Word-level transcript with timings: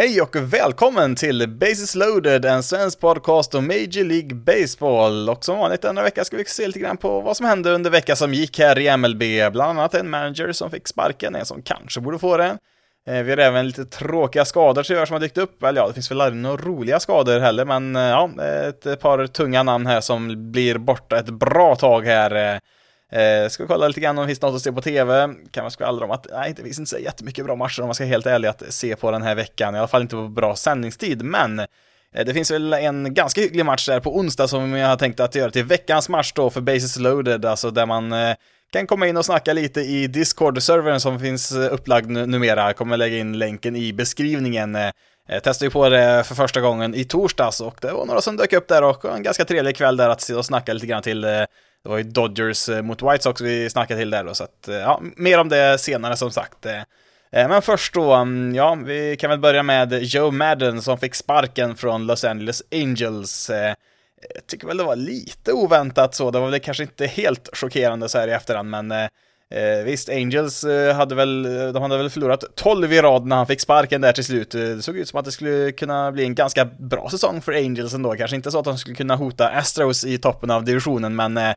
Hej 0.00 0.20
och 0.22 0.36
välkommen 0.36 1.14
till 1.14 1.48
Basis 1.48 1.94
loaded, 1.94 2.44
en 2.44 2.62
svensk 2.62 3.00
podcast 3.00 3.54
om 3.54 3.66
Major 3.66 4.04
League 4.04 4.34
Baseball. 4.34 5.28
Och 5.28 5.44
som 5.44 5.58
vanligt 5.58 5.82
denna 5.82 6.02
vecka 6.02 6.24
ska 6.24 6.36
vi 6.36 6.44
se 6.44 6.66
lite 6.66 6.78
grann 6.78 6.96
på 6.96 7.20
vad 7.20 7.36
som 7.36 7.46
hände 7.46 7.70
under 7.70 7.90
veckan 7.90 8.16
som 8.16 8.34
gick 8.34 8.58
här 8.58 8.78
i 8.78 8.96
MLB. 8.96 9.22
Bland 9.52 9.78
annat 9.78 9.94
en 9.94 10.10
manager 10.10 10.52
som 10.52 10.70
fick 10.70 10.88
sparken, 10.88 11.34
en 11.34 11.46
som 11.46 11.62
kanske 11.62 12.00
borde 12.00 12.18
få 12.18 12.36
den. 12.36 12.58
Eh, 13.08 13.22
vi 13.22 13.30
har 13.30 13.38
även 13.38 13.66
lite 13.66 13.84
tråkiga 13.84 14.44
skador 14.44 14.82
tyvärr 14.82 15.06
som 15.06 15.14
har 15.14 15.20
dykt 15.20 15.38
upp. 15.38 15.62
Eller 15.62 15.80
ja, 15.80 15.88
det 15.88 15.94
finns 15.94 16.10
väl 16.10 16.20
aldrig 16.20 16.42
några 16.42 16.62
roliga 16.62 17.00
skador 17.00 17.40
heller, 17.40 17.64
men 17.64 17.96
eh, 17.96 18.02
ja, 18.02 18.30
ett 18.44 19.00
par 19.00 19.26
tunga 19.26 19.62
namn 19.62 19.86
här 19.86 20.00
som 20.00 20.52
blir 20.52 20.78
borta 20.78 21.18
ett 21.18 21.30
bra 21.30 21.76
tag 21.76 22.06
här. 22.06 22.54
Eh, 22.54 22.60
Eh, 23.12 23.48
ska 23.48 23.62
vi 23.62 23.66
kolla 23.66 23.88
lite 23.88 24.00
grann 24.00 24.18
om 24.18 24.22
det 24.22 24.28
finns 24.28 24.42
något 24.42 24.54
att 24.54 24.62
se 24.62 24.72
på 24.72 24.82
TV. 24.82 25.28
Kan 25.50 25.64
man 25.64 25.70
skvallra 25.70 26.04
om 26.04 26.10
att 26.10 26.26
nej, 26.32 26.54
det 26.56 26.62
finns 26.62 26.78
inte 26.78 26.90
så 26.90 26.98
jättemycket 26.98 27.44
bra 27.44 27.56
matcher 27.56 27.80
om 27.80 27.86
man 27.86 27.94
ska 27.94 28.04
vara 28.04 28.10
helt 28.10 28.26
ärlig 28.26 28.48
att 28.48 28.62
se 28.68 28.96
på 28.96 29.10
den 29.10 29.22
här 29.22 29.34
veckan. 29.34 29.74
I 29.74 29.78
alla 29.78 29.88
fall 29.88 30.02
inte 30.02 30.16
på 30.16 30.28
bra 30.28 30.56
sändningstid, 30.56 31.22
men 31.22 31.58
eh, 31.58 31.66
det 32.26 32.34
finns 32.34 32.50
väl 32.50 32.72
en 32.72 33.14
ganska 33.14 33.40
hygglig 33.40 33.64
match 33.64 33.86
där 33.86 34.00
på 34.00 34.16
onsdag 34.16 34.48
som 34.48 34.72
jag 34.72 34.88
har 34.88 34.96
tänkt 34.96 35.20
att 35.20 35.34
göra 35.34 35.50
till 35.50 35.64
veckans 35.64 36.08
match 36.08 36.32
då 36.32 36.50
för 36.50 36.60
Basis 36.60 36.98
loaded, 36.98 37.44
alltså 37.44 37.70
där 37.70 37.86
man 37.86 38.12
eh, 38.12 38.34
kan 38.72 38.86
komma 38.86 39.06
in 39.06 39.16
och 39.16 39.24
snacka 39.24 39.52
lite 39.52 39.80
i 39.80 40.06
Discord-servern 40.06 41.00
som 41.00 41.20
finns 41.20 41.52
eh, 41.52 41.74
upplagd 41.74 42.10
numera. 42.10 42.66
Jag 42.66 42.76
kommer 42.76 42.96
lägga 42.96 43.18
in 43.18 43.38
länken 43.38 43.76
i 43.76 43.92
beskrivningen. 43.92 44.74
Eh, 44.76 44.90
jag 45.28 45.42
testade 45.42 45.66
ju 45.66 45.70
på 45.70 45.88
det 45.88 46.24
för 46.26 46.34
första 46.34 46.60
gången 46.60 46.94
i 46.94 47.04
torsdags 47.04 47.60
och 47.60 47.78
det 47.80 47.92
var 47.92 48.06
några 48.06 48.20
som 48.20 48.36
dök 48.36 48.52
upp 48.52 48.68
där 48.68 48.82
och 48.82 49.04
en 49.04 49.22
ganska 49.22 49.44
trevlig 49.44 49.76
kväll 49.76 49.96
där 49.96 50.08
att 50.08 50.20
sitta 50.20 50.38
och 50.38 50.44
snacka 50.44 50.72
lite 50.72 50.86
grann 50.86 51.02
till 51.02 51.24
eh, 51.24 51.30
det 51.82 51.88
var 51.88 51.96
ju 51.96 52.02
Dodgers 52.02 52.68
eh, 52.68 52.82
mot 52.82 53.02
White 53.02 53.22
Sox 53.22 53.40
vi 53.40 53.70
snackade 53.70 54.00
till 54.00 54.10
där 54.10 54.24
då, 54.24 54.34
så 54.34 54.44
att 54.44 54.68
eh, 54.68 54.76
ja, 54.76 55.00
mer 55.16 55.38
om 55.38 55.48
det 55.48 55.78
senare 55.78 56.16
som 56.16 56.30
sagt. 56.30 56.66
Eh. 56.66 56.82
Men 57.32 57.62
först 57.62 57.94
då, 57.94 58.14
mm, 58.14 58.54
ja, 58.54 58.74
vi 58.74 59.16
kan 59.16 59.30
väl 59.30 59.38
börja 59.38 59.62
med 59.62 60.02
Joe 60.02 60.30
Madden 60.30 60.82
som 60.82 60.98
fick 60.98 61.14
sparken 61.14 61.76
från 61.76 62.06
Los 62.06 62.24
Angeles 62.24 62.62
Angels. 62.72 63.50
Jag 64.34 64.46
tycker 64.46 64.66
väl 64.66 64.76
det 64.76 64.84
var 64.84 64.96
lite 64.96 65.52
oväntat 65.52 66.14
så, 66.14 66.30
det 66.30 66.40
var 66.40 66.50
väl 66.50 66.60
kanske 66.60 66.82
inte 66.82 67.06
helt 67.06 67.56
chockerande 67.56 68.08
så 68.08 68.18
här 68.18 68.28
i 68.28 68.32
efterhand, 68.32 68.70
men 68.70 68.92
Eh, 69.54 69.84
visst, 69.84 70.08
Angels 70.08 70.64
eh, 70.64 70.94
hade 70.96 71.14
väl, 71.14 71.44
eh, 71.44 71.72
de 71.72 71.82
hade 71.82 71.96
väl 71.96 72.10
förlorat 72.10 72.44
12 72.54 72.92
i 72.92 73.00
rad 73.00 73.26
när 73.26 73.36
han 73.36 73.46
fick 73.46 73.60
sparken 73.60 74.00
där 74.00 74.12
till 74.12 74.24
slut. 74.24 74.54
Eh, 74.54 74.60
det 74.60 74.82
såg 74.82 74.96
ut 74.96 75.08
som 75.08 75.18
att 75.18 75.24
det 75.24 75.32
skulle 75.32 75.72
kunna 75.72 76.12
bli 76.12 76.24
en 76.24 76.34
ganska 76.34 76.64
bra 76.64 77.10
säsong 77.10 77.42
för 77.42 77.52
Angels 77.52 77.94
ändå. 77.94 78.14
Kanske 78.14 78.36
inte 78.36 78.50
så 78.50 78.58
att 78.58 78.64
de 78.64 78.78
skulle 78.78 78.96
kunna 78.96 79.16
hota 79.16 79.48
Astros 79.48 80.04
i 80.04 80.18
toppen 80.18 80.50
av 80.50 80.64
divisionen, 80.64 81.16
men 81.16 81.36
eh, 81.36 81.54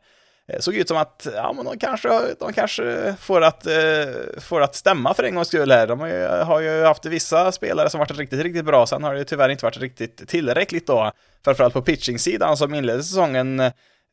såg 0.58 0.74
ut 0.74 0.88
som 0.88 0.96
att, 0.96 1.26
ja 1.34 1.52
men 1.52 1.64
de 1.64 1.78
kanske, 1.78 2.08
de 2.40 2.52
kanske 2.52 3.14
får 3.20 3.40
att, 3.44 3.66
eh, 3.66 3.72
får 4.40 4.60
att 4.60 4.74
stämma 4.74 5.14
för 5.14 5.22
en 5.22 5.34
gångs 5.34 5.48
skull 5.48 5.70
här. 5.70 5.86
De 5.86 6.00
har 6.00 6.08
ju, 6.08 6.26
har 6.26 6.60
ju 6.60 6.84
haft 6.84 7.06
vissa 7.06 7.52
spelare 7.52 7.90
som 7.90 7.98
varit 7.98 8.18
riktigt, 8.18 8.42
riktigt 8.42 8.64
bra, 8.64 8.86
sen 8.86 9.04
har 9.04 9.14
det 9.14 9.24
tyvärr 9.24 9.48
inte 9.48 9.64
varit 9.64 9.80
riktigt 9.80 10.28
tillräckligt 10.28 10.86
då. 10.86 11.12
Framförallt 11.44 11.74
på 11.74 11.82
pitching-sidan 11.82 12.56
som 12.56 12.74
inledde 12.74 13.02
säsongen 13.02 13.62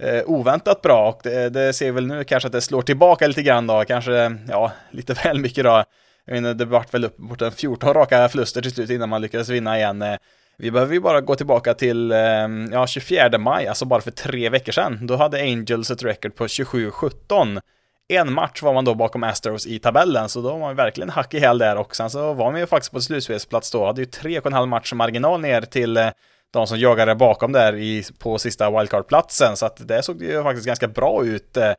eh, 0.02 0.24
oväntat 0.26 0.82
bra 0.82 1.10
och 1.10 1.20
det, 1.24 1.50
det 1.50 1.74
ser 1.74 1.92
väl 1.92 2.08
nu 2.08 2.24
kanske 2.24 2.48
att 2.48 2.54
det 2.54 2.62
slår 2.62 2.82
tillbaka 2.82 3.28
lite 3.28 3.44
grann 3.44 3.68
då, 3.68 3.84
kanske, 3.88 4.38
ja, 4.50 4.72
lite 4.92 5.14
väl 5.24 5.40
mycket 5.40 5.64
då. 5.64 5.84
Jag 6.26 6.34
menar, 6.34 6.54
det 6.54 6.66
vart 6.66 6.94
väl 6.94 7.06
upp 7.06 7.18
mot 7.18 7.42
en 7.42 7.52
14 7.52 7.94
raka 7.94 8.30
förluster 8.30 8.62
till 8.62 8.72
slut 8.72 8.90
innan 8.90 9.10
man 9.10 9.22
lyckades 9.22 9.50
vinna 9.50 9.78
igen. 9.78 10.02
Eh, 10.02 10.18
vi 10.58 10.72
behöver 10.72 10.94
ju 10.94 11.00
bara 11.00 11.22
gå 11.22 11.36
tillbaka 11.36 11.74
till, 11.74 12.12
ehm, 12.12 12.70
ja, 12.72 12.88
24 12.88 13.38
maj, 13.38 13.68
alltså 13.68 13.86
bara 13.86 14.02
för 14.02 14.12
tre 14.12 14.50
veckor 14.50 14.72
sedan. 14.72 15.08
Då 15.08 15.16
hade 15.16 15.42
Angels 15.42 15.92
ett 15.92 16.04
record 16.04 16.36
på 16.36 16.48
27-17. 16.48 17.62
En 18.08 18.34
match 18.34 18.62
var 18.62 18.74
man 18.74 18.86
då 18.86 18.94
bakom 18.94 19.24
Astros 19.24 19.68
i 19.68 19.80
tabellen, 19.80 20.30
så 20.30 20.42
då 20.42 20.52
var 20.52 20.60
man 20.60 20.76
verkligen 20.76 21.10
hack 21.10 21.34
i 21.34 21.40
häl 21.40 21.58
där 21.58 21.78
och 21.78 21.96
sen 21.96 22.10
så 22.10 22.34
var 22.34 22.52
man 22.52 22.60
ju 22.60 22.66
faktiskt 22.66 22.92
på 22.92 23.02
slutspelsplats 23.02 23.72
då, 23.72 23.86
hade 23.86 24.02
ju 24.02 24.08
3,5 24.08 24.66
matcher 24.66 24.96
marginal 24.96 25.42
ner 25.42 25.62
till 25.62 25.98
eh, 25.98 26.10
de 26.52 26.68
som 26.68 26.80
jagade 26.80 27.16
bakom 27.16 27.52
där 27.52 27.76
i, 27.76 28.04
på 28.20 28.38
sista 28.38 28.70
wildcard-platsen, 28.72 29.58
så 29.58 29.66
att 29.66 29.88
det 29.88 30.04
såg 30.04 30.22
ju 30.22 30.44
faktiskt 30.44 30.68
ganska 30.68 30.88
bra 30.88 31.26
ut. 31.26 31.58
Eh, 31.58 31.74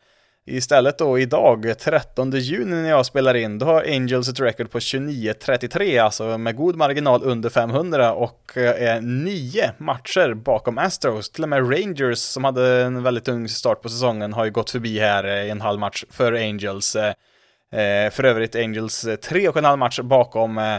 istället 0.47 0.99
då 0.99 1.19
idag, 1.19 1.75
13 1.79 2.31
juni 2.31 2.75
när 2.75 2.89
jag 2.89 3.07
spelar 3.07 3.35
in, 3.35 3.59
då 3.59 3.67
har 3.67 3.83
Angels 3.83 4.29
ett 4.29 4.41
record 4.41 4.71
på 4.71 4.79
29-33, 4.79 6.03
alltså 6.03 6.39
med 6.39 6.57
god 6.57 6.77
marginal 6.77 7.23
under 7.25 7.51
500 7.51 8.13
och 8.13 8.53
eh, 8.57 8.89
är 8.89 9.01
nio 9.01 9.73
matcher 9.79 10.35
bakom 10.35 10.79
Astros. 10.79 11.31
Till 11.31 11.43
och 11.43 11.49
med 11.49 11.73
Rangers 11.73 12.19
som 12.19 12.45
hade 12.45 12.83
en 12.83 13.03
väldigt 13.03 13.25
tung 13.25 13.49
start 13.49 13.83
på 13.83 13.89
säsongen 13.89 14.33
har 14.33 14.45
ju 14.45 14.51
gått 14.51 14.71
förbi 14.71 14.99
här 14.99 15.25
eh, 15.25 15.45
i 15.45 15.51
en 15.51 15.61
halv 15.61 15.81
match 15.81 16.05
för 16.11 16.33
Angels. 16.33 16.97
För 18.11 18.25
övrigt 18.25 18.57
Angels 18.57 19.09
tre 19.23 19.49
och 19.49 19.57
en 19.57 19.65
halv 19.65 19.79
match 19.79 20.01
bakom 20.01 20.59
eh, 20.59 20.79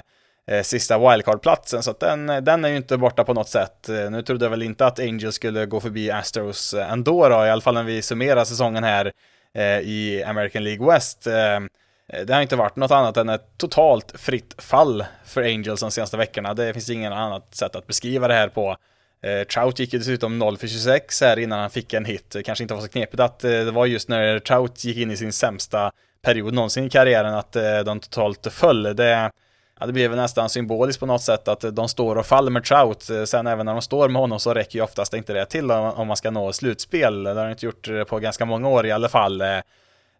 Eh, 0.51 0.61
sista 0.61 0.97
wildcard-platsen, 0.97 1.83
så 1.83 1.91
att 1.91 1.99
den, 1.99 2.27
den 2.27 2.65
är 2.65 2.69
ju 2.69 2.77
inte 2.77 2.97
borta 2.97 3.23
på 3.23 3.33
något 3.33 3.49
sätt. 3.49 3.89
Eh, 3.89 4.11
nu 4.11 4.21
trodde 4.21 4.45
jag 4.45 4.49
väl 4.49 4.63
inte 4.63 4.85
att 4.85 4.99
Angels 4.99 5.35
skulle 5.35 5.65
gå 5.65 5.79
förbi 5.79 6.11
Astros 6.11 6.73
eh, 6.73 6.91
ändå 6.91 7.29
då, 7.29 7.45
i 7.45 7.49
alla 7.49 7.61
fall 7.61 7.73
när 7.73 7.83
vi 7.83 8.01
summerar 8.01 8.45
säsongen 8.45 8.83
här 8.83 9.11
eh, 9.53 9.79
i 9.79 10.23
American 10.27 10.63
League 10.63 10.93
West. 10.93 11.27
Eh, 11.27 11.59
det 12.25 12.33
har 12.33 12.41
inte 12.41 12.55
varit 12.55 12.75
något 12.75 12.91
annat 12.91 13.17
än 13.17 13.29
ett 13.29 13.57
totalt 13.57 14.13
fritt 14.19 14.55
fall 14.57 15.05
för 15.25 15.41
Angels 15.43 15.81
de 15.81 15.91
senaste 15.91 16.17
veckorna. 16.17 16.53
Det 16.53 16.73
finns 16.73 16.89
ingen 16.89 17.13
annat 17.13 17.55
sätt 17.55 17.75
att 17.75 17.87
beskriva 17.87 18.27
det 18.27 18.33
här 18.33 18.47
på. 18.47 18.75
Trout 19.53 19.79
gick 19.79 19.93
ju 19.93 19.99
dessutom 19.99 20.39
0 20.39 20.57
för 20.57 20.67
26 20.67 21.21
här 21.21 21.39
innan 21.39 21.59
han 21.59 21.69
fick 21.69 21.93
en 21.93 22.05
hit. 22.05 22.31
Det 22.31 22.43
kanske 22.43 22.63
inte 22.63 22.73
var 22.73 22.81
så 22.81 22.87
knepigt 22.87 23.19
att 23.19 23.39
det 23.39 23.71
var 23.71 23.85
just 23.85 24.09
när 24.09 24.39
Trout 24.39 24.83
gick 24.83 24.97
in 24.97 25.11
i 25.11 25.17
sin 25.17 25.33
sämsta 25.33 25.91
period 26.21 26.53
någonsin 26.53 26.85
i 26.85 26.89
karriären 26.89 27.33
att 27.33 27.51
de 27.85 27.99
totalt 27.99 28.47
föll. 28.51 28.83
Det, 28.83 29.31
ja, 29.79 29.85
det 29.85 29.93
blir 29.93 30.09
väl 30.09 30.17
nästan 30.17 30.49
symboliskt 30.49 30.99
på 30.99 31.05
något 31.05 31.21
sätt 31.21 31.47
att 31.47 31.75
de 31.75 31.89
står 31.89 32.15
och 32.15 32.25
faller 32.25 32.51
med 32.51 32.63
Trout. 32.63 33.09
Sen 33.25 33.47
även 33.47 33.65
när 33.65 33.73
de 33.73 33.81
står 33.81 34.09
med 34.09 34.21
honom 34.21 34.39
så 34.39 34.53
räcker 34.53 34.79
ju 34.79 34.83
oftast 34.83 35.13
inte 35.13 35.33
det 35.33 35.45
till 35.45 35.71
om 35.71 36.07
man 36.07 36.17
ska 36.17 36.31
nå 36.31 36.53
slutspel. 36.53 37.23
Det 37.23 37.29
har 37.29 37.45
de 37.45 37.51
inte 37.51 37.65
gjort 37.65 37.89
på 38.07 38.19
ganska 38.19 38.45
många 38.45 38.67
år 38.67 38.85
i 38.85 38.91
alla 38.91 39.09
fall. 39.09 39.41
Eh, 39.41 39.57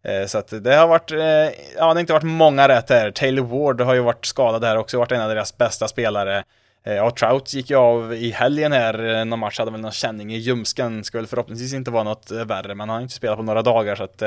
eh, 0.03 0.25
så 0.27 0.37
att 0.37 0.63
det 0.63 0.75
har 0.75 0.87
varit, 0.87 1.11
eh, 1.11 1.19
ja 1.19 1.53
det 1.77 1.83
har 1.83 1.99
inte 1.99 2.13
varit 2.13 2.23
många 2.23 2.67
rätt 2.67 2.89
här. 2.89 3.11
Taylor 3.11 3.43
Ward 3.43 3.81
har 3.81 3.93
ju 3.93 4.01
varit 4.01 4.25
skadad 4.25 4.63
här 4.63 4.77
också, 4.77 4.97
varit 4.97 5.11
en 5.11 5.21
av 5.21 5.29
deras 5.29 5.57
bästa 5.57 5.87
spelare. 5.87 6.43
Ja, 6.85 7.11
Trout 7.11 7.53
gick 7.53 7.69
ju 7.69 7.75
av 7.75 8.13
i 8.13 8.31
helgen 8.31 8.71
här, 8.71 9.25
någon 9.25 9.39
match 9.39 9.59
hade 9.59 9.71
väl 9.71 9.81
någon 9.81 9.91
känning 9.91 10.33
i 10.33 10.37
ljumsken, 10.37 11.03
skulle 11.03 11.27
förhoppningsvis 11.27 11.73
inte 11.73 11.91
vara 11.91 12.03
något 12.03 12.31
värre, 12.31 12.75
men 12.75 12.89
han 12.89 12.89
har 12.89 13.01
inte 13.01 13.13
spelat 13.13 13.37
på 13.37 13.43
några 13.43 13.61
dagar 13.61 13.95
så 13.95 14.03
att 14.03 14.23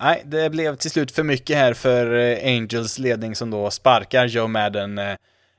Nej, 0.00 0.22
det 0.24 0.50
blev 0.50 0.76
till 0.76 0.90
slut 0.90 1.10
för 1.10 1.22
mycket 1.22 1.56
här 1.56 1.74
för 1.74 2.14
eh, 2.14 2.54
Angels 2.56 2.98
ledning 2.98 3.34
som 3.34 3.50
då 3.50 3.70
sparkar 3.70 4.26
Joe 4.26 4.46
Madden 4.46 4.98
eh, 4.98 5.16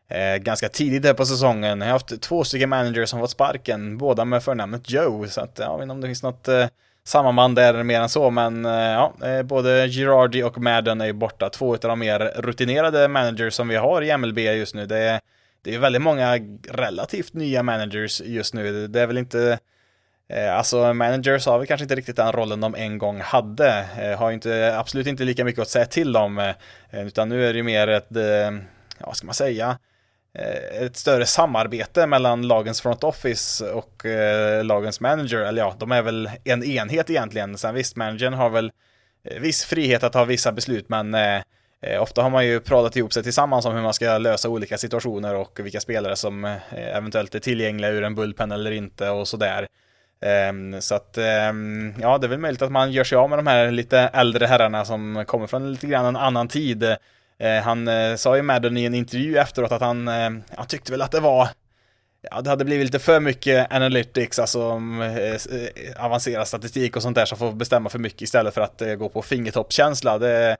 eh, 0.09 0.37
ganska 0.37 0.69
tidigt 0.69 1.05
här 1.05 1.13
på 1.13 1.25
säsongen. 1.25 1.79
Jag 1.79 1.87
har 1.87 1.91
haft 1.91 2.21
två 2.21 2.43
stycken 2.43 2.69
managers 2.69 3.09
som 3.09 3.19
fått 3.19 3.31
sparken, 3.31 3.97
båda 3.97 4.25
med 4.25 4.43
förnamnet 4.43 4.89
Joe, 4.91 5.27
så 5.27 5.41
att 5.41 5.59
jag 5.59 5.77
vet 5.77 5.83
inte 5.83 5.91
om 5.91 6.01
det 6.01 6.07
finns 6.07 6.23
något 6.23 6.47
eh, 6.47 6.67
sammanband 7.03 7.55
där 7.55 7.83
mer 7.83 8.01
än 8.01 8.09
så, 8.09 8.29
men 8.29 8.65
eh, 8.65 8.71
ja, 8.71 9.13
eh, 9.23 9.43
både 9.43 9.87
Girardi 9.89 10.43
och 10.43 10.57
Madden 10.57 11.01
är 11.01 11.05
ju 11.05 11.13
borta, 11.13 11.49
två 11.49 11.73
av 11.73 11.79
de 11.79 11.99
mer 11.99 12.19
rutinerade 12.19 13.07
managers 13.07 13.53
som 13.53 13.67
vi 13.67 13.75
har 13.75 14.01
i 14.01 14.17
MLB 14.17 14.39
just 14.39 14.75
nu. 14.75 14.85
Det 14.85 14.97
är, 14.97 15.19
det 15.61 15.75
är 15.75 15.79
väldigt 15.79 16.01
många 16.01 16.39
relativt 16.69 17.33
nya 17.33 17.63
managers 17.63 18.21
just 18.21 18.53
nu. 18.53 18.87
Det 18.87 19.01
är 19.01 19.07
väl 19.07 19.17
inte 19.17 19.59
Eh, 20.29 20.57
alltså 20.57 20.93
managers 20.93 21.45
har 21.45 21.57
väl 21.57 21.67
kanske 21.67 21.83
inte 21.83 21.95
riktigt 21.95 22.15
den 22.15 22.31
rollen 22.31 22.61
de 22.61 22.75
en 22.75 22.97
gång 22.97 23.21
hade. 23.21 23.85
Eh, 23.99 24.19
har 24.19 24.31
inte, 24.31 24.77
absolut 24.77 25.07
inte 25.07 25.23
lika 25.23 25.45
mycket 25.45 25.61
att 25.61 25.69
säga 25.69 25.85
till 25.85 26.17
om. 26.17 26.39
Eh, 26.39 27.07
utan 27.07 27.29
nu 27.29 27.47
är 27.47 27.53
det 27.53 27.57
ju 27.57 27.63
mer 27.63 27.87
ett, 27.87 28.07
ja 28.99 29.05
vad 29.05 29.17
ska 29.17 29.25
man 29.25 29.35
säga, 29.35 29.77
ett 30.81 30.97
större 30.97 31.25
samarbete 31.25 32.07
mellan 32.07 32.47
lagens 32.47 32.81
front 32.81 33.03
office 33.03 33.71
och 33.71 34.05
lagens 34.63 34.99
manager. 34.99 35.37
Eller 35.37 35.61
ja, 35.61 35.75
de 35.79 35.91
är 35.91 36.01
väl 36.01 36.29
en 36.43 36.63
enhet 36.63 37.09
egentligen. 37.09 37.57
Sen 37.57 37.75
visst, 37.75 37.95
managern 37.95 38.33
har 38.33 38.49
väl 38.49 38.71
viss 39.39 39.63
frihet 39.65 40.03
att 40.03 40.13
ha 40.13 40.25
vissa 40.25 40.51
beslut, 40.51 40.89
men 40.89 41.15
Ofta 41.99 42.21
har 42.21 42.29
man 42.29 42.45
ju 42.45 42.59
pratat 42.59 42.95
ihop 42.95 43.13
sig 43.13 43.23
tillsammans 43.23 43.65
om 43.65 43.75
hur 43.75 43.81
man 43.81 43.93
ska 43.93 44.17
lösa 44.17 44.49
olika 44.49 44.77
situationer 44.77 45.35
och 45.35 45.59
vilka 45.59 45.79
spelare 45.79 46.15
som 46.15 46.57
eventuellt 46.71 47.35
är 47.35 47.39
tillgängliga 47.39 47.91
ur 47.91 48.03
en 48.03 48.15
bullpen 48.15 48.51
eller 48.51 48.71
inte 48.71 49.09
och 49.09 49.27
sådär. 49.27 49.67
Um, 50.49 50.81
så 50.81 50.95
att, 50.95 51.17
um, 51.49 51.93
ja, 52.01 52.17
det 52.17 52.27
är 52.27 52.29
väl 52.29 52.39
möjligt 52.39 52.61
att 52.61 52.71
man 52.71 52.91
gör 52.91 53.03
sig 53.03 53.15
av 53.15 53.29
med 53.29 53.39
de 53.39 53.47
här 53.47 53.71
lite 53.71 53.99
äldre 53.99 54.45
herrarna 54.45 54.85
som 54.85 55.23
kommer 55.27 55.47
från 55.47 55.71
lite 55.71 55.87
grann 55.87 56.05
en 56.05 56.15
annan 56.15 56.47
tid. 56.47 56.83
Uh, 56.83 57.61
han 57.63 57.87
uh, 57.87 58.15
sa 58.15 58.35
ju 58.35 58.41
Madden 58.41 58.77
i 58.77 58.85
en 58.85 58.93
intervju 58.93 59.37
efteråt 59.37 59.71
att 59.71 59.81
han, 59.81 60.07
uh, 60.07 60.39
han 60.55 60.67
tyckte 60.67 60.91
väl 60.91 61.01
att 61.01 61.11
det 61.11 61.19
var 61.19 61.49
Ja, 62.31 62.41
det 62.41 62.49
hade 62.49 62.65
blivit 62.65 62.85
lite 62.85 62.99
för 62.99 63.19
mycket 63.19 63.73
analytics, 63.73 64.39
alltså 64.39 64.81
avancerad 65.97 66.47
statistik 66.47 66.95
och 66.95 67.01
sånt 67.01 67.15
där 67.15 67.25
som 67.25 67.37
får 67.37 67.51
bestämma 67.51 67.89
för 67.89 67.99
mycket 67.99 68.21
istället 68.21 68.53
för 68.53 68.61
att 68.61 68.81
gå 68.97 69.09
på 69.09 69.21
fingertoppskänsla. 69.21 70.17
Det, 70.17 70.57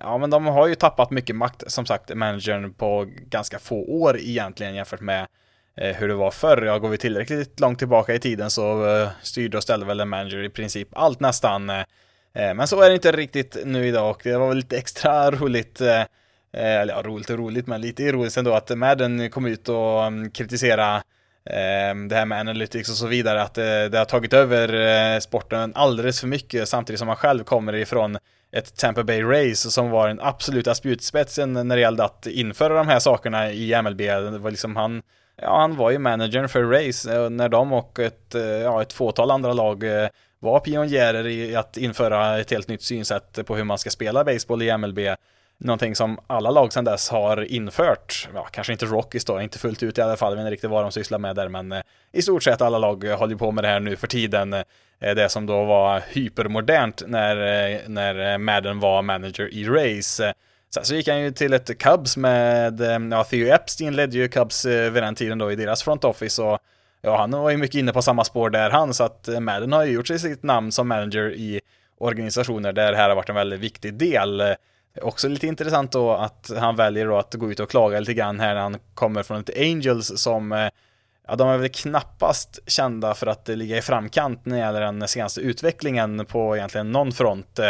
ja, 0.00 0.18
men 0.18 0.30
de 0.30 0.46
har 0.46 0.66
ju 0.66 0.74
tappat 0.74 1.10
mycket 1.10 1.36
makt, 1.36 1.62
som 1.66 1.86
sagt, 1.86 2.14
managern 2.14 2.74
på 2.74 3.06
ganska 3.26 3.58
få 3.58 3.84
år 3.84 4.18
egentligen 4.18 4.74
jämfört 4.74 5.00
med 5.00 5.26
Eh, 5.80 5.96
hur 5.96 6.08
det 6.08 6.14
var 6.14 6.30
förr. 6.30 6.62
Ja, 6.62 6.78
går 6.78 6.88
vi 6.88 6.98
tillräckligt 6.98 7.60
långt 7.60 7.78
tillbaka 7.78 8.14
i 8.14 8.18
tiden 8.18 8.50
så 8.50 8.96
eh, 8.96 9.08
styrde 9.22 9.56
och 9.56 9.62
ställde 9.62 9.86
väl 9.86 10.00
en 10.00 10.08
manager 10.08 10.44
i 10.44 10.48
princip 10.48 10.88
allt 10.92 11.20
nästan. 11.20 11.70
Eh, 11.70 11.84
men 12.32 12.66
så 12.66 12.80
är 12.80 12.88
det 12.88 12.94
inte 12.94 13.12
riktigt 13.12 13.56
nu 13.64 13.86
idag 13.86 14.10
och 14.10 14.20
det 14.24 14.38
var 14.38 14.48
väl 14.48 14.56
lite 14.56 14.78
extra 14.78 15.30
roligt 15.30 15.80
eller 16.52 16.94
ja, 16.94 17.02
roligt 17.02 17.30
och 17.30 17.38
roligt, 17.38 17.66
men 17.66 17.80
lite 17.80 18.02
ironiskt 18.02 18.36
ändå 18.36 18.54
att 18.54 18.78
Madden 18.78 19.30
kom 19.30 19.46
ut 19.46 19.68
och 19.68 20.04
mm, 20.04 20.30
kritiserade 20.30 20.32
kritisera 20.32 21.02
det 22.08 22.14
här 22.14 22.24
med 22.24 22.40
analytics 22.40 22.88
och 22.88 22.96
så 22.96 23.06
vidare, 23.06 23.42
att 23.42 23.54
det 23.54 23.98
har 23.98 24.04
tagit 24.04 24.32
över 24.32 25.20
sporten 25.20 25.72
alldeles 25.74 26.20
för 26.20 26.26
mycket 26.26 26.68
samtidigt 26.68 26.98
som 26.98 27.06
man 27.06 27.16
själv 27.16 27.44
kommer 27.44 27.74
ifrån 27.74 28.18
ett 28.52 28.76
Tampa 28.76 29.04
Bay 29.04 29.22
Race 29.22 29.70
som 29.70 29.90
var 29.90 30.08
den 30.08 30.20
absoluta 30.20 30.74
spjutspetsen 30.74 31.52
när 31.52 31.76
det 31.76 31.82
gällde 31.82 32.04
att 32.04 32.26
införa 32.26 32.74
de 32.74 32.88
här 32.88 32.98
sakerna 32.98 33.52
i 33.52 33.82
MLB. 33.82 33.98
Det 33.98 34.38
var 34.38 34.50
liksom 34.50 34.76
han, 34.76 35.02
ja 35.42 35.60
han 35.60 35.76
var 35.76 35.90
ju 35.90 35.98
managern 35.98 36.48
för 36.48 36.64
Race 36.64 37.14
eh, 37.14 37.30
när 37.30 37.48
de 37.48 37.72
och 37.72 37.98
ett, 37.98 38.34
eh, 38.34 38.42
ja, 38.42 38.82
ett 38.82 38.92
fåtal 38.92 39.30
andra 39.30 39.52
lag 39.52 39.84
eh, 39.84 40.08
var 40.38 40.60
pionjärer 40.60 41.26
i 41.26 41.56
att 41.56 41.76
införa 41.76 42.38
ett 42.38 42.50
helt 42.50 42.68
nytt 42.68 42.82
synsätt 42.82 43.46
på 43.46 43.56
hur 43.56 43.64
man 43.64 43.78
ska 43.78 43.90
spela 43.90 44.24
baseball 44.24 44.62
i 44.62 44.76
MLB. 44.78 44.98
Någonting 45.58 45.96
som 45.96 46.18
alla 46.26 46.50
lag 46.50 46.72
sedan 46.72 46.84
dess 46.84 47.08
har 47.08 47.52
infört. 47.52 48.28
Ja, 48.34 48.44
kanske 48.44 48.72
inte 48.72 48.86
Rockies 48.86 49.24
då, 49.24 49.40
inte 49.40 49.58
fullt 49.58 49.82
ut 49.82 49.98
i 49.98 50.00
alla 50.00 50.16
fall, 50.16 50.32
jag 50.32 50.36
vet 50.36 50.42
inte 50.42 50.52
riktigt 50.52 50.70
vad 50.70 50.84
de 50.84 50.92
sysslar 50.92 51.18
med 51.18 51.36
där, 51.36 51.48
men 51.48 51.74
i 52.12 52.22
stort 52.22 52.42
sett 52.42 52.60
alla 52.60 52.78
lag 52.78 53.04
håller 53.04 53.36
på 53.36 53.52
med 53.52 53.64
det 53.64 53.68
här 53.68 53.80
nu 53.80 53.96
för 53.96 54.06
tiden. 54.06 54.56
Det 54.98 55.28
som 55.30 55.46
då 55.46 55.64
var 55.64 56.02
hypermodernt 56.08 57.02
när, 57.06 57.36
när 57.88 58.38
Madden 58.38 58.80
var 58.80 59.02
manager 59.02 59.54
i 59.54 59.64
Race. 59.64 60.34
Sen 60.74 60.84
så 60.84 60.94
gick 60.94 61.08
han 61.08 61.20
ju 61.20 61.30
till 61.30 61.52
ett 61.52 61.78
Cubs 61.78 62.16
med, 62.16 62.80
eh, 62.80 62.98
ja, 63.10 63.24
Theo 63.24 63.54
Epstein 63.54 63.96
ledde 63.96 64.16
ju 64.16 64.28
Cubs 64.28 64.64
eh, 64.64 64.90
vid 64.90 65.02
den 65.02 65.14
tiden 65.14 65.38
då 65.38 65.52
i 65.52 65.56
deras 65.56 65.82
front 65.82 66.04
office 66.04 66.42
och 66.42 66.58
ja, 67.02 67.16
han 67.16 67.30
var 67.30 67.50
ju 67.50 67.56
mycket 67.56 67.78
inne 67.78 67.92
på 67.92 68.02
samma 68.02 68.24
spår 68.24 68.50
där 68.50 68.70
han, 68.70 68.94
så 68.94 69.04
att 69.04 69.28
eh, 69.28 69.40
Madden 69.40 69.72
har 69.72 69.84
ju 69.84 69.92
gjort 69.92 70.06
sig 70.06 70.18
sitt 70.18 70.42
namn 70.42 70.72
som 70.72 70.88
manager 70.88 71.32
i 71.32 71.60
organisationer 71.98 72.72
där 72.72 72.92
det 72.92 72.98
här 72.98 73.08
har 73.08 73.16
varit 73.16 73.28
en 73.28 73.34
väldigt 73.34 73.60
viktig 73.60 73.94
del. 73.94 74.42
Också 75.02 75.28
lite 75.28 75.46
intressant 75.46 75.92
då 75.92 76.12
att 76.12 76.50
han 76.58 76.76
väljer 76.76 77.06
då 77.06 77.16
att 77.16 77.34
gå 77.34 77.50
ut 77.50 77.60
och 77.60 77.70
klaga 77.70 78.00
lite 78.00 78.14
grann 78.14 78.40
här 78.40 78.54
när 78.54 78.60
han 78.60 78.76
kommer 78.94 79.22
från 79.22 79.40
ett 79.40 79.58
Angels 79.58 80.12
som 80.22 80.70
Ja, 81.28 81.36
de 81.36 81.48
är 81.48 81.56
väl 81.56 81.68
knappast 81.68 82.58
kända 82.66 83.14
för 83.14 83.26
att 83.26 83.48
ligga 83.48 83.78
i 83.78 83.82
framkant 83.82 84.46
när 84.46 84.56
det 84.56 84.62
gäller 84.62 84.80
den 84.80 85.08
senaste 85.08 85.40
utvecklingen 85.40 86.26
på 86.26 86.56
egentligen 86.56 86.92
någon 86.92 87.12
front. 87.12 87.60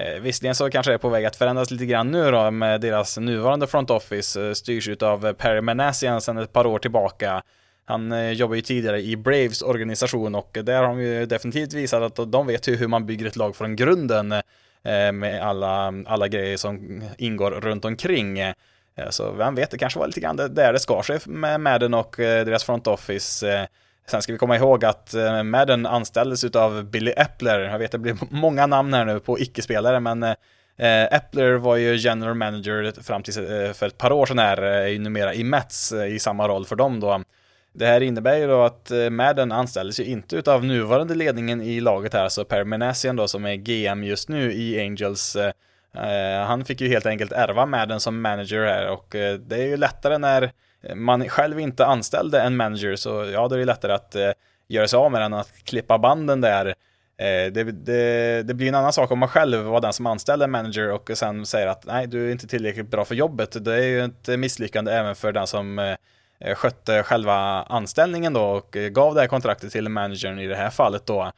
Eh, 0.00 0.20
visserligen 0.20 0.54
så 0.54 0.70
kanske 0.70 0.92
det 0.92 0.96
är 0.96 0.98
på 0.98 1.08
väg 1.08 1.24
att 1.24 1.36
förändras 1.36 1.70
lite 1.70 1.86
grann 1.86 2.10
nu 2.10 2.30
då 2.30 2.50
med 2.50 2.80
deras 2.80 3.18
nuvarande 3.18 3.66
front 3.66 3.90
office 3.90 4.46
eh, 4.46 4.52
styrs 4.52 4.88
av 5.02 5.26
eh, 5.26 5.32
Perry 5.32 5.60
Manassian 5.60 6.20
sedan 6.20 6.38
ett 6.38 6.52
par 6.52 6.66
år 6.66 6.78
tillbaka. 6.78 7.42
Han 7.84 8.12
eh, 8.12 8.30
jobbar 8.30 8.54
ju 8.54 8.62
tidigare 8.62 9.02
i 9.02 9.16
Braves 9.16 9.62
organisation 9.62 10.34
och 10.34 10.58
där 10.62 10.82
har 10.82 10.88
de 10.88 11.00
ju 11.00 11.26
definitivt 11.26 11.72
visat 11.72 12.18
att 12.18 12.32
de 12.32 12.46
vet 12.46 12.68
hur 12.68 12.88
man 12.88 13.06
bygger 13.06 13.26
ett 13.26 13.36
lag 13.36 13.56
från 13.56 13.76
grunden 13.76 14.32
eh, 14.32 15.12
med 15.12 15.42
alla, 15.42 15.92
alla 16.06 16.28
grejer 16.28 16.56
som 16.56 17.02
ingår 17.18 17.50
runt 17.50 17.84
omkring. 17.84 18.38
Eh, 18.38 19.10
så 19.10 19.32
vem 19.32 19.54
vet, 19.54 19.70
det 19.70 19.78
kanske 19.78 19.98
var 19.98 20.06
lite 20.06 20.20
grann 20.20 20.36
där 20.36 20.72
det 20.72 20.78
skar 20.78 21.02
sig 21.02 21.18
med 21.26 21.60
Madden 21.60 21.94
och 21.94 22.20
eh, 22.20 22.44
deras 22.44 22.64
front 22.64 22.86
office. 22.86 23.52
Eh, 23.52 23.66
Sen 24.10 24.22
ska 24.22 24.32
vi 24.32 24.38
komma 24.38 24.56
ihåg 24.56 24.84
att 24.84 25.14
eh, 25.14 25.42
Madden 25.42 25.86
anställdes 25.86 26.44
av 26.44 26.84
Billy 26.84 27.12
Epler. 27.16 27.60
Jag 27.60 27.78
vet 27.78 27.92
det 27.92 27.98
blir 27.98 28.16
många 28.30 28.66
namn 28.66 28.94
här 28.94 29.04
nu 29.04 29.20
på 29.20 29.38
icke-spelare, 29.38 30.00
men 30.00 30.22
eh, 30.22 30.34
Epler 31.14 31.54
var 31.54 31.76
ju 31.76 31.96
general 31.96 32.34
manager 32.34 33.02
fram 33.02 33.22
till 33.22 33.38
eh, 33.38 33.72
för 33.72 33.86
ett 33.86 33.98
par 33.98 34.12
år 34.12 34.26
sedan 34.26 34.38
här, 34.38 34.62
är 34.62 34.86
ju 34.86 34.98
numera 34.98 35.34
i 35.34 35.44
Mets 35.44 35.92
i 35.92 36.18
samma 36.18 36.48
roll 36.48 36.66
för 36.66 36.76
dem 36.76 37.00
då. 37.00 37.22
Det 37.72 37.86
här 37.86 38.00
innebär 38.00 38.36
ju 38.36 38.46
då 38.46 38.62
att 38.62 38.92
Madden 39.10 39.52
anställdes 39.52 40.00
ju 40.00 40.04
inte 40.04 40.36
utav 40.36 40.64
nuvarande 40.64 41.14
ledningen 41.14 41.60
i 41.60 41.80
laget 41.80 42.14
här, 42.14 42.24
alltså 42.24 42.44
Per 42.44 42.64
Manassian 42.64 43.16
då 43.16 43.28
som 43.28 43.44
är 43.44 43.54
GM 43.54 44.04
just 44.04 44.28
nu 44.28 44.52
i 44.52 44.80
Angels 44.80 45.36
han 46.46 46.64
fick 46.64 46.80
ju 46.80 46.88
helt 46.88 47.06
enkelt 47.06 47.32
ärva 47.32 47.66
Madden 47.66 48.00
som 48.00 48.20
manager 48.20 48.66
här 48.66 48.88
och 48.88 49.06
det 49.40 49.56
är 49.56 49.66
ju 49.66 49.76
lättare 49.76 50.18
när 50.18 50.52
man 50.94 51.28
själv 51.28 51.60
inte 51.60 51.86
anställde 51.86 52.40
en 52.40 52.56
manager 52.56 52.96
så 52.96 53.30
ja, 53.32 53.48
då 53.48 53.54
är 53.54 53.58
det 53.58 53.64
lättare 53.64 53.92
att 53.92 54.14
eh, 54.14 54.30
göra 54.68 54.88
sig 54.88 54.96
av 54.96 55.12
med 55.12 55.20
den 55.20 55.34
att 55.34 55.52
klippa 55.64 55.98
banden 55.98 56.40
där. 56.40 56.66
Eh, 57.18 57.52
det, 57.52 57.64
det, 57.64 58.42
det, 58.42 58.54
blir 58.54 58.68
en 58.68 58.74
annan 58.74 58.92
sak 58.92 59.10
om 59.10 59.18
man 59.18 59.28
själv 59.28 59.58
var 59.58 59.80
den 59.80 59.92
som 59.92 60.06
anställde 60.06 60.44
en 60.44 60.50
manager 60.50 60.92
och 60.92 61.10
sen 61.14 61.46
säger 61.46 61.66
att 61.66 61.86
nej, 61.86 62.06
du 62.06 62.28
är 62.28 62.32
inte 62.32 62.46
tillräckligt 62.46 62.90
bra 62.90 63.04
för 63.04 63.14
jobbet. 63.14 63.64
Det 63.64 63.74
är 63.74 63.82
ju 63.82 64.04
ett 64.04 64.38
misslyckande 64.38 64.92
även 64.92 65.14
för 65.14 65.32
den 65.32 65.46
som 65.46 65.96
Eh, 66.40 66.54
skötte 66.54 67.02
själva 67.02 67.34
anställningen 67.62 68.32
då 68.32 68.44
och 68.44 68.76
eh, 68.76 68.88
gav 68.88 69.14
det 69.14 69.20
här 69.20 69.28
kontraktet 69.28 69.72
till 69.72 69.88
managern 69.88 70.38
i 70.38 70.46
det 70.46 70.56
här 70.56 70.70
fallet 70.70 71.06
då. 71.06 71.32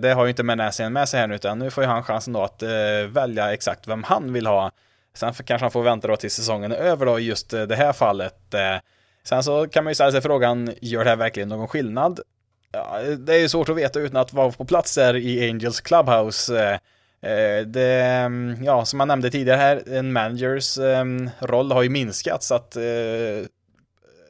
Det 0.00 0.12
har 0.12 0.24
ju 0.24 0.30
inte 0.30 0.42
Menäsien 0.42 0.92
med 0.92 1.08
sig 1.08 1.20
här 1.20 1.26
nu, 1.26 1.34
utan 1.34 1.58
nu 1.58 1.70
får 1.70 1.84
ju 1.84 1.90
han 1.90 2.02
chansen 2.02 2.32
då 2.32 2.42
att 2.42 2.62
välja 3.08 3.52
exakt 3.52 3.88
vem 3.88 4.02
han 4.02 4.32
vill 4.32 4.46
ha. 4.46 4.70
Sen 5.18 5.34
kanske 5.34 5.64
han 5.64 5.70
får 5.70 5.82
vänta 5.82 6.08
då 6.08 6.16
tills 6.16 6.34
säsongen 6.34 6.72
är 6.72 6.76
över 6.76 7.06
då 7.06 7.18
i 7.18 7.22
just 7.22 7.52
eh, 7.52 7.62
det 7.62 7.76
här 7.76 7.92
fallet. 7.92 8.54
Eh. 8.54 8.76
Sen 9.24 9.42
så 9.42 9.68
kan 9.68 9.84
man 9.84 9.90
ju 9.90 9.94
ställa 9.94 10.12
sig 10.12 10.20
frågan, 10.20 10.74
gör 10.80 11.04
det 11.04 11.10
här 11.10 11.16
verkligen 11.16 11.48
någon 11.48 11.68
skillnad? 11.68 12.20
Ja, 12.72 13.00
det 13.18 13.34
är 13.34 13.38
ju 13.38 13.48
svårt 13.48 13.68
att 13.68 13.76
veta 13.76 14.00
utan 14.00 14.20
att 14.20 14.32
vara 14.32 14.52
på 14.52 14.64
plats 14.64 14.94
där 14.94 15.16
i 15.16 15.50
Angels 15.50 15.80
Clubhouse. 15.80 16.58
Eh. 16.58 16.78
Det, 17.66 18.02
mm, 18.02 18.64
ja, 18.64 18.84
som 18.84 19.00
jag 19.00 19.06
nämnde 19.08 19.30
tidigare 19.30 19.56
här, 19.56 19.82
en 19.92 20.12
managers 20.12 20.78
ehm, 20.78 21.30
roll 21.38 21.72
har 21.72 21.82
ju 21.82 21.88
minskat 21.88 22.42
så 22.42 22.54
att 22.54 22.76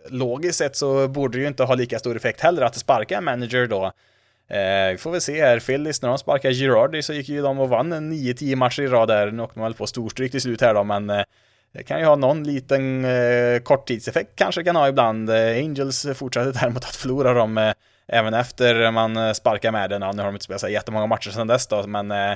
logiskt 0.09 0.59
sett 0.59 0.77
så 0.77 1.09
borde 1.09 1.39
det 1.39 1.43
ju 1.43 1.49
inte 1.49 1.65
ha 1.65 1.75
lika 1.75 1.99
stor 1.99 2.17
effekt 2.17 2.41
heller 2.41 2.63
att 2.63 2.77
sparka 2.77 3.19
en 3.19 3.25
manager 3.25 3.67
då. 3.67 3.93
Eh, 4.51 4.91
vi 4.91 4.99
får 4.99 5.11
väl 5.11 5.21
se 5.21 5.45
här, 5.45 5.61
Phillies 5.61 6.03
när 6.03 6.09
de 6.09 6.19
sparkade 6.19 6.55
Girardi 6.55 7.03
så 7.03 7.13
gick 7.13 7.29
ju 7.29 7.43
de 7.43 7.59
och 7.59 7.69
vann 7.69 7.93
en 7.93 8.13
9-10 8.13 8.57
matcher 8.57 8.83
i 8.83 8.87
rad 8.87 9.09
där. 9.09 9.31
Nu 9.31 9.43
åkte 9.43 9.59
man 9.59 9.67
väl 9.69 9.75
på 9.75 9.87
storstryk 9.87 10.31
till 10.31 10.41
slut 10.41 10.61
här 10.61 10.75
då, 10.75 10.85
men 10.85 11.11
eh, 11.11 11.23
det 11.73 11.83
kan 11.83 12.01
ju 12.01 12.07
ha 12.07 12.17
någon 12.17 12.45
liten 12.45 13.05
eh, 13.05 13.59
korttidseffekt 13.63 14.37
kanske 14.37 14.65
kan 14.65 14.77
ha 14.77 14.89
ibland. 14.89 15.31
Eh, 15.31 15.57
Angels 15.57 16.07
fortsatte 16.15 16.53
däremot 16.61 16.85
att 16.85 16.97
förlora 16.97 17.35
dem 17.35 17.59
eh, 17.59 17.73
även 18.07 18.35
efter 18.35 18.91
man 18.91 19.17
eh, 19.17 19.33
sparkar 19.33 19.73
med 19.73 19.91
den. 19.91 20.03
Ja, 20.03 20.13
nu 20.13 20.23
har 20.23 20.27
de 20.27 20.35
inte 20.35 20.45
spelat 20.45 20.61
så 20.61 20.69
jättemånga 20.69 21.07
matcher 21.07 21.31
sedan 21.31 21.47
dess 21.47 21.67
då, 21.67 21.87
men 21.87 22.11
eh, 22.11 22.31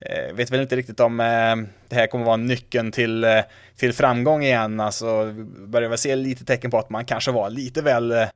eh, 0.00 0.34
vet 0.34 0.50
väl 0.50 0.60
inte 0.60 0.76
riktigt 0.76 1.00
om 1.00 1.20
eh, 1.20 1.56
det 1.88 1.96
här 1.96 2.06
kommer 2.06 2.24
vara 2.24 2.36
nyckeln 2.36 2.92
till, 2.92 3.24
eh, 3.24 3.40
till 3.76 3.92
framgång 3.92 4.42
igen. 4.42 4.80
Alltså, 4.80 5.32
börjar 5.66 5.88
väl 5.88 5.98
se 5.98 6.16
lite 6.16 6.44
tecken 6.44 6.70
på 6.70 6.78
att 6.78 6.90
man 6.90 7.04
kanske 7.04 7.30
var 7.30 7.50
lite 7.50 7.82
väl 7.82 8.12
eh, 8.12 8.28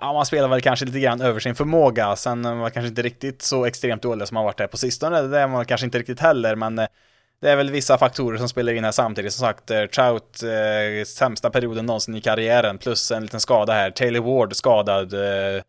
Ja, 0.00 0.12
man 0.12 0.26
spelar 0.26 0.48
väl 0.48 0.60
kanske 0.60 0.86
lite 0.86 1.00
grann 1.00 1.20
över 1.20 1.40
sin 1.40 1.54
förmåga. 1.54 2.16
Sen 2.16 2.58
var 2.58 2.70
kanske 2.70 2.88
inte 2.88 3.02
riktigt 3.02 3.42
så 3.42 3.64
extremt 3.64 4.02
dålig 4.02 4.28
som 4.28 4.34
man 4.34 4.44
varit 4.44 4.60
här 4.60 4.66
på 4.66 4.76
sistone. 4.76 5.22
Det 5.22 5.38
är 5.38 5.48
man 5.48 5.64
kanske 5.64 5.84
inte 5.84 5.98
riktigt 5.98 6.20
heller, 6.20 6.56
men 6.56 6.78
eh, 6.78 6.86
det 7.40 7.50
är 7.50 7.56
väl 7.56 7.70
vissa 7.70 7.98
faktorer 7.98 8.38
som 8.38 8.48
spelar 8.48 8.72
in 8.72 8.84
här 8.84 8.92
samtidigt. 8.92 9.32
Som 9.32 9.46
sagt, 9.46 9.70
eh, 9.70 9.84
Trout, 9.84 10.42
eh, 10.42 11.04
sämsta 11.06 11.50
perioden 11.50 11.86
någonsin 11.86 12.14
i 12.14 12.20
karriären, 12.20 12.78
plus 12.78 13.10
en 13.10 13.22
liten 13.22 13.40
skada 13.40 13.72
här. 13.72 13.90
Taylor 13.90 14.20
Ward 14.20 14.56
skadad. 14.56 15.14
Eh, 15.14 15.62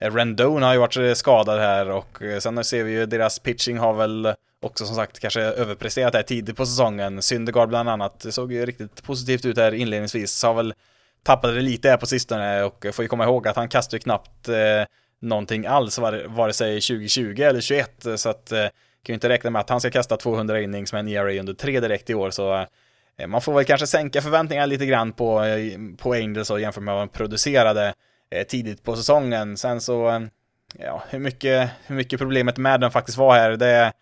Rendon 0.00 0.62
har 0.62 0.72
ju 0.72 0.78
varit 0.78 0.96
eh, 0.96 1.12
skadad 1.12 1.60
här 1.60 1.90
och 1.90 2.18
sen 2.40 2.64
ser 2.64 2.84
vi 2.84 2.92
ju 2.92 3.06
deras 3.06 3.38
pitching 3.38 3.78
har 3.78 3.94
väl 3.94 4.34
också 4.62 4.86
som 4.86 4.96
sagt 4.96 5.18
kanske 5.18 5.40
överpresterat 5.40 6.14
här 6.14 6.22
tidigt 6.22 6.56
på 6.56 6.66
säsongen. 6.66 7.22
Syndergaard 7.22 7.68
bland 7.68 7.88
annat 7.88 8.20
det 8.20 8.32
såg 8.32 8.52
ju 8.52 8.66
riktigt 8.66 9.02
positivt 9.02 9.44
ut 9.44 9.56
här 9.56 9.74
inledningsvis. 9.74 10.42
Har 10.42 10.54
väl 10.54 10.74
tappade 11.24 11.54
det 11.54 11.60
lite 11.60 11.90
här 11.90 11.96
på 11.96 12.06
sistone 12.06 12.62
och 12.62 12.86
får 12.92 13.02
ju 13.02 13.08
komma 13.08 13.24
ihåg 13.24 13.48
att 13.48 13.56
han 13.56 13.68
kastade 13.68 14.00
knappt 14.00 14.48
eh, 14.48 14.56
någonting 15.20 15.66
alls 15.66 15.98
vare, 15.98 16.26
vare 16.26 16.52
sig 16.52 16.80
2020 16.80 17.20
eller 17.20 17.60
2021 17.60 18.06
så 18.16 18.28
att 18.28 18.52
eh, 18.52 18.68
kan 19.04 19.12
ju 19.12 19.14
inte 19.14 19.28
räkna 19.28 19.50
med 19.50 19.60
att 19.60 19.70
han 19.70 19.80
ska 19.80 19.90
kasta 19.90 20.16
200 20.16 20.60
innings 20.60 20.92
med 20.92 21.00
en 21.00 21.08
ERA 21.08 21.40
under 21.40 21.54
tre 21.54 21.80
direkt 21.80 22.10
i 22.10 22.14
år 22.14 22.30
så 22.30 22.66
eh, 23.16 23.26
man 23.26 23.40
får 23.40 23.54
väl 23.54 23.64
kanske 23.64 23.86
sänka 23.86 24.22
förväntningarna 24.22 24.66
lite 24.66 24.86
grann 24.86 25.12
på, 25.12 25.44
eh, 25.44 25.78
på 25.98 26.12
Angels 26.12 26.50
och 26.50 26.60
jämfört 26.60 26.82
med 26.82 26.94
vad 26.94 27.02
de 27.02 27.08
producerade 27.08 27.94
eh, 28.30 28.46
tidigt 28.46 28.82
på 28.82 28.96
säsongen. 28.96 29.56
Sen 29.56 29.80
så, 29.80 30.08
eh, 30.08 30.20
ja, 30.78 31.02
hur 31.10 31.18
mycket, 31.18 31.70
hur 31.86 31.96
mycket 31.96 32.18
problemet 32.18 32.56
med 32.56 32.80
den 32.80 32.90
faktiskt 32.90 33.18
var 33.18 33.34
här, 33.34 33.50
det 33.50 33.92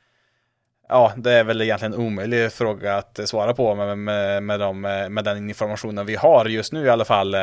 ja, 0.93 1.13
det 1.17 1.33
är 1.33 1.45
väl 1.45 1.63
egentligen 1.63 1.95
en 1.95 2.01
omöjlig 2.01 2.53
fråga 2.53 2.97
att 2.97 3.21
svara 3.25 3.55
på 3.55 3.75
med, 3.75 3.99
med, 3.99 4.43
med, 4.43 4.61
de, 4.61 4.81
med 5.11 5.25
den 5.25 5.49
informationen 5.49 6.07
vi 6.07 6.17
har 6.17 6.47
just 6.47 6.73
nu 6.73 6.85
i 6.85 6.91
alla 6.91 7.05
fall. 7.05 7.35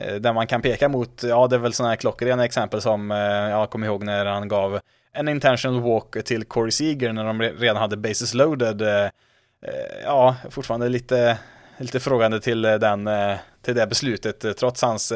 Eh, 0.00 0.14
där 0.20 0.32
man 0.32 0.46
kan 0.46 0.62
peka 0.62 0.88
mot, 0.88 1.22
ja 1.22 1.46
det 1.46 1.56
är 1.56 1.60
väl 1.60 1.72
sådana 1.72 1.90
här 1.90 1.96
klockrena 1.96 2.44
exempel 2.44 2.80
som, 2.80 3.10
eh, 3.10 3.18
jag 3.50 3.70
kommer 3.70 3.86
ihåg 3.86 4.04
när 4.04 4.24
han 4.24 4.48
gav 4.48 4.80
en 5.12 5.28
intentional 5.28 5.82
walk 5.82 6.24
till 6.24 6.44
Corey 6.44 6.70
Seager 6.70 7.12
när 7.12 7.24
de 7.24 7.42
redan 7.42 7.76
hade 7.76 7.96
bases 7.96 8.34
loaded. 8.34 8.82
Eh, 8.82 9.10
ja, 10.04 10.36
fortfarande 10.50 10.88
lite, 10.88 11.38
lite 11.76 12.00
frågande 12.00 12.40
till, 12.40 12.62
den, 12.62 13.10
till 13.62 13.74
det 13.74 13.86
beslutet 13.86 14.58
trots 14.58 14.82
hans 14.82 15.12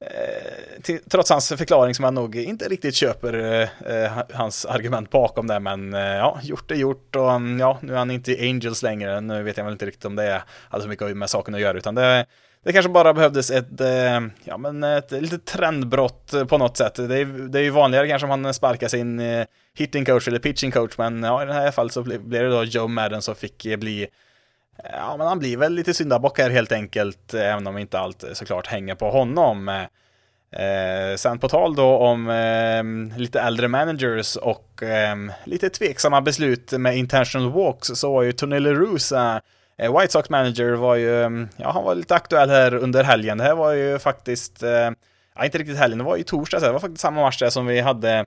Eh, 0.00 0.82
till, 0.82 0.98
trots 1.10 1.30
hans 1.30 1.48
förklaring 1.48 1.94
som 1.94 2.04
jag 2.04 2.14
nog 2.14 2.36
inte 2.36 2.68
riktigt 2.68 2.94
köper 2.94 3.34
eh, 3.34 4.02
eh 4.04 4.12
hans 4.32 4.64
argument 4.64 5.10
bakom 5.10 5.46
det, 5.46 5.60
men 5.60 5.94
eh, 5.94 6.00
ja, 6.00 6.38
gjort 6.42 6.70
är 6.70 6.74
gjort 6.74 7.16
och 7.16 7.32
mm, 7.32 7.60
ja, 7.60 7.78
nu 7.82 7.92
är 7.92 7.96
han 7.98 8.10
inte 8.10 8.32
i 8.32 8.50
Angels 8.50 8.82
längre, 8.82 9.20
nu 9.20 9.42
vet 9.42 9.56
jag 9.56 9.64
väl 9.64 9.72
inte 9.72 9.86
riktigt 9.86 10.04
om 10.04 10.16
det 10.16 10.42
hade 10.70 10.82
så 10.82 10.88
mycket 10.88 11.16
med 11.16 11.30
saken 11.30 11.54
att 11.54 11.60
göra, 11.60 11.78
utan 11.78 11.94
det, 11.94 12.26
det 12.64 12.72
kanske 12.72 12.90
bara 12.90 13.14
behövdes 13.14 13.50
ett, 13.50 13.80
eh, 13.80 14.20
ja 14.44 14.56
men 14.58 14.84
ett 14.84 15.10
litet 15.10 15.44
trendbrott 15.44 16.34
på 16.48 16.58
något 16.58 16.76
sätt. 16.76 16.94
Det 16.94 17.18
är, 17.18 17.48
det 17.48 17.58
är 17.58 17.62
ju 17.62 17.70
vanligare 17.70 18.08
kanske 18.08 18.28
om 18.28 18.44
han 18.44 18.54
sparkar 18.54 18.88
sin 18.88 19.20
eh, 19.20 19.46
hitting 19.74 20.04
coach 20.04 20.28
eller 20.28 20.38
pitching 20.38 20.70
coach, 20.70 20.98
men 20.98 21.22
ja, 21.22 21.42
i 21.42 21.46
det 21.46 21.52
här 21.52 21.70
fallet 21.70 21.92
så 21.92 22.02
blev 22.02 22.28
det 22.28 22.48
då 22.48 22.64
Joe 22.64 22.88
Madden 22.88 23.22
som 23.22 23.34
fick 23.34 23.66
eh, 23.66 23.76
bli 23.76 24.08
Ja, 24.84 25.16
men 25.16 25.26
han 25.26 25.38
blir 25.38 25.56
väl 25.56 25.72
lite 25.72 25.94
syndabock 25.94 26.38
här 26.38 26.50
helt 26.50 26.72
enkelt, 26.72 27.34
eh, 27.34 27.52
även 27.52 27.66
om 27.66 27.78
inte 27.78 27.98
allt 27.98 28.24
eh, 28.24 28.32
såklart 28.32 28.66
hänger 28.66 28.94
på 28.94 29.10
honom. 29.10 29.68
Eh, 29.68 29.82
eh, 30.66 31.16
sen 31.16 31.38
på 31.38 31.48
tal 31.48 31.74
då 31.76 31.96
om 31.96 32.30
eh, 32.30 33.18
lite 33.18 33.40
äldre 33.40 33.68
managers 33.68 34.36
och 34.36 34.82
eh, 34.82 35.16
lite 35.44 35.68
tveksamma 35.70 36.20
beslut 36.20 36.72
med 36.72 36.96
intentional 36.96 37.52
walks 37.52 37.88
så 37.88 38.12
var 38.12 38.22
ju 38.22 38.32
Tony 38.32 38.58
LaRusa 38.58 39.40
eh, 39.78 39.98
White 39.98 40.12
Sox 40.12 40.30
manager 40.30 40.72
var 40.72 40.94
ju, 40.94 41.46
ja 41.56 41.70
han 41.70 41.84
var 41.84 41.94
lite 41.94 42.14
aktuell 42.14 42.50
här 42.50 42.74
under 42.74 43.04
helgen. 43.04 43.38
Det 43.38 43.44
här 43.44 43.54
var 43.54 43.72
ju 43.72 43.98
faktiskt, 43.98 44.62
eh, 44.62 44.90
ja 45.36 45.44
inte 45.44 45.58
riktigt 45.58 45.78
helgen, 45.78 45.98
det 45.98 46.04
var 46.04 46.16
ju 46.16 46.22
torsdag, 46.22 46.60
det 46.60 46.72
var 46.72 46.80
faktiskt 46.80 47.00
samma 47.00 47.20
match 47.20 47.38
där 47.38 47.50
som 47.50 47.66
vi 47.66 47.80
hade 47.80 48.26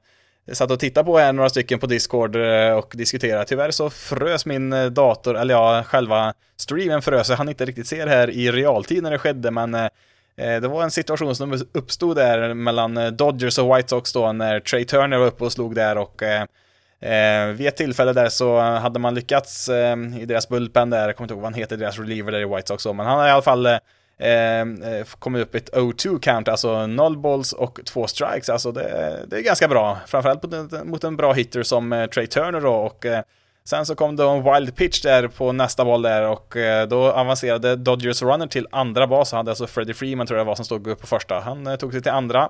satt 0.53 0.71
och 0.71 0.79
tittade 0.79 1.05
på 1.05 1.17
här 1.17 1.33
några 1.33 1.49
stycken 1.49 1.79
på 1.79 1.87
Discord 1.87 2.35
eh, 2.35 2.71
och 2.71 2.93
diskuterade. 2.95 3.45
Tyvärr 3.45 3.71
så 3.71 3.89
frös 3.89 4.45
min 4.45 4.73
eh, 4.73 4.85
dator, 4.85 5.37
eller 5.37 5.53
ja, 5.53 5.83
själva 5.83 6.33
streamen 6.57 7.01
frös. 7.01 7.29
Jag 7.29 7.37
hann 7.37 7.49
inte 7.49 7.65
riktigt 7.65 7.87
se 7.87 8.05
det 8.05 8.11
här 8.11 8.29
i 8.29 8.51
realtid 8.51 9.03
när 9.03 9.11
det 9.11 9.17
skedde, 9.17 9.51
men 9.51 9.73
eh, 9.73 9.89
det 10.35 10.67
var 10.67 10.83
en 10.83 10.91
situation 10.91 11.35
som 11.35 11.61
uppstod 11.73 12.15
där 12.15 12.53
mellan 12.53 13.17
Dodgers 13.17 13.59
och 13.59 13.77
White 13.77 13.89
Sox 13.89 14.13
då 14.13 14.31
när 14.31 14.59
Trey 14.59 14.85
Turner 14.85 15.17
var 15.17 15.25
uppe 15.25 15.43
och 15.43 15.51
slog 15.51 15.75
där 15.75 15.97
och 15.97 16.23
eh, 16.23 17.47
vid 17.47 17.67
ett 17.67 17.77
tillfälle 17.77 18.13
där 18.13 18.29
så 18.29 18.59
hade 18.59 18.99
man 18.99 19.15
lyckats 19.15 19.69
eh, 19.69 19.97
i 20.19 20.25
deras 20.25 20.49
bullpen 20.49 20.89
där, 20.89 21.05
jag 21.05 21.15
kommer 21.15 21.25
inte 21.25 21.33
ihåg 21.33 21.41
vad 21.41 21.51
han 21.51 21.59
heter, 21.59 21.77
deras 21.77 21.99
reliever 21.99 22.31
där 22.31 22.39
i 22.39 22.45
White 22.45 22.67
Sox, 22.67 22.85
men 22.85 22.99
han 22.99 23.19
har 23.19 23.27
i 23.27 23.31
alla 23.31 23.41
fall 23.41 23.65
Eh, 23.65 23.77
eh, 24.19 24.61
eh 24.61 25.05
kommit 25.19 25.41
upp 25.41 25.55
ett 25.55 25.73
O2 25.73 26.19
count, 26.19 26.47
alltså 26.47 26.87
noll 26.87 27.17
balls 27.17 27.53
och 27.53 27.79
två 27.85 28.07
strikes. 28.07 28.49
Alltså 28.49 28.71
det, 28.71 29.19
det 29.27 29.37
är 29.37 29.41
ganska 29.41 29.67
bra, 29.67 29.97
framförallt 30.07 30.43
mot, 30.43 30.85
mot 30.85 31.03
en 31.03 31.17
bra 31.17 31.33
hitter 31.33 31.63
som 31.63 31.93
eh, 31.93 32.05
Trey 32.05 32.27
Turner 32.27 32.61
då 32.61 32.73
och 32.73 33.05
eh, 33.05 33.23
Sen 33.63 33.85
så 33.85 33.95
kom 33.95 34.15
det 34.15 34.23
en 34.23 34.53
wild 34.53 34.75
pitch 34.75 35.01
där 35.01 35.27
på 35.27 35.51
nästa 35.51 35.85
boll 35.85 36.01
där 36.01 36.27
och 36.27 36.57
eh, 36.57 36.87
då 36.87 37.11
avancerade 37.11 37.75
Dodgers 37.75 38.21
runner 38.21 38.47
till 38.47 38.67
andra 38.71 39.07
bas. 39.07 39.31
Han 39.31 39.37
hade 39.37 39.51
alltså 39.51 39.67
Freddie 39.67 39.93
Freeman 39.93 40.27
tror 40.27 40.37
jag 40.37 40.45
var 40.45 40.55
som 40.55 40.65
stod 40.65 40.87
upp 40.87 41.01
på 41.01 41.07
första. 41.07 41.39
Han 41.39 41.67
eh, 41.67 41.75
tog 41.75 41.91
sig 41.91 42.01
till 42.01 42.11
andra. 42.11 42.49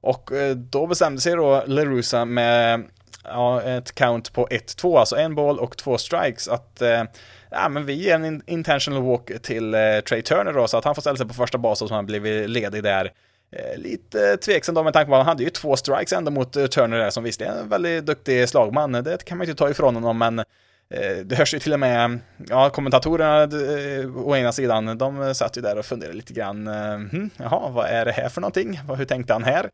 Och 0.00 0.30
då 0.54 0.86
bestämde 0.86 1.20
sig 1.20 1.36
då 1.36 1.62
LeRusa 1.66 2.24
med 2.24 2.84
ja, 3.24 3.62
ett 3.62 3.94
count 3.94 4.32
på 4.32 4.46
1-2, 4.46 4.98
alltså 4.98 5.16
en 5.16 5.34
boll 5.34 5.58
och 5.58 5.76
två 5.76 5.98
strikes, 5.98 6.48
att 6.48 6.82
ja, 7.50 7.68
men 7.68 7.86
vi 7.86 7.92
ger 7.92 8.14
en 8.14 8.42
intentional 8.46 9.02
walk 9.02 9.42
till 9.42 9.74
eh, 9.74 9.80
Trey 10.08 10.22
Turner 10.22 10.52
då, 10.52 10.68
så 10.68 10.76
att 10.76 10.84
han 10.84 10.94
får 10.94 11.02
ställa 11.02 11.16
sig 11.16 11.28
på 11.28 11.34
första 11.34 11.58
bas 11.58 11.82
och 11.82 11.88
så 11.88 11.94
han 11.94 12.06
blivit 12.06 12.50
ledig 12.50 12.82
där. 12.82 13.12
Eh, 13.50 13.78
lite 13.78 14.36
tveksam 14.36 14.74
då 14.74 14.82
med 14.82 14.92
tanke 14.92 15.08
på 15.08 15.14
att 15.14 15.18
han 15.18 15.26
hade 15.26 15.42
ju 15.42 15.50
två 15.50 15.76
strikes 15.76 16.12
ändå 16.12 16.30
mot 16.30 16.56
eh, 16.56 16.66
Turner 16.66 16.98
där 16.98 17.10
som 17.10 17.24
visserligen 17.24 17.56
är 17.56 17.60
en 17.60 17.68
väldigt 17.68 18.06
duktig 18.06 18.48
slagman, 18.48 18.92
det 18.92 19.24
kan 19.24 19.38
man 19.38 19.46
ju 19.46 19.50
inte 19.50 19.58
ta 19.58 19.70
ifrån 19.70 19.94
honom, 19.94 20.18
men 20.18 20.38
eh, 20.38 21.16
det 21.24 21.36
hörs 21.36 21.54
ju 21.54 21.58
till 21.58 21.72
och 21.72 21.80
med, 21.80 22.18
ja, 22.48 22.70
kommentatorerna 22.70 23.42
eh, 23.42 24.26
å 24.26 24.36
ena 24.36 24.52
sidan, 24.52 24.98
de 24.98 25.34
satt 25.34 25.56
ju 25.56 25.60
där 25.60 25.78
och 25.78 25.84
funderade 25.84 26.16
lite 26.16 26.32
grann, 26.32 26.66
hm, 26.66 27.30
jaha, 27.36 27.70
vad 27.70 27.86
är 27.86 28.04
det 28.04 28.12
här 28.12 28.28
för 28.28 28.40
någonting? 28.40 28.80
Hur 28.96 29.04
tänkte 29.04 29.32
han 29.32 29.44
här? 29.44 29.70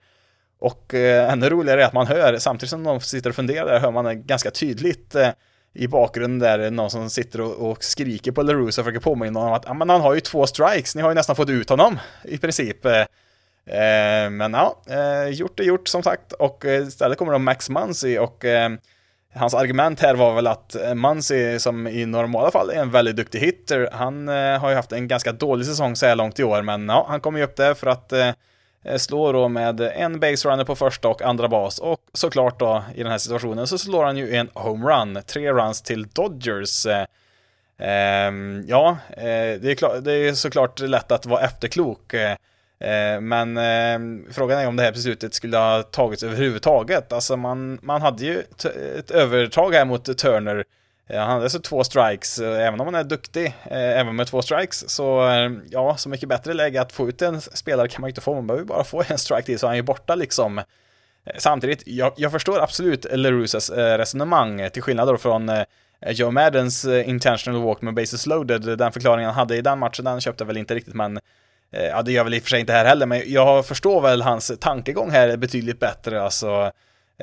Och 0.62 0.95
eh, 0.95 1.33
ännu 1.33 1.50
roligare 1.50 1.83
är 1.83 1.87
att 1.87 1.93
man 1.93 2.07
hör, 2.07 2.38
samtidigt 2.38 2.71
som 2.71 2.85
de 2.85 3.00
sitter 3.00 3.31
och 3.31 3.37
funderar 3.37 3.67
där, 3.67 3.81
hör 3.81 3.91
man 3.91 4.26
ganska 4.26 4.50
tydligt 4.50 5.14
eh, 5.14 5.29
i 5.75 5.88
bakgrunden 5.88 6.38
där 6.38 6.71
någon 6.71 6.91
som 6.91 7.11
sitter 7.11 7.41
och, 7.41 7.71
och 7.71 7.85
skriker 7.85 8.33
på 8.33 8.43
LaRusa 8.43 8.81
och 8.81 8.85
försöker 8.85 9.00
påminna 9.00 9.41
honom 9.41 9.55
att 9.55 9.76
men 9.76 9.88
han 9.88 10.00
har 10.00 10.14
ju 10.14 10.21
två 10.21 10.47
strikes, 10.47 10.95
ni 10.95 11.02
har 11.02 11.11
ju 11.11 11.14
nästan 11.14 11.37
fått 11.37 11.50
ut 11.50 11.71
honom 11.71 11.99
i 12.25 12.38
princip. 12.38 12.85
Eh, 12.85 13.00
eh 13.67 14.31
men 14.31 14.55
ja, 14.55 14.83
eh, 14.87 15.29
gjort 15.29 15.61
är 15.61 15.64
gjort 15.64 15.88
som 15.88 16.02
sagt. 16.02 16.33
Och 16.33 16.64
eh, 16.64 16.83
istället 16.83 17.19
kommer 17.19 17.33
då 17.33 17.38
Max 17.38 17.71
Muncy 17.71 18.19
och 18.19 18.45
eh, 18.45 18.71
hans 19.35 19.55
argument 19.55 20.00
här 20.00 20.14
var 20.14 20.35
väl 20.35 20.47
att 20.47 20.75
eh, 20.75 20.95
Muncy 20.95 21.59
som 21.59 21.87
i 21.87 22.07
normala 22.07 22.50
fall 22.50 22.71
är 22.71 22.81
en 22.81 22.91
väldigt 22.91 23.17
duktig 23.17 23.38
hitter, 23.38 23.88
han 23.93 24.29
eh, 24.29 24.59
har 24.59 24.71
ju 24.71 24.76
haft 24.76 24.93
en 24.93 25.09
ganska 25.09 25.33
dålig 25.33 25.67
säsong 25.67 25.97
så 25.97 26.07
här 26.07 26.17
långt 26.17 26.38
i 26.38 26.45
år, 26.45 26.62
men 26.62 26.88
ja, 26.88 27.07
han 27.09 27.21
kommer 27.21 27.38
ju 27.38 27.45
upp 27.45 27.57
där 27.57 27.75
för 27.75 27.87
att 27.87 28.12
Eh, 28.12 28.31
Eh, 28.85 28.97
slår 28.97 29.33
då 29.33 29.49
med 29.49 29.81
en 29.81 30.21
base 30.21 30.49
runner 30.49 30.65
på 30.65 30.77
första 30.77 31.09
och 31.09 31.23
andra 31.23 31.49
bas 31.49 31.79
och 31.79 32.01
såklart 32.12 32.59
då 32.61 32.85
i 32.95 33.03
den 33.03 33.12
här 33.12 33.19
situationen 33.19 33.67
så 33.67 33.79
slår 33.79 34.05
han 34.05 34.17
ju 34.17 34.37
en 34.37 34.51
homerun, 34.55 35.23
tre 35.27 35.53
runs 35.53 35.83
till 35.83 36.07
Dodgers. 36.07 36.87
Eh, 36.87 37.07
ehm, 37.79 38.65
ja, 38.69 38.97
eh, 39.11 39.61
det 39.61 39.71
är, 39.71 39.75
klart, 39.75 40.05
det 40.05 40.12
är 40.12 40.33
såklart 40.33 40.81
lätt 40.81 41.12
att 41.12 41.27
vara 41.27 41.41
efterklok. 41.41 42.15
Eh, 42.15 42.37
men 43.21 43.57
ehm, 43.57 44.27
frågan 44.31 44.59
är 44.59 44.67
om 44.67 44.77
det 44.77 44.83
här 44.83 44.93
beslutet 44.93 45.35
skulle 45.35 45.57
ha 45.57 45.83
tagits 45.83 46.23
överhuvudtaget. 46.23 47.12
Alltså 47.12 47.37
man, 47.37 47.79
man 47.83 48.03
hade 48.03 48.25
ju 48.25 48.43
ett 48.99 49.11
övertag 49.11 49.75
här 49.75 49.85
mot 49.85 50.19
Turner 50.19 50.65
Eh, 51.12 51.19
han 51.19 51.31
hade 51.31 51.42
alltså 51.42 51.59
två 51.59 51.85
strikes, 51.85 52.38
eh, 52.38 52.66
även 52.66 52.81
om 52.81 52.87
han 52.87 52.95
är 52.95 53.04
duktig, 53.04 53.47
eh, 53.47 54.00
även 54.00 54.16
med 54.16 54.26
två 54.26 54.42
strikes, 54.42 54.90
så 54.90 55.28
ja, 55.71 55.97
så 55.97 56.09
mycket 56.09 56.28
bättre 56.28 56.54
läge 56.54 56.81
att 56.81 56.92
få 56.92 57.09
ut 57.09 57.23
en 57.23 57.40
spelare 57.40 57.88
kan 57.88 58.00
man 58.00 58.09
ju 58.09 58.11
inte 58.11 58.21
få, 58.21 58.35
man 58.35 58.47
behöver 58.47 58.64
bara 58.64 58.85
få 58.85 59.02
en 59.09 59.19
strike 59.19 59.42
till 59.42 59.59
så 59.59 59.66
han 59.66 59.76
är 59.76 59.83
borta 59.83 60.14
liksom. 60.14 60.61
Samtidigt, 61.38 61.83
jag, 61.87 62.12
jag 62.16 62.33
förstår 62.33 62.61
absolut 62.62 63.07
LeRusas 63.12 63.71
resonemang, 63.71 64.71
till 64.73 64.83
skillnad 64.83 65.09
då 65.09 65.16
från 65.16 65.50
Joe 66.07 66.31
Maddens 66.31 66.85
intentional 66.85 67.62
walk 67.62 67.83
med 67.83 67.95
bases 67.95 68.26
loaded, 68.26 68.78
den 68.78 68.92
förklaringen 68.92 69.31
han 69.31 69.38
hade 69.38 69.57
i 69.57 69.61
den 69.61 69.78
matchen, 69.78 70.04
den 70.04 70.21
köpte 70.21 70.42
jag 70.42 70.47
väl 70.47 70.57
inte 70.57 70.75
riktigt, 70.75 70.95
men 70.95 71.21
ja, 71.71 72.02
det 72.02 72.12
gör 72.12 72.25
väl 72.25 72.35
i 72.35 72.38
och 72.38 72.42
för 72.42 72.50
sig 72.50 72.61
inte 72.61 72.73
här 72.73 72.85
heller, 72.85 73.07
men 73.07 73.23
jag 73.26 73.66
förstår 73.66 74.00
väl 74.00 74.23
hans 74.23 74.52
tankegång 74.61 75.11
här 75.11 75.37
betydligt 75.37 75.81
bättre, 75.81 76.23
alltså. 76.23 76.73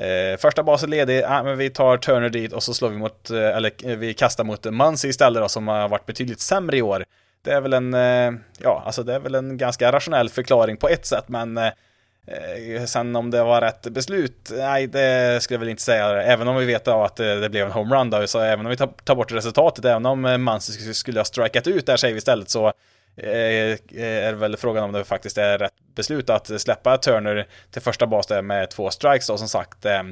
Eh, 0.00 0.36
första 0.36 0.62
basen 0.62 0.90
ledig, 0.90 1.22
ah, 1.26 1.42
men 1.42 1.58
vi 1.58 1.70
tar 1.70 1.96
Turner 1.96 2.28
dit 2.28 2.52
och 2.52 2.62
så 2.62 2.74
slår 2.74 2.88
vi 2.88 2.96
mot, 2.96 3.30
eh, 3.30 3.56
eller 3.56 3.72
eh, 3.84 3.96
vi 3.96 4.14
kastar 4.14 4.44
mot 4.44 4.64
Muncy 4.64 5.08
istället 5.08 5.42
då, 5.42 5.48
som 5.48 5.68
har 5.68 5.88
varit 5.88 6.06
betydligt 6.06 6.40
sämre 6.40 6.76
i 6.76 6.82
år. 6.82 7.04
Det 7.44 7.50
är 7.50 7.60
väl 7.60 7.72
en, 7.72 7.94
eh, 7.94 8.32
ja, 8.58 8.82
alltså 8.86 9.02
det 9.02 9.14
är 9.14 9.18
väl 9.18 9.34
en 9.34 9.56
ganska 9.56 9.92
rationell 9.92 10.28
förklaring 10.28 10.76
på 10.76 10.88
ett 10.88 11.06
sätt, 11.06 11.24
men 11.26 11.58
eh, 11.58 12.84
sen 12.86 13.16
om 13.16 13.30
det 13.30 13.42
var 13.42 13.60
rätt 13.60 13.82
beslut, 13.82 14.52
nej 14.56 14.86
det 14.86 15.42
skulle 15.42 15.54
jag 15.54 15.60
väl 15.60 15.68
inte 15.68 15.82
säga. 15.82 16.22
Även 16.22 16.48
om 16.48 16.56
vi 16.56 16.64
vet 16.64 16.88
att 16.88 17.16
det, 17.16 17.40
det 17.40 17.48
blev 17.48 17.66
en 17.66 17.72
homerun 17.72 18.10
då, 18.10 18.26
så 18.26 18.40
även 18.40 18.66
om 18.66 18.70
vi 18.70 18.76
tar, 18.76 18.90
tar 19.04 19.14
bort 19.14 19.32
resultatet, 19.32 19.84
även 19.84 20.06
om 20.06 20.24
eh, 20.24 20.38
Muncy 20.38 20.94
skulle 20.94 21.20
ha 21.20 21.24
strikat 21.24 21.66
ut 21.66 21.86
där 21.86 21.96
säger 21.96 22.14
vi 22.14 22.18
istället, 22.18 22.50
så 22.50 22.72
Eh, 23.16 23.30
eh, 23.30 24.26
är 24.28 24.32
väl 24.32 24.56
frågan 24.56 24.84
om 24.84 24.92
det 24.92 25.04
faktiskt 25.04 25.38
är 25.38 25.58
rätt 25.58 25.72
beslut 25.94 26.30
att 26.30 26.60
släppa 26.60 26.96
Turner 26.96 27.46
till 27.70 27.82
första 27.82 28.06
bas 28.06 28.26
där 28.26 28.42
med 28.42 28.70
två 28.70 28.90
strikes 28.90 29.26
då 29.26 29.38
som 29.38 29.48
sagt. 29.48 29.86
Eh, 29.86 30.02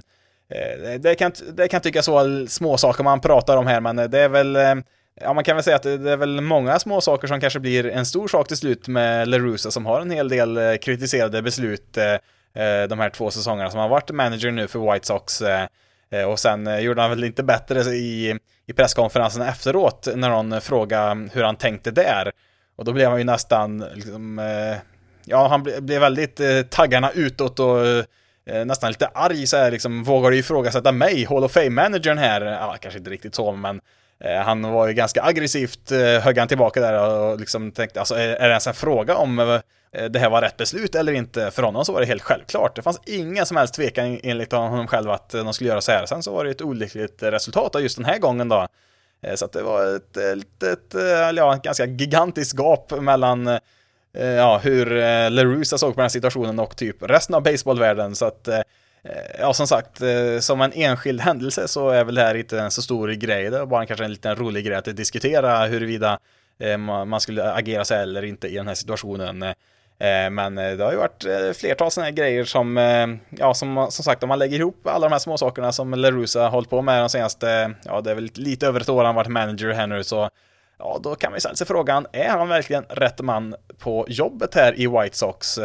det 0.98 1.14
kan, 1.14 1.32
det 1.52 1.68
kan 1.68 1.80
tyckas 1.80 2.08
vara 2.08 2.46
små 2.46 2.76
saker 2.76 3.04
man 3.04 3.20
pratar 3.20 3.56
om 3.56 3.66
här, 3.66 3.80
men 3.80 3.96
det 3.96 4.18
är 4.20 4.28
väl 4.28 4.58
Ja, 5.20 5.32
man 5.32 5.44
kan 5.44 5.56
väl 5.56 5.64
säga 5.64 5.76
att 5.76 5.82
det 5.82 6.10
är 6.10 6.16
väl 6.16 6.40
många 6.40 6.78
små 6.78 7.00
saker 7.00 7.28
som 7.28 7.40
kanske 7.40 7.60
blir 7.60 7.86
en 7.86 8.06
stor 8.06 8.28
sak 8.28 8.48
till 8.48 8.56
slut 8.56 8.88
med 8.88 9.28
LeRusa 9.28 9.70
som 9.70 9.86
har 9.86 10.00
en 10.00 10.10
hel 10.10 10.28
del 10.28 10.78
kritiserade 10.78 11.42
beslut 11.42 11.98
de 12.88 12.98
här 12.98 13.10
två 13.10 13.30
säsongerna 13.30 13.70
som 13.70 13.80
har 13.80 13.88
varit 13.88 14.10
manager 14.10 14.50
nu 14.50 14.68
för 14.68 14.92
White 14.92 15.06
Sox. 15.06 15.42
Och 16.26 16.38
sen 16.38 16.82
gjorde 16.82 17.00
han 17.00 17.10
väl 17.10 17.24
inte 17.24 17.42
bättre 17.42 17.80
i, 17.80 18.38
i 18.66 18.72
presskonferensen 18.72 19.42
efteråt 19.42 20.08
när 20.14 20.30
någon 20.30 20.60
frågade 20.60 21.28
hur 21.32 21.42
han 21.42 21.56
tänkte 21.56 21.90
där. 21.90 22.32
Och 22.78 22.84
då 22.84 22.92
blev 22.92 23.10
han 23.10 23.18
ju 23.18 23.24
nästan, 23.24 23.84
liksom, 23.94 24.38
eh, 24.38 24.76
ja 25.24 25.48
han 25.48 25.62
ble, 25.62 25.80
blev 25.80 26.00
väldigt 26.00 26.40
eh, 26.40 26.62
taggarna 26.62 27.10
utåt 27.10 27.60
och 27.60 27.86
eh, 27.86 28.64
nästan 28.64 28.90
lite 28.90 29.06
arg 29.06 29.46
så 29.46 29.56
här, 29.56 29.70
liksom, 29.70 30.04
vågar 30.04 30.30
du 30.30 30.38
ifrågasätta 30.38 30.92
mig, 30.92 31.24
Hall 31.24 31.44
of 31.44 31.56
Fame-managern 31.56 32.18
här? 32.18 32.40
Ja, 32.40 32.76
kanske 32.80 32.98
inte 32.98 33.10
riktigt 33.10 33.34
så, 33.34 33.52
men 33.52 33.80
eh, 34.24 34.40
han 34.40 34.62
var 34.62 34.86
ju 34.86 34.94
ganska 34.94 35.22
aggressivt, 35.22 35.92
eh, 35.92 35.98
högg 35.98 36.38
han 36.38 36.48
tillbaka 36.48 36.80
där 36.80 37.02
och 37.02 37.40
liksom 37.40 37.72
tänkte, 37.72 38.00
alltså 38.00 38.14
är, 38.14 38.28
är 38.28 38.48
det 38.48 38.50
ens 38.50 38.66
en 38.66 38.74
fråga 38.74 39.16
om 39.16 39.38
eh, 39.38 40.04
det 40.10 40.18
här 40.18 40.30
var 40.30 40.42
rätt 40.42 40.56
beslut 40.56 40.94
eller 40.94 41.12
inte? 41.12 41.50
För 41.50 41.62
honom 41.62 41.84
så 41.84 41.92
var 41.92 42.00
det 42.00 42.06
helt 42.06 42.22
självklart. 42.22 42.76
Det 42.76 42.82
fanns 42.82 43.00
ingen 43.06 43.46
som 43.46 43.56
helst 43.56 43.74
tvekan 43.74 44.20
enligt 44.22 44.52
honom 44.52 44.86
själv 44.86 45.10
att 45.10 45.30
de 45.30 45.54
skulle 45.54 45.70
göra 45.70 45.80
så 45.80 45.92
här. 45.92 46.06
Sen 46.06 46.22
så 46.22 46.32
var 46.32 46.44
det 46.44 46.50
ett 46.50 46.62
olyckligt 46.62 47.22
resultat 47.22 47.74
av 47.74 47.82
just 47.82 47.96
den 47.96 48.04
här 48.04 48.18
gången 48.18 48.48
då. 48.48 48.68
Eh, 49.22 49.34
så 49.34 49.44
att 49.44 49.52
det 49.52 49.62
var 49.62 49.96
ett, 49.96 50.16
eh, 50.16 50.36
litet, 50.36 50.94
eh, 50.94 51.02
ja, 51.36 51.54
ett 51.54 51.62
ganska 51.62 51.86
gigantiskt 51.86 52.58
gap 52.58 53.00
mellan 53.00 53.58
ja, 54.12 54.58
hur 54.58 54.86
LaRusa 55.30 55.78
såg 55.78 55.94
på 55.94 56.00
den 56.00 56.04
här 56.04 56.08
situationen 56.08 56.58
och 56.58 56.76
typ 56.76 57.02
resten 57.02 57.34
av 57.34 57.42
baseballvärlden. 57.42 58.16
Så 58.16 58.24
att, 58.26 58.48
ja, 59.38 59.54
som 59.54 59.66
sagt, 59.66 60.00
som 60.40 60.60
en 60.60 60.72
enskild 60.72 61.20
händelse 61.20 61.68
så 61.68 61.90
är 61.90 62.04
väl 62.04 62.14
det 62.14 62.22
här 62.22 62.34
inte 62.34 62.60
en 62.60 62.70
så 62.70 62.82
stor 62.82 63.08
grej. 63.08 63.50
Det 63.50 63.58
var 63.58 63.66
bara 63.66 63.86
kanske 63.86 64.04
en 64.04 64.10
liten 64.10 64.36
rolig 64.36 64.64
grej 64.64 64.76
att 64.76 64.96
diskutera 64.96 65.66
huruvida 65.66 66.18
man 67.06 67.20
skulle 67.20 67.52
agera 67.52 67.84
sig 67.84 68.02
eller 68.02 68.24
inte 68.24 68.48
i 68.48 68.54
den 68.54 68.68
här 68.68 68.74
situationen. 68.74 69.44
Eh, 70.00 70.30
men 70.30 70.58
eh, 70.58 70.76
det 70.76 70.84
har 70.84 70.92
ju 70.92 70.98
varit 70.98 71.24
eh, 71.24 71.52
flertal 71.52 71.90
sådana 71.90 72.04
här 72.04 72.16
grejer 72.16 72.44
som, 72.44 72.76
ja 73.30 73.54
som, 73.54 73.86
som 73.90 74.04
sagt 74.04 74.22
om 74.22 74.28
man 74.28 74.38
lägger 74.38 74.58
ihop 74.58 74.86
alla 74.86 75.06
de 75.06 75.12
här 75.12 75.18
små 75.18 75.38
sakerna 75.38 75.72
som 75.72 75.94
LaRusa 75.94 76.42
har 76.42 76.50
hållit 76.50 76.70
på 76.70 76.82
med 76.82 77.02
de 77.02 77.08
senaste, 77.08 77.74
ja 77.84 78.00
det 78.00 78.10
är 78.10 78.14
väl 78.14 78.30
lite 78.34 78.66
över 78.66 78.80
ett 78.80 78.88
år 78.88 79.04
han 79.04 79.14
varit 79.14 79.28
manager 79.28 79.72
här 79.72 79.86
nu 79.86 80.04
så 80.04 80.30
Ja, 80.80 81.00
då 81.02 81.14
kan 81.14 81.30
man 81.30 81.36
ju 81.36 81.40
ställa 81.40 81.54
sig 81.54 81.66
frågan, 81.66 82.06
är 82.12 82.28
han 82.28 82.48
verkligen 82.48 82.84
rätt 82.88 83.20
man 83.20 83.54
på 83.78 84.06
jobbet 84.08 84.54
här 84.54 84.80
i 84.80 84.86
White 84.86 85.16
Sox? 85.16 85.58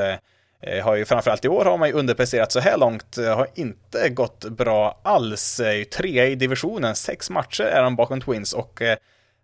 Har 0.83 0.95
ju 0.95 1.05
framförallt 1.05 1.45
i 1.45 1.47
år 1.47 1.65
har 1.65 1.77
man 1.77 1.89
ju 1.89 1.93
underpresterat 1.93 2.51
så 2.51 2.59
här 2.59 2.77
långt, 2.77 3.17
har 3.17 3.47
inte 3.55 4.09
gått 4.09 4.49
bra 4.49 4.99
alls. 5.03 5.61
Trea 5.93 6.27
i 6.27 6.35
divisionen, 6.35 6.95
sex 6.95 7.29
matcher 7.29 7.63
är 7.63 7.83
de 7.83 7.95
bakom 7.95 8.21
Twins 8.21 8.53
och 8.53 8.81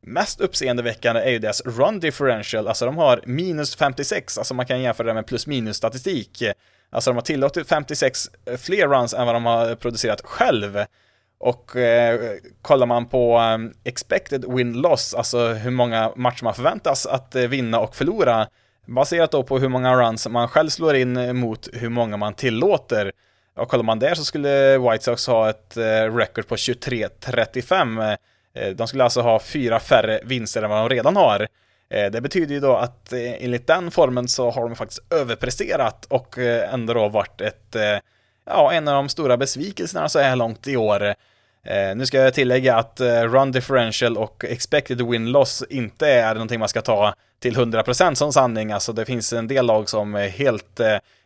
Mest 0.02 0.42
uppseendeväckande 0.42 1.22
är 1.22 1.30
ju 1.30 1.40
deras 1.40 1.62
run 1.66 2.00
differential, 2.00 2.68
alltså 2.68 2.86
de 2.86 2.98
har 2.98 3.22
minus 3.26 3.76
56, 3.76 4.38
alltså 4.38 4.54
man 4.54 4.66
kan 4.66 4.82
jämföra 4.82 5.08
det 5.08 5.14
med 5.14 5.28
plus 5.28 5.48
minus 5.48 5.78
statistik. 5.78 6.44
Alltså 6.90 7.10
de 7.10 7.16
har 7.16 7.22
tillåtit 7.22 7.68
56 7.68 8.30
eh, 8.46 8.58
fler 8.58 8.88
runs 8.88 9.14
än 9.14 9.26
vad 9.26 9.36
de 9.36 9.46
har 9.46 9.76
producerat 9.76 10.22
själv. 10.22 10.80
Och 11.40 11.76
eh, 11.76 12.20
kollar 12.62 12.86
man 12.86 13.06
på 13.06 13.40
um, 13.40 13.74
expected 13.84 14.46
win-loss, 14.46 15.14
alltså 15.14 15.48
hur 15.48 15.72
många 15.72 16.12
matcher 16.16 16.44
man 16.44 16.54
förväntas 16.54 17.06
att 17.06 17.36
eh, 17.36 17.44
vinna 17.44 17.80
och 17.80 17.96
förlora, 17.96 18.48
baserat 18.86 19.32
då 19.32 19.44
på 19.44 19.60
hur 19.60 19.70
många 19.70 19.96
runs 19.96 20.28
man 20.28 20.48
själv 20.48 20.70
slår 20.70 20.96
in 20.96 21.38
mot 21.38 21.70
hur 21.74 21.90
många 21.90 22.18
man 22.18 22.34
tillåter. 22.34 23.12
Och 23.56 23.70
kollar 23.70 23.84
man 23.84 24.00
där 24.00 24.16
så 24.16 24.26
skulle 24.26 24.78
White 24.78 25.04
Sox 25.04 25.28
ha 25.28 25.50
ett 25.50 25.78
eh, 25.78 26.16
record 26.16 26.48
på 26.48 26.56
23-35. 26.56 28.18
Eh, 28.60 28.70
de 28.70 28.88
skulle 28.88 29.04
alltså 29.04 29.22
ha 29.22 29.40
fyra 29.40 29.80
färre 29.80 30.20
vinster 30.24 30.64
än 30.64 30.70
vad 30.70 30.80
de 30.80 30.96
redan 30.96 31.16
har. 31.16 31.48
Eh, 31.90 32.12
det 32.12 32.22
betyder 32.22 32.54
ju 32.54 32.60
då 32.60 32.76
att 32.76 33.14
eh, 33.14 33.44
enligt 33.44 33.68
den 33.68 33.92
formen 33.92 34.28
så 34.28 34.52
har 34.52 34.62
de 34.62 34.76
faktiskt 34.76 35.14
överpresterat 35.14 36.06
och 36.06 36.38
ändå 36.38 36.94
då 36.94 37.10
varit 37.10 37.42
ett, 37.42 37.76
ja, 38.46 38.72
en 38.72 38.88
av 38.88 38.94
de 38.94 39.10
stora 39.10 39.38
besvikelserna 39.38 40.10
så 40.10 40.20
här 40.20 40.36
långt 40.36 40.68
i 40.68 40.78
år. 40.78 41.16
Nu 41.96 42.06
ska 42.06 42.18
jag 42.18 42.34
tillägga 42.34 42.76
att 42.76 43.02
run 43.02 43.52
differential 43.52 44.18
och 44.18 44.46
expected 44.46 45.02
win-loss 45.02 45.64
inte 45.70 46.08
är 46.08 46.34
någonting 46.34 46.60
man 46.60 46.70
ska 46.70 46.82
ta 46.82 47.14
till 47.40 47.56
100% 47.56 48.16
som 48.16 48.34
sanning. 48.34 48.72
Alltså 48.72 48.94
det 48.94 49.06
finns 49.06 49.34
en 49.34 49.48
del 49.48 49.66
lag 49.66 49.90
som 49.90 50.14
helt 50.16 50.82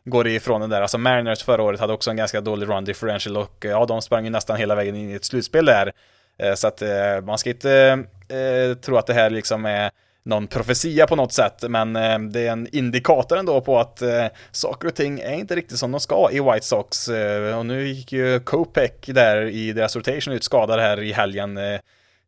går 0.06 0.28
ifrån 0.28 0.62
det 0.62 0.68
där. 0.68 0.82
Alltså 0.82 0.98
Mariners 0.98 1.44
förra 1.44 1.64
året 1.64 1.80
hade 1.80 1.94
också 1.94 2.10
en 2.10 2.18
ganska 2.18 2.42
dålig 2.42 2.70
run 2.70 2.86
differential 2.86 3.38
och 3.38 3.66
ja, 3.66 3.86
de 3.86 4.02
sprang 4.02 4.24
ju 4.24 4.30
nästan 4.30 4.58
hela 4.58 4.76
vägen 4.76 4.96
in 4.96 5.12
i 5.12 5.14
ett 5.14 5.26
slutspel 5.26 5.66
där. 5.66 5.92
Eh, 6.38 6.54
så 6.54 6.68
att 6.68 6.82
eh, 6.82 7.22
man 7.24 7.38
ska 7.38 7.50
inte 7.50 8.04
eh, 8.28 8.78
tro 8.78 8.98
att 8.98 9.08
det 9.08 9.14
här 9.14 9.30
liksom 9.30 9.66
är 9.66 9.92
någon 10.26 10.48
profetia 10.48 11.08
på 11.08 11.16
något 11.16 11.34
sätt, 11.34 11.64
men 11.70 11.94
det 12.32 12.48
är 12.48 12.52
en 12.52 12.68
indikator 12.72 13.38
ändå 13.38 13.62
på 13.62 13.80
att 13.80 14.02
eh, 14.02 14.26
saker 14.52 14.88
och 14.88 14.96
ting 14.96 15.20
är 15.20 15.34
inte 15.34 15.56
riktigt 15.56 15.78
som 15.78 15.92
de 15.92 16.00
ska 16.00 16.30
i 16.32 16.40
White 16.40 16.66
Sox. 16.66 17.10
Och 17.58 17.66
nu 17.66 17.88
gick 17.88 18.12
ju 18.12 18.40
Kopek 18.40 19.06
där 19.08 19.42
i 19.42 19.74
deras 19.74 19.96
rotation 19.96 20.34
ut 20.34 20.44
skadad 20.44 20.80
här 20.80 21.02
i 21.02 21.14
helgen. 21.14 21.58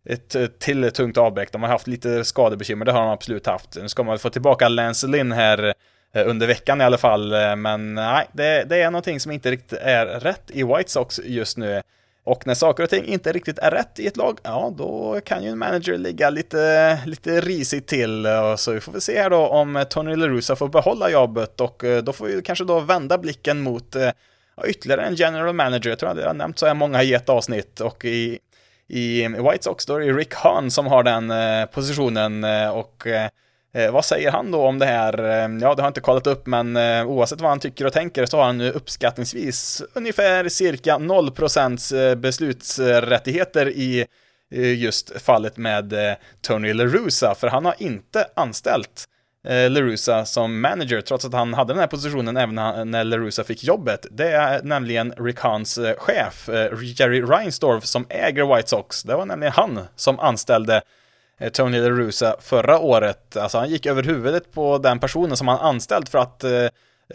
Ett 0.09 0.59
till 0.59 0.91
tungt 0.91 1.17
avbräck. 1.17 1.51
De 1.51 1.63
har 1.63 1.69
haft 1.69 1.87
lite 1.87 2.25
skadebekymmer, 2.25 2.85
det 2.85 2.91
har 2.91 3.01
de 3.01 3.09
absolut 3.09 3.45
haft. 3.45 3.77
Nu 3.81 3.89
ska 3.89 4.03
man 4.03 4.19
få 4.19 4.29
tillbaka 4.29 4.67
Lance 4.67 5.07
Lynn 5.07 5.31
här 5.31 5.73
under 6.13 6.47
veckan 6.47 6.81
i 6.81 6.83
alla 6.83 6.97
fall, 6.97 7.55
men 7.57 7.93
nej, 7.93 8.27
det, 8.31 8.63
det 8.63 8.81
är 8.81 8.91
någonting 8.91 9.19
som 9.19 9.31
inte 9.31 9.51
riktigt 9.51 9.79
är 9.81 10.05
rätt 10.05 10.43
i 10.47 10.63
White 10.63 10.91
Sox 10.91 11.19
just 11.23 11.57
nu. 11.57 11.81
Och 12.25 12.47
när 12.47 12.53
saker 12.53 12.83
och 12.83 12.89
ting 12.89 13.05
inte 13.05 13.31
riktigt 13.31 13.59
är 13.59 13.71
rätt 13.71 13.99
i 13.99 14.07
ett 14.07 14.17
lag, 14.17 14.39
ja 14.43 14.73
då 14.77 15.19
kan 15.25 15.43
ju 15.43 15.49
en 15.49 15.57
manager 15.57 15.97
ligga 15.97 16.29
lite, 16.29 16.99
lite 17.05 17.41
risigt 17.41 17.87
till. 17.87 18.27
Så 18.57 18.71
vi 18.71 18.79
får 18.79 18.91
väl 18.91 19.01
se 19.01 19.21
här 19.21 19.29
då 19.29 19.47
om 19.47 19.85
Tony 19.89 20.15
LaRusa 20.15 20.55
får 20.55 20.67
behålla 20.67 21.09
jobbet 21.09 21.61
och 21.61 21.83
eh, 21.83 22.03
då 22.03 22.13
får 22.13 22.25
vi 22.25 22.41
kanske 22.41 22.65
då 22.65 22.79
vända 22.79 23.17
blicken 23.17 23.61
mot 23.61 23.95
eh, 23.95 24.09
ja, 24.57 24.65
ytterligare 24.65 25.01
en 25.01 25.15
general 25.15 25.55
manager. 25.55 25.89
Jag 25.89 25.99
tror 25.99 26.09
att 26.09 26.17
jag 26.17 26.27
har 26.27 26.33
nämnt 26.33 26.59
så 26.59 26.65
här 26.65 26.73
många 26.73 27.03
i 27.03 27.13
ett 27.13 27.29
avsnitt 27.29 27.79
och 27.79 28.05
i, 28.05 28.39
i 28.87 29.27
White 29.27 29.63
Sox 29.63 29.85
då 29.85 29.95
är 29.95 29.99
det 29.99 30.13
Rick 30.13 30.33
Hahn 30.33 30.71
som 30.71 30.87
har 30.87 31.03
den 31.03 31.31
eh, 31.31 31.65
positionen 31.65 32.43
och 32.71 33.07
Eh, 33.75 33.91
vad 33.91 34.05
säger 34.05 34.31
han 34.31 34.51
då 34.51 34.61
om 34.65 34.79
det 34.79 34.85
här? 34.85 35.19
Eh, 35.19 35.27
ja, 35.35 35.47
det 35.47 35.65
har 35.65 35.75
jag 35.77 35.87
inte 35.87 36.01
kollat 36.01 36.27
upp, 36.27 36.47
men 36.47 36.75
eh, 36.75 37.07
oavsett 37.07 37.41
vad 37.41 37.49
han 37.49 37.59
tycker 37.59 37.85
och 37.85 37.93
tänker 37.93 38.25
så 38.25 38.37
har 38.37 38.45
han 38.45 38.57
nu 38.57 38.71
uppskattningsvis 38.71 39.83
ungefär 39.93 40.49
cirka 40.49 40.97
0% 40.97 42.09
eh, 42.09 42.15
beslutsrättigheter 42.15 43.69
i 43.69 44.05
eh, 44.51 44.73
just 44.73 45.21
fallet 45.21 45.57
med 45.57 45.93
Tony 46.41 46.73
LaRusa, 46.73 47.35
för 47.35 47.47
han 47.47 47.65
har 47.65 47.75
inte 47.77 48.27
anställt 48.35 49.05
LaRusa 49.69 50.25
som 50.25 50.61
manager, 50.61 51.01
trots 51.01 51.25
att 51.25 51.33
han 51.33 51.53
hade 51.53 51.73
den 51.73 51.79
här 51.79 51.87
positionen 51.87 52.37
även 52.37 52.55
när 52.91 53.03
LaRusa 53.03 53.43
fick 53.43 53.63
jobbet. 53.63 54.05
Det 54.11 54.31
är 54.31 54.63
nämligen 54.63 55.11
Rick 55.11 55.39
Hans 55.39 55.79
chef, 55.97 56.49
Jerry 56.99 57.21
Reinsdorf, 57.21 57.85
som 57.85 58.05
äger 58.09 58.55
White 58.55 58.69
Sox. 58.69 59.03
Det 59.03 59.15
var 59.15 59.25
nämligen 59.25 59.53
han 59.53 59.79
som 59.95 60.19
anställde 60.19 60.81
Eh, 61.39 61.49
Tony 61.49 61.79
LaRusa 61.79 62.35
förra 62.39 62.79
året. 62.79 63.37
Alltså 63.37 63.57
han 63.57 63.69
gick 63.69 63.85
över 63.85 64.03
huvudet 64.03 64.51
på 64.51 64.77
den 64.77 64.99
personen 64.99 65.37
som 65.37 65.47
han 65.47 65.59
anställt 65.59 66.09
för 66.09 66.19
att 66.19 66.43
eh, 66.43 66.51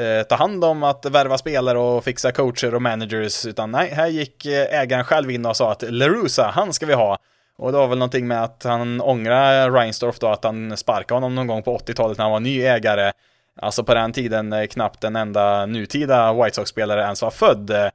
eh 0.07 0.23
ta 0.29 0.35
hand 0.35 0.65
om 0.65 0.83
att 0.83 1.07
värva 1.07 1.39
spelare 1.39 1.79
och 1.79 2.05
fixa 2.05 2.33
coacher 2.33 2.75
och 2.75 2.83
managers, 2.83 3.47
utan 3.47 3.71
nej, 3.71 3.91
här 3.91 4.07
gick 4.07 4.47
eh, 4.47 4.81
ägaren 4.81 5.05
själv 5.05 5.31
in 5.31 5.47
och 5.47 5.57
sa 5.57 5.73
att 5.73 5.83
LaRusa, 5.83 6.51
han 6.55 6.73
ska 6.73 6.87
vi 6.87 6.95
ha. 6.95 7.19
Och 7.59 7.73
det 7.73 7.79
var 7.79 7.87
väl 7.87 7.99
någonting 7.99 8.29
med 8.29 8.45
att 8.45 8.63
han 8.65 9.01
ångrar 9.01 9.71
Reinsdorf 9.71 10.19
då, 10.19 10.27
att 10.27 10.45
han 10.45 10.77
sparkade 10.77 11.17
honom 11.17 11.35
någon 11.35 11.47
gång 11.47 11.63
på 11.63 11.79
80-talet 11.79 12.19
när 12.19 12.25
han 12.25 12.33
var 12.33 12.41
ny 12.41 12.63
ägare. 12.63 13.13
Alltså 13.61 13.85
på 13.85 13.95
den 13.95 14.13
tiden 14.13 14.69
knappt 14.69 15.05
en 15.05 15.17
enda 15.17 15.67
nutida 15.67 16.33
White 16.33 16.55
Sox-spelare 16.55 17.03
ens 17.03 17.23
var 17.23 17.31
född. 17.31 17.91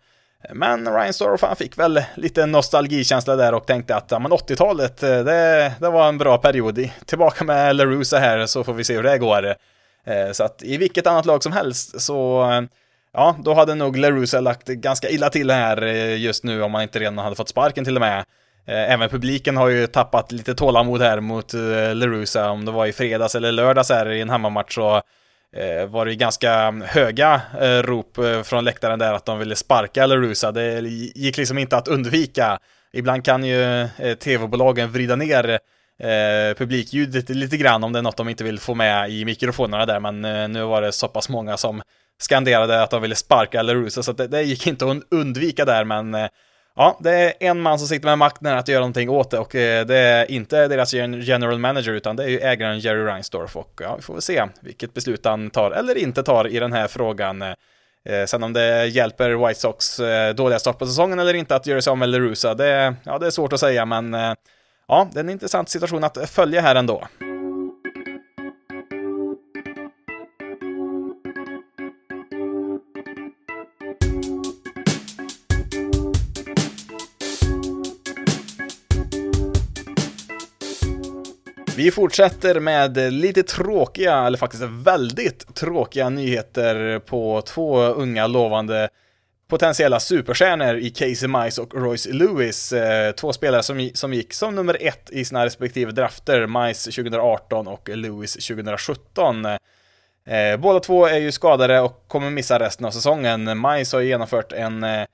Men 0.53 0.93
Ryan 0.93 1.13
Storff 1.13 1.41
han 1.41 1.55
fick 1.55 1.77
väl 1.77 2.03
lite 2.15 2.45
nostalgikänsla 2.45 3.35
där 3.35 3.53
och 3.53 3.65
tänkte 3.65 3.95
att 3.95 4.11
ja, 4.11 4.17
80-talet, 4.17 5.03
eh, 5.03 5.19
det, 5.19 5.73
det 5.79 5.89
var 5.89 6.07
en 6.07 6.17
bra 6.17 6.37
period. 6.37 6.89
Tillbaka 7.05 7.43
med 7.43 7.75
LaRusa 7.75 8.19
här 8.19 8.45
så 8.45 8.63
får 8.63 8.73
vi 8.73 8.83
se 8.83 8.95
hur 8.95 9.03
det 9.03 9.17
går. 9.17 9.47
Eh, 10.05 10.31
så 10.31 10.43
att 10.43 10.63
i 10.63 10.77
vilket 10.77 11.07
annat 11.07 11.25
lag 11.25 11.43
som 11.43 11.51
helst 11.51 12.01
så, 12.01 12.47
ja, 13.13 13.35
då 13.43 13.53
hade 13.53 13.75
nog 13.75 13.97
LaRusa 13.97 14.39
lagt 14.39 14.67
ganska 14.67 15.09
illa 15.09 15.29
till 15.29 15.51
här 15.51 15.83
eh, 15.83 16.17
just 16.17 16.43
nu 16.43 16.63
om 16.63 16.71
man 16.71 16.81
inte 16.83 16.99
redan 16.99 17.17
hade 17.17 17.35
fått 17.35 17.49
sparken 17.49 17.85
till 17.85 17.95
och 17.95 18.01
med. 18.01 18.25
Även 18.67 19.09
publiken 19.09 19.57
har 19.57 19.67
ju 19.67 19.87
tappat 19.87 20.31
lite 20.31 20.55
tålamod 20.55 21.01
här 21.01 21.19
mot 21.19 21.53
LaRusa, 21.93 22.49
om 22.49 22.65
det 22.65 22.71
var 22.71 22.85
i 22.85 22.93
fredags 22.93 23.35
eller 23.35 23.51
lördags 23.51 23.89
här 23.89 24.11
i 24.11 24.21
en 24.21 24.29
hemmamatch 24.29 24.75
så 24.75 25.01
Eh, 25.55 25.85
var 25.87 26.05
det 26.05 26.15
ganska 26.15 26.53
mm, 26.53 26.87
höga 26.87 27.41
eh, 27.61 27.83
rop 27.83 28.17
eh, 28.17 28.43
från 28.43 28.63
läktaren 28.65 28.99
där 28.99 29.13
att 29.13 29.25
de 29.25 29.39
ville 29.39 29.55
sparka 29.55 30.05
LaRusa. 30.05 30.51
Det 30.51 30.79
gick 31.15 31.37
liksom 31.37 31.57
inte 31.57 31.77
att 31.77 31.87
undvika. 31.87 32.59
Ibland 32.93 33.25
kan 33.25 33.43
ju 33.43 33.81
eh, 33.81 34.13
tv-bolagen 34.19 34.91
vrida 34.91 35.15
ner 35.15 35.59
eh, 35.99 36.57
publikljudet 36.57 37.29
lite 37.29 37.57
grann 37.57 37.83
om 37.83 37.93
det 37.93 37.99
är 37.99 38.03
något 38.03 38.17
de 38.17 38.29
inte 38.29 38.43
vill 38.43 38.59
få 38.59 38.75
med 38.75 39.09
i 39.09 39.25
mikrofonerna 39.25 39.85
där, 39.85 39.99
men 39.99 40.25
eh, 40.25 40.47
nu 40.47 40.63
var 40.63 40.81
det 40.81 40.91
så 40.91 41.07
pass 41.07 41.29
många 41.29 41.57
som 41.57 41.81
skanderade 42.21 42.83
att 42.83 42.89
de 42.89 43.01
ville 43.01 43.15
sparka 43.15 43.61
LaRusa, 43.61 44.03
så 44.03 44.11
det, 44.11 44.27
det 44.27 44.41
gick 44.41 44.67
inte 44.67 44.85
att 44.85 45.03
undvika 45.11 45.65
där, 45.65 45.83
men 45.83 46.15
eh, 46.15 46.27
Ja, 46.77 46.97
det 46.99 47.11
är 47.11 47.33
en 47.39 47.61
man 47.61 47.79
som 47.79 47.87
sitter 47.87 48.07
med 48.07 48.17
makten 48.17 48.57
att 48.57 48.67
göra 48.67 48.79
någonting 48.79 49.09
åt 49.09 49.31
det 49.31 49.39
och 49.39 49.55
eh, 49.55 49.85
det 49.85 49.97
är 49.97 50.31
inte 50.31 50.67
deras 50.67 50.93
general 50.93 51.59
manager 51.59 51.91
utan 51.91 52.15
det 52.15 52.23
är 52.23 52.27
ju 52.27 52.39
ägaren 52.39 52.79
Jerry 52.79 53.03
Reinsdorf 53.03 53.55
och 53.55 53.81
ja, 53.83 53.95
vi 53.95 54.01
får 54.01 54.13
väl 54.13 54.21
se 54.21 54.45
vilket 54.59 54.93
beslut 54.93 55.25
han 55.25 55.49
tar 55.49 55.71
eller 55.71 55.97
inte 55.97 56.23
tar 56.23 56.47
i 56.47 56.59
den 56.59 56.73
här 56.73 56.87
frågan. 56.87 57.41
Eh, 57.41 57.53
eh, 58.05 58.25
sen 58.25 58.43
om 58.43 58.53
det 58.53 58.85
hjälper 58.85 59.47
White 59.47 59.59
Sox 59.59 60.01
dåliga 60.35 60.59
start 60.59 60.79
på 60.79 60.85
säsongen 60.85 61.19
eller 61.19 61.33
inte 61.33 61.55
att 61.55 61.67
göra 61.67 61.81
sig 61.81 61.91
av 61.91 61.97
med 61.97 62.09
LaRusa, 62.09 62.53
det, 62.53 62.95
ja, 63.03 63.19
det 63.19 63.27
är 63.27 63.31
svårt 63.31 63.53
att 63.53 63.59
säga 63.59 63.85
men 63.85 64.13
ja, 64.87 65.07
det 65.13 65.19
är 65.19 65.23
en 65.23 65.29
intressant 65.29 65.69
situation 65.69 66.03
att 66.03 66.29
följa 66.29 66.61
här 66.61 66.75
ändå. 66.75 67.07
Vi 81.77 81.91
fortsätter 81.91 82.59
med 82.59 83.13
lite 83.13 83.43
tråkiga, 83.43 84.17
eller 84.17 84.37
faktiskt 84.37 84.63
väldigt 84.63 85.55
tråkiga 85.55 86.09
nyheter 86.09 86.99
på 86.99 87.41
två 87.41 87.81
unga 87.81 88.27
lovande 88.27 88.89
potentiella 89.47 89.99
superstjärnor 89.99 90.75
i 90.75 90.89
Casey 90.89 91.27
Mice 91.27 91.61
och 91.61 91.73
Royce 91.73 92.09
Lewis. 92.13 92.73
Eh, 92.73 93.11
två 93.11 93.33
spelare 93.33 93.63
som, 93.63 93.89
som 93.93 94.13
gick 94.13 94.33
som 94.33 94.55
nummer 94.55 94.77
ett 94.79 95.09
i 95.11 95.25
sina 95.25 95.45
respektive 95.45 95.91
drafter, 95.91 96.47
Mice 96.67 96.91
2018 96.91 97.67
och 97.67 97.89
Lewis 97.89 98.33
2017. 98.33 99.45
Eh, 99.45 99.57
båda 100.59 100.79
två 100.79 101.05
är 101.05 101.19
ju 101.19 101.31
skadade 101.31 101.79
och 101.79 102.03
kommer 102.07 102.29
missa 102.29 102.59
resten 102.59 102.85
av 102.85 102.91
säsongen. 102.91 103.61
Mice 103.61 103.97
har 103.97 104.01
genomfört 104.01 104.51
en 104.51 104.83
eh, 104.83 105.05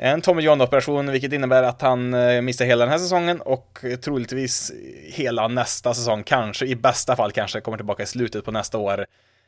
en 0.00 0.20
Tommy 0.20 0.42
John-operation, 0.42 1.10
vilket 1.10 1.32
innebär 1.32 1.62
att 1.62 1.82
han 1.82 2.14
eh, 2.14 2.42
missar 2.42 2.64
hela 2.64 2.84
den 2.84 2.92
här 2.92 2.98
säsongen 2.98 3.40
och 3.40 3.84
troligtvis 4.04 4.72
hela 5.12 5.48
nästa 5.48 5.94
säsong, 5.94 6.22
kanske 6.22 6.66
i 6.66 6.76
bästa 6.76 7.16
fall 7.16 7.32
kanske 7.32 7.60
kommer 7.60 7.78
tillbaka 7.78 8.02
i 8.02 8.06
slutet 8.06 8.44
på 8.44 8.50
nästa 8.50 8.78
år. 8.78 9.06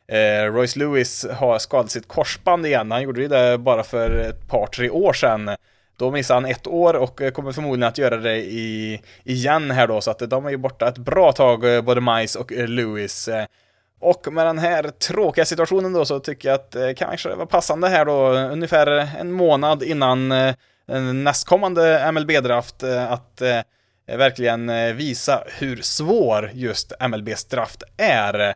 Eh, 0.08 0.52
Royce 0.52 0.78
Lewis 0.78 1.26
har 1.32 1.58
skadat 1.58 1.90
sitt 1.90 2.08
korsband 2.08 2.66
igen, 2.66 2.90
han 2.90 3.02
gjorde 3.02 3.28
det 3.28 3.58
bara 3.58 3.82
för 3.82 4.10
ett 4.10 4.48
par, 4.48 4.66
tre 4.66 4.90
år 4.90 5.12
sedan. 5.12 5.50
Då 5.96 6.10
missade 6.10 6.40
han 6.40 6.50
ett 6.50 6.66
år 6.66 6.94
och 6.94 7.22
eh, 7.22 7.30
kommer 7.30 7.52
förmodligen 7.52 7.88
att 7.88 7.98
göra 7.98 8.16
det 8.16 8.36
i, 8.36 9.00
igen 9.24 9.70
här 9.70 9.86
då, 9.86 10.00
så 10.00 10.10
att 10.10 10.18
de 10.18 10.46
är 10.46 10.50
ju 10.50 10.56
borta 10.56 10.88
ett 10.88 10.98
bra 10.98 11.32
tag, 11.32 11.74
eh, 11.74 11.82
både 11.82 12.00
Mice 12.00 12.38
och 12.38 12.52
Lewis. 12.52 13.28
Och 14.00 14.32
med 14.32 14.46
den 14.46 14.58
här 14.58 14.82
tråkiga 14.82 15.44
situationen 15.44 15.92
då 15.92 16.04
så 16.04 16.20
tycker 16.20 16.48
jag 16.48 16.54
att 16.54 16.74
eh, 16.74 16.82
det 16.82 16.94
kanske 16.94 17.34
var 17.34 17.46
passande 17.46 17.88
här 17.88 18.04
då, 18.04 18.28
ungefär 18.30 18.86
en 19.20 19.32
månad 19.32 19.82
innan 19.82 20.32
eh, 20.32 20.54
nästkommande 21.14 22.12
MLB-draft, 22.12 22.82
eh, 22.82 23.12
att 23.12 23.40
eh, 23.40 23.60
verkligen 24.16 24.68
eh, 24.68 24.92
visa 24.92 25.44
hur 25.46 25.76
svår 25.82 26.50
just 26.54 26.92
MLBs 27.08 27.44
draft 27.44 27.82
är. 27.96 28.54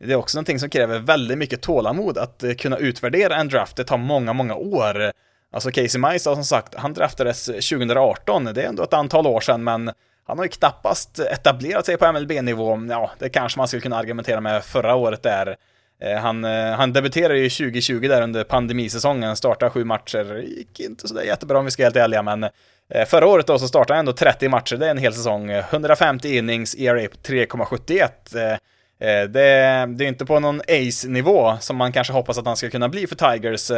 Det 0.00 0.12
är 0.12 0.16
också 0.16 0.38
någonting 0.38 0.58
som 0.58 0.70
kräver 0.70 0.98
väldigt 0.98 1.38
mycket 1.38 1.62
tålamod 1.62 2.18
att 2.18 2.42
eh, 2.42 2.54
kunna 2.54 2.78
utvärdera 2.78 3.36
en 3.36 3.48
draft. 3.48 3.76
Det 3.76 3.84
tar 3.84 3.98
många, 3.98 4.32
många 4.32 4.54
år. 4.54 5.12
Alltså 5.52 5.70
Casey 5.70 6.00
Mice 6.00 6.18
som 6.18 6.44
sagt, 6.44 6.74
han 6.74 6.94
draftades 6.94 7.46
2018, 7.46 8.44
det 8.44 8.62
är 8.62 8.68
ändå 8.68 8.82
ett 8.82 8.92
antal 8.92 9.26
år 9.26 9.40
sedan, 9.40 9.64
men 9.64 9.92
han 10.26 10.38
har 10.38 10.44
ju 10.44 10.50
knappast 10.50 11.18
etablerat 11.18 11.86
sig 11.86 11.96
på 11.96 12.12
MLB-nivå. 12.12 12.86
Ja, 12.88 13.10
det 13.18 13.28
kanske 13.28 13.58
man 13.58 13.68
skulle 13.68 13.80
kunna 13.80 13.96
argumentera 13.96 14.40
med 14.40 14.64
förra 14.64 14.94
året 14.94 15.22
där. 15.22 15.56
Eh, 16.00 16.18
han, 16.18 16.44
eh, 16.44 16.72
han 16.72 16.92
debuterade 16.92 17.38
ju 17.38 17.50
2020 17.50 18.08
där 18.08 18.22
under 18.22 18.44
pandemisäsongen, 18.44 19.36
startade 19.36 19.70
sju 19.70 19.84
matcher, 19.84 20.42
gick 20.42 20.80
inte 20.80 21.08
sådär 21.08 21.22
jättebra 21.22 21.58
om 21.58 21.64
vi 21.64 21.70
ska 21.70 21.82
vara 21.82 21.86
helt 21.86 21.96
ärliga, 21.96 22.22
men 22.22 22.44
eh, 22.88 23.04
förra 23.06 23.26
året 23.26 23.46
då 23.46 23.58
så 23.58 23.68
startade 23.68 23.94
han 23.94 23.98
ändå 23.98 24.12
30 24.12 24.48
matcher, 24.48 24.76
det 24.76 24.86
är 24.86 24.90
en 24.90 24.98
hel 24.98 25.14
säsong, 25.14 25.50
150 25.50 26.36
innings, 26.36 26.74
ERA 26.74 27.00
3,71. 27.00 28.58
Det, 28.98 29.28
det 29.28 30.04
är 30.04 30.08
inte 30.08 30.26
på 30.26 30.40
någon 30.40 30.60
ace-nivå 30.60 31.56
som 31.60 31.76
man 31.76 31.92
kanske 31.92 32.12
hoppas 32.12 32.38
att 32.38 32.46
han 32.46 32.56
ska 32.56 32.70
kunna 32.70 32.88
bli 32.88 33.06
för 33.06 33.16
Tigers, 33.16 33.70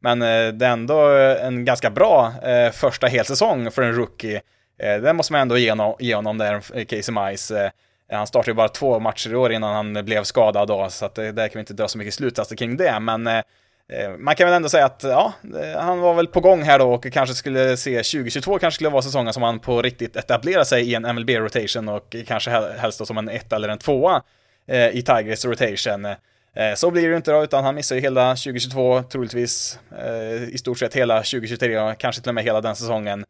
men 0.00 0.18
det 0.18 0.66
är 0.66 0.72
ändå 0.72 1.00
en 1.42 1.64
ganska 1.64 1.90
bra 1.90 2.32
första 2.72 3.06
helsäsong 3.06 3.70
för 3.70 3.82
en 3.82 3.94
rookie. 3.94 4.40
Eh, 4.82 5.00
det 5.00 5.12
måste 5.12 5.32
man 5.32 5.42
ändå 5.42 5.58
ge 5.58 5.70
honom, 5.70 5.94
ge 5.98 6.14
honom 6.14 6.38
där, 6.38 6.84
Casey 6.84 7.14
Mice. 7.14 7.64
Eh, 7.64 8.16
han 8.16 8.26
startade 8.26 8.50
ju 8.50 8.54
bara 8.54 8.68
två 8.68 9.00
matcher 9.00 9.32
i 9.32 9.36
år 9.36 9.52
innan 9.52 9.74
han 9.74 10.04
blev 10.04 10.24
skadad 10.24 10.68
då, 10.68 10.90
så 10.90 11.04
att 11.04 11.18
eh, 11.18 11.24
där 11.26 11.48
kan 11.48 11.58
vi 11.58 11.60
inte 11.60 11.74
dra 11.74 11.88
så 11.88 11.98
mycket 11.98 12.14
slutsatser 12.14 12.56
kring 12.56 12.76
det, 12.76 13.00
men 13.00 13.26
eh, 13.26 13.42
man 14.18 14.36
kan 14.36 14.46
väl 14.46 14.56
ändå 14.56 14.68
säga 14.68 14.84
att 14.84 15.02
ja, 15.02 15.32
han 15.76 16.00
var 16.00 16.14
väl 16.14 16.26
på 16.26 16.40
gång 16.40 16.62
här 16.62 16.78
då 16.78 16.92
och 16.92 17.12
kanske 17.12 17.34
skulle 17.34 17.76
se 17.76 17.96
2022 17.96 18.58
kanske 18.58 18.74
skulle 18.74 18.90
vara 18.90 19.02
säsongen 19.02 19.32
som 19.32 19.42
han 19.42 19.58
på 19.58 19.82
riktigt 19.82 20.16
etablerar 20.16 20.64
sig 20.64 20.90
i 20.90 20.94
en 20.94 21.02
MLB-rotation 21.14 21.88
och 21.88 22.16
kanske 22.26 22.50
helst 22.50 22.98
då 22.98 23.06
som 23.06 23.18
en 23.18 23.28
ett 23.28 23.52
eller 23.52 23.68
en 23.68 23.78
tvåa 23.78 24.22
eh, 24.66 24.88
i 24.88 25.02
Tigers 25.02 25.44
rotation. 25.44 26.04
Eh, 26.04 26.74
så 26.74 26.90
blir 26.90 27.02
det 27.02 27.08
ju 27.08 27.16
inte 27.16 27.32
då, 27.32 27.44
utan 27.44 27.64
han 27.64 27.74
missar 27.74 27.96
ju 27.96 28.02
hela 28.02 28.30
2022, 28.30 29.02
troligtvis 29.02 29.78
eh, 29.98 30.48
i 30.48 30.58
stort 30.58 30.78
sett 30.78 30.94
hela 30.94 31.16
2023 31.16 31.78
och 31.78 31.98
kanske 31.98 32.22
till 32.22 32.28
och 32.28 32.34
med 32.34 32.44
hela 32.44 32.60
den 32.60 32.76
säsongen. 32.76 33.24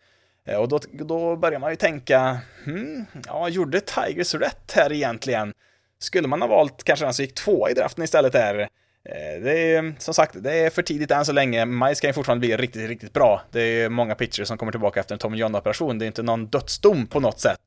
Eh, 0.46 0.56
och 0.56 0.68
då, 0.68 0.80
då 0.92 1.36
börjar 1.36 1.58
man 1.58 1.70
ju 1.70 1.76
tänka, 1.76 2.38
hmm, 2.64 3.06
ja, 3.26 3.48
gjorde 3.48 3.80
Tigers 3.80 4.34
rätt 4.34 4.72
här 4.74 4.92
egentligen? 4.92 5.52
Skulle 5.98 6.28
man 6.28 6.40
ha 6.40 6.48
valt 6.48 6.84
kanske 6.84 7.04
den 7.04 7.14
som 7.14 7.24
gick 7.24 7.34
två 7.34 7.68
i 7.68 7.74
draften 7.74 8.04
istället 8.04 8.32
där? 8.32 8.58
Eh, 9.04 9.42
det 9.42 9.74
är 9.74 9.94
som 9.98 10.14
sagt, 10.14 10.42
det 10.42 10.52
är 10.52 10.70
för 10.70 10.82
tidigt 10.82 11.10
än 11.10 11.24
så 11.24 11.32
länge. 11.32 11.64
Majs 11.64 12.00
kan 12.00 12.08
ju 12.08 12.14
fortfarande 12.14 12.46
bli 12.46 12.56
riktigt, 12.56 12.88
riktigt 12.88 13.12
bra. 13.12 13.42
Det 13.50 13.60
är 13.60 13.88
många 13.88 14.14
pitchers 14.14 14.48
som 14.48 14.58
kommer 14.58 14.72
tillbaka 14.72 15.00
efter 15.00 15.14
en 15.14 15.18
Tom 15.18 15.34
John-operation. 15.34 15.98
Det 15.98 16.04
är 16.04 16.06
inte 16.06 16.22
någon 16.22 16.46
dödsdom 16.46 17.06
på 17.06 17.20
något 17.20 17.40
sätt. 17.40 17.60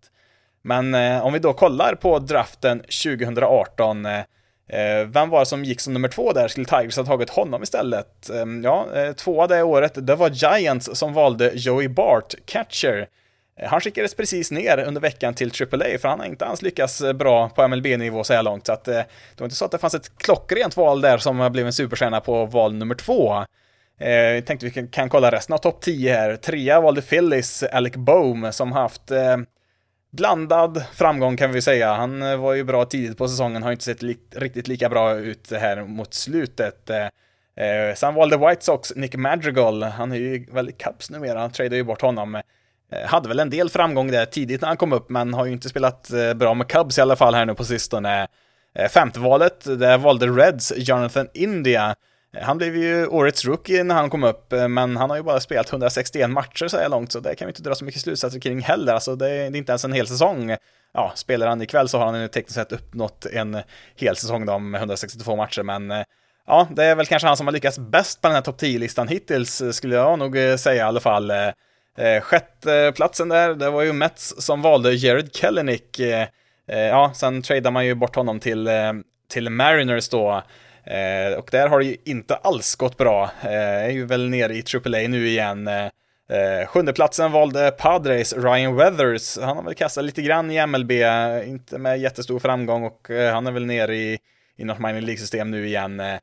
Men 0.62 0.94
eh, 0.94 1.26
om 1.26 1.34
vi 1.34 1.40
då 1.40 1.54
kollar 1.54 1.96
på 1.96 2.20
draften 2.20 2.80
2018 2.80 4.06
Eh, 4.06 4.24
Eh, 4.70 5.08
vem 5.08 5.30
var 5.30 5.40
det 5.40 5.46
som 5.46 5.64
gick 5.64 5.80
som 5.80 5.94
nummer 5.94 6.08
två 6.08 6.34
där? 6.34 6.48
Skulle 6.48 6.66
Tigers 6.66 6.98
ha 6.98 7.06
tagit 7.06 7.30
honom 7.30 7.64
istället? 7.64 8.30
Ehm, 8.30 8.64
ja, 8.64 8.88
eh, 8.96 9.14
tvåa 9.14 9.48
det 9.48 9.64
året, 9.64 10.08
det 10.08 10.16
var 10.16 10.30
Giants 10.30 10.90
som 10.94 11.14
valde 11.14 11.52
Joey 11.54 11.88
Bart, 11.88 12.34
catcher. 12.46 13.08
Eh, 13.60 13.70
han 13.70 13.82
skickades 13.82 14.16
precis 14.16 14.52
ner 14.52 14.78
under 14.88 15.02
veckan 15.02 15.34
till 15.34 15.52
AAA, 15.62 15.98
för 16.00 16.08
han 16.08 16.20
har 16.20 16.26
inte 16.26 16.46
alls 16.46 16.62
lyckats 16.62 17.02
eh, 17.02 17.14
bra 17.14 17.50
på 17.50 17.68
MLB-nivå 17.68 18.24
så 18.24 18.34
här 18.34 18.44
långt, 18.44 18.66
så 18.66 18.74
att 18.74 18.88
eh, 18.88 18.94
det 18.94 19.40
var 19.40 19.46
inte 19.46 19.56
så 19.56 19.66
att 19.66 19.72
det 19.72 19.78
fanns 19.78 19.96
ett 19.96 20.18
klockrent 20.18 20.78
val 20.78 21.02
där 21.02 21.18
som 21.18 21.52
blev 21.52 21.66
en 21.66 21.74
superstjärna 21.74 22.20
på 22.20 22.46
val 22.46 22.74
nummer 22.74 22.96
två. 22.96 23.46
Jag 23.98 24.46
tänkte 24.46 24.66
vi 24.66 24.72
kan, 24.72 24.88
kan 24.88 25.10
kolla 25.10 25.32
resten 25.32 25.54
av 25.54 25.58
topp 25.58 25.82
10 25.82 26.14
här. 26.14 26.36
Trea 26.36 26.82
valde 26.82 27.02
Phillies, 27.02 27.64
Alec 27.64 27.94
Bohm, 27.94 28.52
som 28.52 28.72
haft 28.72 29.12
blandad 30.14 30.84
framgång 30.94 31.38
kan 31.38 31.52
vi 31.52 31.62
säga. 31.62 31.94
Han 31.94 32.22
eh, 32.22 32.38
var 32.38 32.54
ju 32.54 32.64
bra 32.64 32.86
tidigt 32.86 33.18
på 33.18 33.28
säsongen, 33.28 33.64
har 33.64 33.72
inte 33.72 33.84
sett 33.84 34.02
li 34.02 34.18
riktigt 34.36 34.68
lika 34.68 34.90
bra 34.90 35.16
ut 35.16 35.52
här 35.52 35.84
mot 35.84 36.14
slutet. 36.14 36.90
Eh, 36.90 37.06
eh 37.66 37.96
sen 37.96 38.14
valde 38.14 38.38
White 38.38 38.66
Sox 38.66 38.96
Nick 38.96 39.16
Madrigal, 39.16 39.84
han 39.84 40.12
är 40.12 40.16
ju 40.16 40.46
väldigt 40.52 40.78
kaps 40.78 41.10
numera, 41.10 41.40
han 41.40 41.52
tradade 41.52 41.76
ju 41.76 41.84
bort 41.84 42.02
honom. 42.02 42.42
Eh, 42.92 43.08
hade 43.08 43.28
väl 43.28 43.40
en 43.40 43.50
del 43.50 43.70
framgång 43.70 44.12
där 44.12 44.26
tidigt 44.26 44.62
när 44.62 44.68
han 44.68 44.78
kom 44.78 44.94
upp, 44.94 45.10
men 45.10 45.34
har 45.34 45.46
ju 45.46 45.52
inte 45.52 45.70
spelat 45.70 46.12
eh, 46.12 46.34
bra 46.34 46.54
med 46.54 46.68
Cubs 46.68 46.98
i 46.98 47.02
alla 47.02 47.16
fall 47.16 47.36
här 47.36 47.46
nu 47.46 47.56
på 47.56 47.64
sistone. 47.64 48.28
Eh, 48.76 48.90
femte 48.90 49.20
valet, 49.20 49.80
där 49.80 49.98
valde 49.98 50.28
Reds 50.28 50.74
Jonathan 50.78 51.28
India. 51.34 51.96
Han 52.42 52.58
blev 52.58 52.76
ju 52.76 53.08
årets 53.08 53.46
rookie 53.46 53.84
när 53.84 53.96
han 53.96 54.10
kom 54.10 54.24
upp, 54.24 54.54
eh, 54.54 54.68
men 54.68 54.98
han 54.98 55.10
har 55.10 55.18
ju 55.18 55.24
bara 55.24 55.40
spelat 55.40 55.70
161 55.70 56.30
matcher 56.30 56.68
så 56.68 56.78
här 56.78 56.90
långt, 56.90 57.12
så 57.12 57.20
det 57.20 57.36
kan 57.36 57.46
vi 57.46 57.50
inte 57.50 57.64
dra 57.64 57.76
så 57.76 57.86
mycket 57.86 58.02
slutsatser 58.02 58.40
kring 58.40 58.62
heller. 58.62 58.94
Alltså 58.94 59.16
det 59.16 59.30
är, 59.30 59.56
inte 59.56 59.72
ens 59.72 59.86
en 59.86 59.94
hel 59.94 60.08
säsong. 60.08 60.56
Ja, 60.94 61.12
spelar 61.16 61.48
han 61.48 61.62
ikväll 61.62 61.90
så 61.90 61.98
har 61.98 62.06
han 62.06 62.22
ju 62.22 62.28
tekniskt 62.28 62.56
sett 62.56 62.72
uppnått 62.72 63.26
en 63.26 63.58
hel 63.96 64.16
säsong 64.16 64.46
då 64.46 64.60
med 64.60 64.80
162 64.80 65.36
matcher, 65.36 65.64
men 65.64 65.92
eh, 65.92 66.04
ja, 66.48 66.68
det 66.72 66.84
är 66.84 66.96
väl 66.96 67.06
kanske 67.06 67.28
han 67.28 67.38
som 67.38 67.48
har 67.48 67.52
lyckats 67.52 67.80
bäst 67.80 68.22
på 68.22 68.28
den 68.28 68.36
här 68.36 68.42
topp 68.42 68.62
10-listan 68.62 69.08
hittills, 69.08 69.62
eh, 69.62 69.72
skulle 69.72 69.96
jag 69.96 70.20
nog 70.20 70.36
säga 70.60 70.76
i 70.76 70.80
alla 70.80 71.00
fall. 71.00 71.32
Sjätte 72.22 72.94
platsen 72.96 73.30
där, 73.30 73.54
det 73.54 73.70
var 73.70 73.82
ju 73.82 73.94
Mets 73.94 74.34
som 74.38 74.62
valde 74.62 74.94
Jared 74.94 75.36
Kellenick. 75.36 76.00
Ja, 76.66 77.12
sen 77.16 77.42
tradar 77.42 77.72
man 77.72 77.86
ju 77.86 77.96
bort 77.96 78.16
honom 78.16 78.40
till, 78.40 78.70
till 79.30 79.50
Mariners 79.50 80.10
då. 80.10 80.44
Eh, 80.86 81.38
och 81.38 81.50
där 81.52 81.68
har 81.68 81.80
det 81.80 81.86
ju 81.86 81.98
inte 82.06 82.36
alls 82.36 82.76
gått 82.76 82.98
bra. 82.98 83.32
Eh, 83.42 83.86
är 83.86 83.90
ju 83.90 84.06
väl 84.06 84.30
nere 84.30 84.54
i 84.54 84.64
AAA 84.74 85.08
nu 85.08 85.28
igen. 85.28 85.68
Eh, 85.68 85.86
eh, 86.30 86.68
sjundeplatsen 86.68 87.32
valde 87.32 87.72
Padres 87.72 88.34
Ryan 88.34 88.76
Weathers. 88.76 89.38
Han 89.38 89.58
har 89.58 89.64
väl 89.64 89.74
kastat 89.74 90.04
lite 90.04 90.22
grann 90.22 90.52
i 90.52 90.68
MLB, 90.68 90.92
inte 91.46 91.78
med 91.78 92.00
jättestor 92.00 92.40
framgång 92.40 92.84
och 92.84 93.10
eh, 93.10 93.34
han 93.34 93.48
är 93.48 93.52
väl 93.52 93.66
nere 93.66 93.96
i, 93.96 94.20
i 94.58 94.64
något 94.64 94.80
minor 94.80 95.02
League-system 95.02 95.52
nu 95.52 95.68
igen. 95.68 96.00
Eh, 96.00 96.14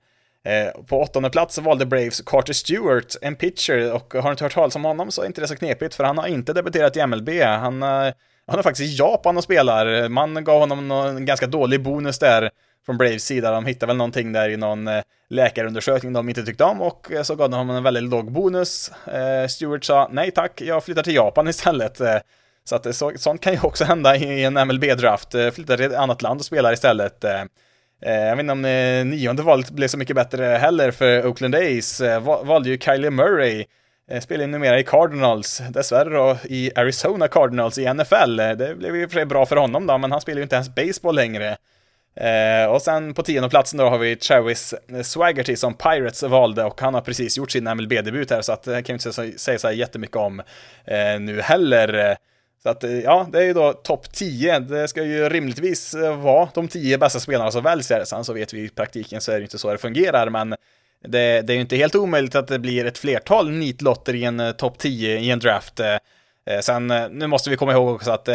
eh 0.44 0.70
på 0.88 1.00
åttonde 1.00 1.30
plats 1.30 1.58
valde 1.58 1.86
Braves 1.86 2.20
Carter 2.20 2.52
Stewart, 2.52 3.16
en 3.22 3.36
pitcher, 3.36 3.92
och 3.92 4.14
har 4.14 4.22
du 4.22 4.30
inte 4.30 4.44
hört 4.44 4.54
talas 4.54 4.76
om 4.76 4.84
honom 4.84 5.10
så 5.10 5.22
är 5.22 5.26
inte 5.26 5.40
det 5.40 5.48
så 5.48 5.56
knepigt, 5.56 5.94
för 5.94 6.04
han 6.04 6.18
har 6.18 6.26
inte 6.26 6.52
debuterat 6.52 6.96
i 6.96 7.06
MLB. 7.06 7.28
Han, 7.42 7.82
eh, 7.82 8.12
han 8.46 8.58
är 8.58 8.62
faktiskt 8.62 8.92
i 8.92 8.96
Japan 8.96 9.36
och 9.36 9.44
spelar. 9.44 10.08
Man 10.08 10.44
gav 10.44 10.60
honom 10.60 10.90
en 10.90 11.24
ganska 11.24 11.46
dålig 11.46 11.82
bonus 11.82 12.18
där 12.18 12.50
från 12.86 12.98
Braves 12.98 13.24
sida. 13.24 13.50
De 13.50 13.66
hittade 13.66 13.90
väl 13.90 13.96
någonting 13.96 14.32
där 14.32 14.48
i 14.48 14.56
någon 14.56 14.88
eh, 14.88 15.02
läkarundersökning 15.28 16.12
de 16.12 16.28
inte 16.28 16.42
tyckte 16.42 16.64
om 16.64 16.82
och 16.82 17.12
eh, 17.12 17.22
så 17.22 17.34
gav 17.34 17.50
de 17.50 17.56
honom 17.56 17.76
en 17.76 17.82
väldigt 17.82 18.02
låg 18.02 18.32
bonus. 18.32 18.90
Eh, 19.06 19.46
Stewart 19.48 19.84
sa 19.84 20.08
nej 20.12 20.30
tack, 20.30 20.60
jag 20.60 20.84
flyttar 20.84 21.02
till 21.02 21.14
Japan 21.14 21.48
istället. 21.48 22.00
Så 22.64 22.76
att 22.76 22.96
så, 22.96 23.12
sånt 23.16 23.40
kan 23.40 23.52
ju 23.52 23.60
också 23.62 23.84
hända 23.90 24.16
i 24.16 24.44
en 24.44 24.54
MLB-draft. 24.54 25.30
Flyttar 25.52 25.76
till 25.76 25.86
ett 25.86 25.98
annat 25.98 26.22
land 26.22 26.40
och 26.40 26.46
spelar 26.46 26.72
istället. 26.72 27.24
Jag 28.00 28.36
vet 28.36 28.40
inte 28.40 28.52
om 28.52 28.62
nionde 29.10 29.42
valet 29.42 29.70
blev 29.70 29.88
så 29.88 29.98
mycket 29.98 30.16
bättre 30.16 30.44
heller 30.44 30.90
för 30.90 31.26
Oakland 31.26 31.54
A's. 31.54 32.20
Valde 32.44 32.70
ju 32.70 32.78
Kylie 32.78 33.10
Murray. 33.10 33.64
Spelar 34.20 34.44
ju 34.44 34.50
numera 34.50 34.78
i 34.80 34.84
Cardinals, 34.84 35.62
dessvärre 35.70 36.10
då 36.10 36.36
i 36.44 36.70
Arizona 36.76 37.28
Cardinals 37.28 37.78
i 37.78 37.94
NFL. 37.94 38.36
Det 38.36 38.74
blev 38.78 38.96
ju 38.96 39.08
för 39.08 39.14
sig 39.14 39.26
bra 39.26 39.46
för 39.46 39.56
honom 39.56 39.86
då, 39.86 39.98
men 39.98 40.12
han 40.12 40.20
spelar 40.20 40.36
ju 40.36 40.42
inte 40.42 40.56
ens 40.56 40.74
baseball 40.74 41.14
längre. 41.14 41.56
Eh, 42.16 42.70
och 42.70 42.82
sen 42.82 43.14
på 43.14 43.22
tionde 43.22 43.48
platsen 43.48 43.78
då 43.78 43.88
har 43.88 43.98
vi 43.98 44.16
Travis 44.16 44.74
Swaggerty 45.02 45.56
som 45.56 45.74
Pirates 45.74 46.22
valde 46.22 46.64
och 46.64 46.80
han 46.80 46.94
har 46.94 47.00
precis 47.00 47.38
gjort 47.38 47.50
sin 47.50 47.64
MLB-debut 47.64 48.30
här 48.30 48.42
så 48.42 48.52
att 48.52 48.62
det 48.62 48.82
kan 48.82 48.96
vi 48.96 49.08
inte 49.08 49.38
säga, 49.38 49.58
så 49.58 49.66
här 49.66 49.74
jättemycket 49.74 50.16
om 50.16 50.40
eh, 50.84 51.20
nu 51.20 51.40
heller. 51.40 52.16
Så 52.62 52.68
att 52.68 52.84
eh, 52.84 53.00
ja, 53.00 53.28
det 53.32 53.38
är 53.38 53.42
ju 53.42 53.52
då 53.52 53.72
topp 53.72 54.12
10. 54.12 54.58
Det 54.58 54.88
ska 54.88 55.04
ju 55.04 55.28
rimligtvis 55.28 55.94
eh, 55.94 56.16
vara 56.16 56.48
de 56.54 56.68
10 56.68 56.98
bästa 56.98 57.20
spelarna 57.20 57.50
som 57.50 57.62
väljs 57.62 57.90
här. 57.90 58.04
Sen 58.04 58.24
så 58.24 58.32
vet 58.32 58.54
vi 58.54 58.64
i 58.64 58.68
praktiken 58.68 59.20
så 59.20 59.32
är 59.32 59.36
det 59.36 59.42
inte 59.42 59.58
så 59.58 59.72
det 59.72 59.78
fungerar, 59.78 60.30
men 60.30 60.50
det, 61.08 61.42
det 61.42 61.52
är 61.52 61.54
ju 61.54 61.60
inte 61.60 61.76
helt 61.76 61.94
omöjligt 61.94 62.34
att 62.34 62.48
det 62.48 62.58
blir 62.58 62.84
ett 62.84 62.98
flertal 62.98 63.50
nitlotter 63.50 64.14
i 64.14 64.24
en 64.24 64.54
topp 64.58 64.78
10 64.78 65.18
i 65.18 65.30
en 65.30 65.38
draft. 65.38 65.80
Sen, 66.60 66.86
nu 67.10 67.26
måste 67.26 67.50
vi 67.50 67.56
komma 67.56 67.72
ihåg 67.72 67.94
också 67.94 68.10
att 68.10 68.28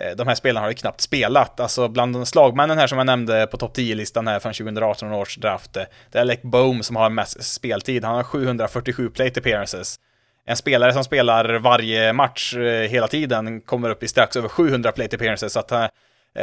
Eh, 0.00 0.16
de 0.16 0.28
här 0.28 0.34
spelarna 0.34 0.66
har 0.66 0.70
ju 0.70 0.74
knappt 0.74 1.00
spelat. 1.00 1.60
Alltså 1.60 1.88
bland 1.88 2.14
de 2.14 2.26
slagmännen 2.26 2.78
här 2.78 2.86
som 2.86 2.98
jag 2.98 3.06
nämnde 3.06 3.46
på 3.46 3.56
topp 3.56 3.76
10-listan 3.76 4.26
här 4.26 4.38
från 4.38 4.52
2018 4.52 5.12
års 5.12 5.36
draft, 5.36 5.76
eh, 5.76 5.82
det 6.10 6.18
är 6.18 6.22
Alec 6.22 6.42
Bohm 6.42 6.82
som 6.82 6.96
har 6.96 7.10
mest 7.10 7.44
speltid. 7.44 8.04
Han 8.04 8.14
har 8.14 8.22
747 8.22 9.10
plate 9.10 9.40
appearances. 9.40 9.98
En 10.46 10.56
spelare 10.56 10.92
som 10.92 11.04
spelar 11.04 11.54
varje 11.54 12.12
match 12.12 12.54
eh, 12.54 12.88
hela 12.88 13.08
tiden 13.08 13.60
kommer 13.60 13.90
upp 13.90 14.02
i 14.02 14.08
strax 14.08 14.36
över 14.36 14.48
700 14.48 14.92
plate 14.92 15.16
appearances, 15.16 15.52
så 15.52 15.60
att 15.60 15.72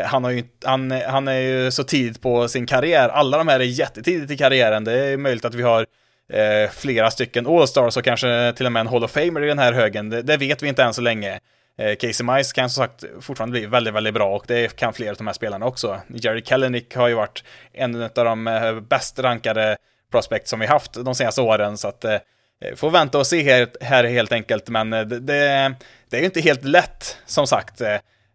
han, 0.05 0.23
har 0.23 0.31
ju, 0.31 0.43
han, 0.65 0.91
han 0.91 1.27
är 1.27 1.39
ju 1.39 1.71
så 1.71 1.83
tidigt 1.83 2.21
på 2.21 2.47
sin 2.47 2.65
karriär. 2.65 3.09
Alla 3.09 3.37
de 3.37 3.47
här 3.47 3.59
är 3.59 3.63
jättetidigt 3.63 4.31
i 4.31 4.37
karriären. 4.37 4.83
Det 4.83 4.93
är 4.93 5.17
möjligt 5.17 5.45
att 5.45 5.55
vi 5.55 5.63
har 5.63 5.85
eh, 6.33 6.69
flera 6.71 7.11
stycken 7.11 7.47
All-stars 7.47 7.97
och 7.97 8.03
kanske 8.03 8.53
till 8.57 8.65
och 8.65 8.71
med 8.71 8.79
en 8.81 8.87
Hall 8.87 9.03
of 9.03 9.11
Famer 9.11 9.43
i 9.43 9.47
den 9.47 9.59
här 9.59 9.73
högen. 9.73 10.09
Det, 10.09 10.21
det 10.21 10.37
vet 10.37 10.63
vi 10.63 10.67
inte 10.67 10.83
än 10.83 10.93
så 10.93 11.01
länge. 11.01 11.39
Eh, 11.77 11.95
Casey 11.95 12.25
Mice 12.25 12.53
kan 12.55 12.69
som 12.69 12.83
sagt 12.83 13.03
fortfarande 13.21 13.51
bli 13.51 13.65
väldigt, 13.65 13.93
väldigt 13.93 14.13
bra 14.13 14.35
och 14.35 14.43
det 14.47 14.75
kan 14.75 14.93
fler 14.93 15.09
av 15.09 15.15
de 15.15 15.27
här 15.27 15.33
spelarna 15.33 15.65
också. 15.65 16.01
Jerry 16.07 16.43
Kellenick 16.45 16.95
har 16.95 17.07
ju 17.07 17.13
varit 17.13 17.43
en 17.73 18.03
av 18.03 18.09
de 18.13 18.47
eh, 18.47 18.79
bäst 18.79 19.19
rankade 19.19 19.77
prospect 20.11 20.47
som 20.47 20.59
vi 20.59 20.65
haft 20.65 20.93
de 20.93 21.15
senaste 21.15 21.41
åren, 21.41 21.77
så 21.77 21.87
att 21.87 22.03
eh, 22.03 22.17
får 22.75 22.89
vänta 22.89 23.17
och 23.17 23.27
se 23.27 23.41
här, 23.41 23.67
här 23.81 24.03
helt 24.03 24.31
enkelt, 24.31 24.69
men 24.69 24.89
det, 24.89 25.05
det, 25.05 25.75
det 26.09 26.17
är 26.17 26.19
ju 26.19 26.25
inte 26.25 26.41
helt 26.41 26.63
lätt, 26.63 27.17
som 27.25 27.47
sagt. 27.47 27.81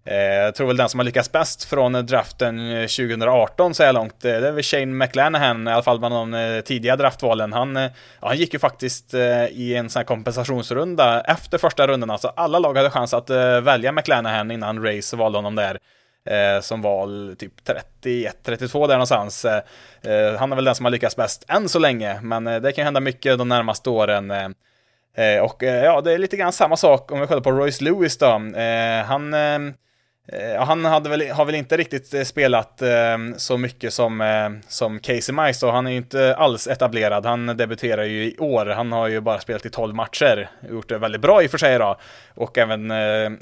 Eh, 0.04 0.16
jag 0.16 0.54
tror 0.54 0.66
väl 0.66 0.76
den 0.76 0.88
som 0.88 1.00
har 1.00 1.04
lyckats 1.04 1.32
bäst 1.32 1.64
från 1.64 1.92
draften 1.92 2.70
eh, 2.70 2.80
2018 2.80 3.74
så 3.74 3.82
här 3.82 3.92
långt, 3.92 4.24
eh, 4.24 4.40
det 4.40 4.48
är 4.48 4.52
väl 4.52 4.62
Shane 4.62 4.86
McLanahan, 4.86 5.68
i 5.68 5.70
alla 5.70 5.82
fall 5.82 5.98
bland 5.98 6.14
de 6.14 6.62
tidiga 6.64 6.96
draftvalen. 6.96 7.52
Han, 7.52 7.76
ja, 7.76 7.90
han 8.20 8.36
gick 8.36 8.52
ju 8.52 8.58
faktiskt 8.58 9.14
i 9.50 9.74
en 9.74 9.90
sån 9.90 10.00
här 10.00 10.04
kompensationsrunda 10.04 11.20
efter 11.20 11.58
första 11.58 11.86
rundan, 11.86 12.10
alltså 12.10 12.28
alla 12.28 12.58
lag 12.58 12.76
hade 12.76 12.90
chans 12.90 13.14
att 13.14 13.30
välja 13.62 13.92
McLanahan 13.92 14.50
innan 14.50 14.86
Race 14.86 15.16
valde 15.16 15.38
honom 15.38 15.54
där 15.54 15.78
eh, 16.24 16.60
som 16.60 16.82
val 16.82 17.36
typ 17.38 17.52
31-32 18.02 18.88
där 18.88 18.94
någonstans. 18.94 19.44
Eh, 19.44 20.36
han 20.38 20.52
är 20.52 20.56
väl 20.56 20.64
den 20.64 20.74
som 20.74 20.84
har 20.84 20.90
lyckats 20.90 21.16
bäst 21.16 21.44
än 21.48 21.68
så 21.68 21.78
länge, 21.78 22.20
men 22.22 22.44
det 22.44 22.72
kan 22.72 22.84
hända 22.84 23.00
mycket 23.00 23.38
de 23.38 23.48
närmaste 23.48 23.90
åren. 23.90 24.32
Och 25.42 25.62
ja, 25.62 26.00
det 26.00 26.12
är 26.12 26.18
lite 26.18 26.36
grann 26.36 26.52
samma 26.52 26.76
sak 26.76 27.12
om 27.12 27.20
vi 27.20 27.26
kollar 27.26 27.40
på 27.40 27.52
Royce 27.52 27.84
Lewis 27.84 28.18
då. 28.18 28.26
han 29.06 29.34
Eh, 30.28 30.64
han 30.64 30.84
hade 30.84 31.10
väl, 31.10 31.30
har 31.30 31.44
väl 31.44 31.54
inte 31.54 31.76
riktigt 31.76 32.14
eh, 32.14 32.22
spelat 32.22 32.82
ehm, 32.82 33.34
så 33.38 33.58
mycket 33.58 33.92
som, 33.92 34.20
eh, 34.20 34.50
som 34.68 34.98
Casey 34.98 35.34
Mice 35.34 35.66
och 35.66 35.72
han 35.72 35.86
är 35.86 35.90
ju 35.90 35.96
inte 35.96 36.36
alls 36.36 36.66
etablerad. 36.66 37.26
Han 37.26 37.46
debuterar 37.46 38.04
ju 38.04 38.24
i 38.24 38.36
år. 38.38 38.66
Han 38.66 38.92
har 38.92 39.08
ju 39.08 39.20
bara 39.20 39.40
spelat 39.40 39.66
i 39.66 39.70
12 39.70 39.94
matcher. 39.94 40.50
Gjort 40.70 40.88
det 40.88 40.98
väldigt 40.98 41.20
bra 41.20 41.42
i 41.42 41.46
och 41.46 41.50
för 41.50 41.58
sig 41.58 41.78
då. 41.78 41.98
Och 42.34 42.58
även 42.58 42.92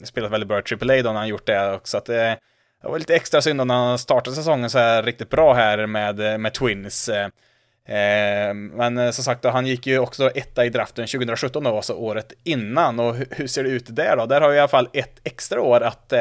spelat 0.07 0.31
väldigt 0.31 0.49
bra 0.49 0.59
i 0.59 0.63
AAA 0.63 1.03
då 1.03 1.13
när 1.13 1.19
han 1.19 1.29
gjort 1.29 1.47
det. 1.47 1.81
Så 1.85 1.99
att 1.99 2.05
det 2.05 2.37
var 2.83 2.99
lite 2.99 3.15
extra 3.15 3.43
synd 3.43 3.67
när 3.67 3.75
han 3.75 3.99
startade 3.99 4.37
säsongen 4.37 4.71
så 4.71 4.79
här 4.79 5.03
riktigt 5.03 5.31
bra 5.31 5.55
här 5.55 5.87
med, 5.87 6.41
med 6.41 6.55
Twins. 6.55 7.09
Eh, 7.09 8.55
men 8.55 8.99
eh, 8.99 9.11
som 9.11 9.25
sagt, 9.25 9.43
då, 9.43 9.49
han 9.49 9.67
gick 9.67 9.87
ju 9.87 9.99
också 9.99 10.31
etta 10.35 10.65
i 10.65 10.69
draften 10.69 11.07
2017 11.07 11.65
då, 11.65 11.77
alltså 11.77 11.93
året 11.93 12.33
innan. 12.45 13.01
Och 13.01 13.15
hur 13.31 13.47
ser 13.47 13.65
det 13.65 13.71
ut 13.71 13.97
där 13.97 14.17
då? 14.17 14.27
Där 14.27 14.41
har 14.41 14.49
vi 14.49 14.57
i 14.57 14.59
alla 14.59 14.69
fall 14.69 14.89
ett 14.93 15.21
extra 15.25 15.61
år 15.61 15.81
att 15.81 16.13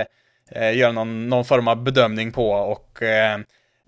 eh, 0.51 0.77
göra 0.77 0.91
någon, 0.91 1.29
någon 1.29 1.45
form 1.45 1.67
av 1.67 1.83
bedömning 1.83 2.31
på. 2.31 2.51
Och 2.51 3.03
eh, 3.03 3.39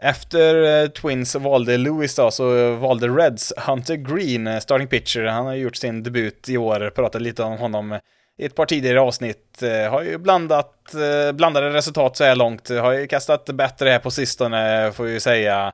efter 0.02 0.84
eh, 0.84 0.90
Twins 0.90 1.36
valde 1.36 1.78
Lewis 1.78 2.16
då, 2.16 2.32
så 2.32 2.76
valde 2.76 3.08
Reds 3.08 3.54
Hunter 3.58 3.96
Green, 3.96 4.48
eh, 4.48 4.60
starting 4.60 4.88
pitcher. 4.88 5.24
Han 5.24 5.46
har 5.46 5.54
gjort 5.54 5.76
sin 5.76 6.04
debut 6.04 6.50
i 6.50 6.58
år, 6.58 6.90
pratade 6.96 7.24
lite 7.24 7.44
om 7.44 7.58
honom 7.58 7.92
eh, 7.92 8.00
i 8.38 8.46
ett 8.46 8.56
par 8.56 8.66
tidigare 8.66 9.02
avsnitt. 9.02 9.64
Har 9.90 10.02
ju 10.02 10.18
blandat, 10.18 10.96
blandade 11.34 11.70
resultat 11.70 12.18
så 12.18 12.24
här 12.24 12.36
långt. 12.36 12.70
Har 12.70 12.92
ju 12.92 13.08
kastat 13.08 13.46
bättre 13.46 13.90
här 13.90 14.00
på 14.00 14.12
sistone, 14.12 14.92
får 14.92 15.04
vi 15.04 15.20
säga. 15.20 15.72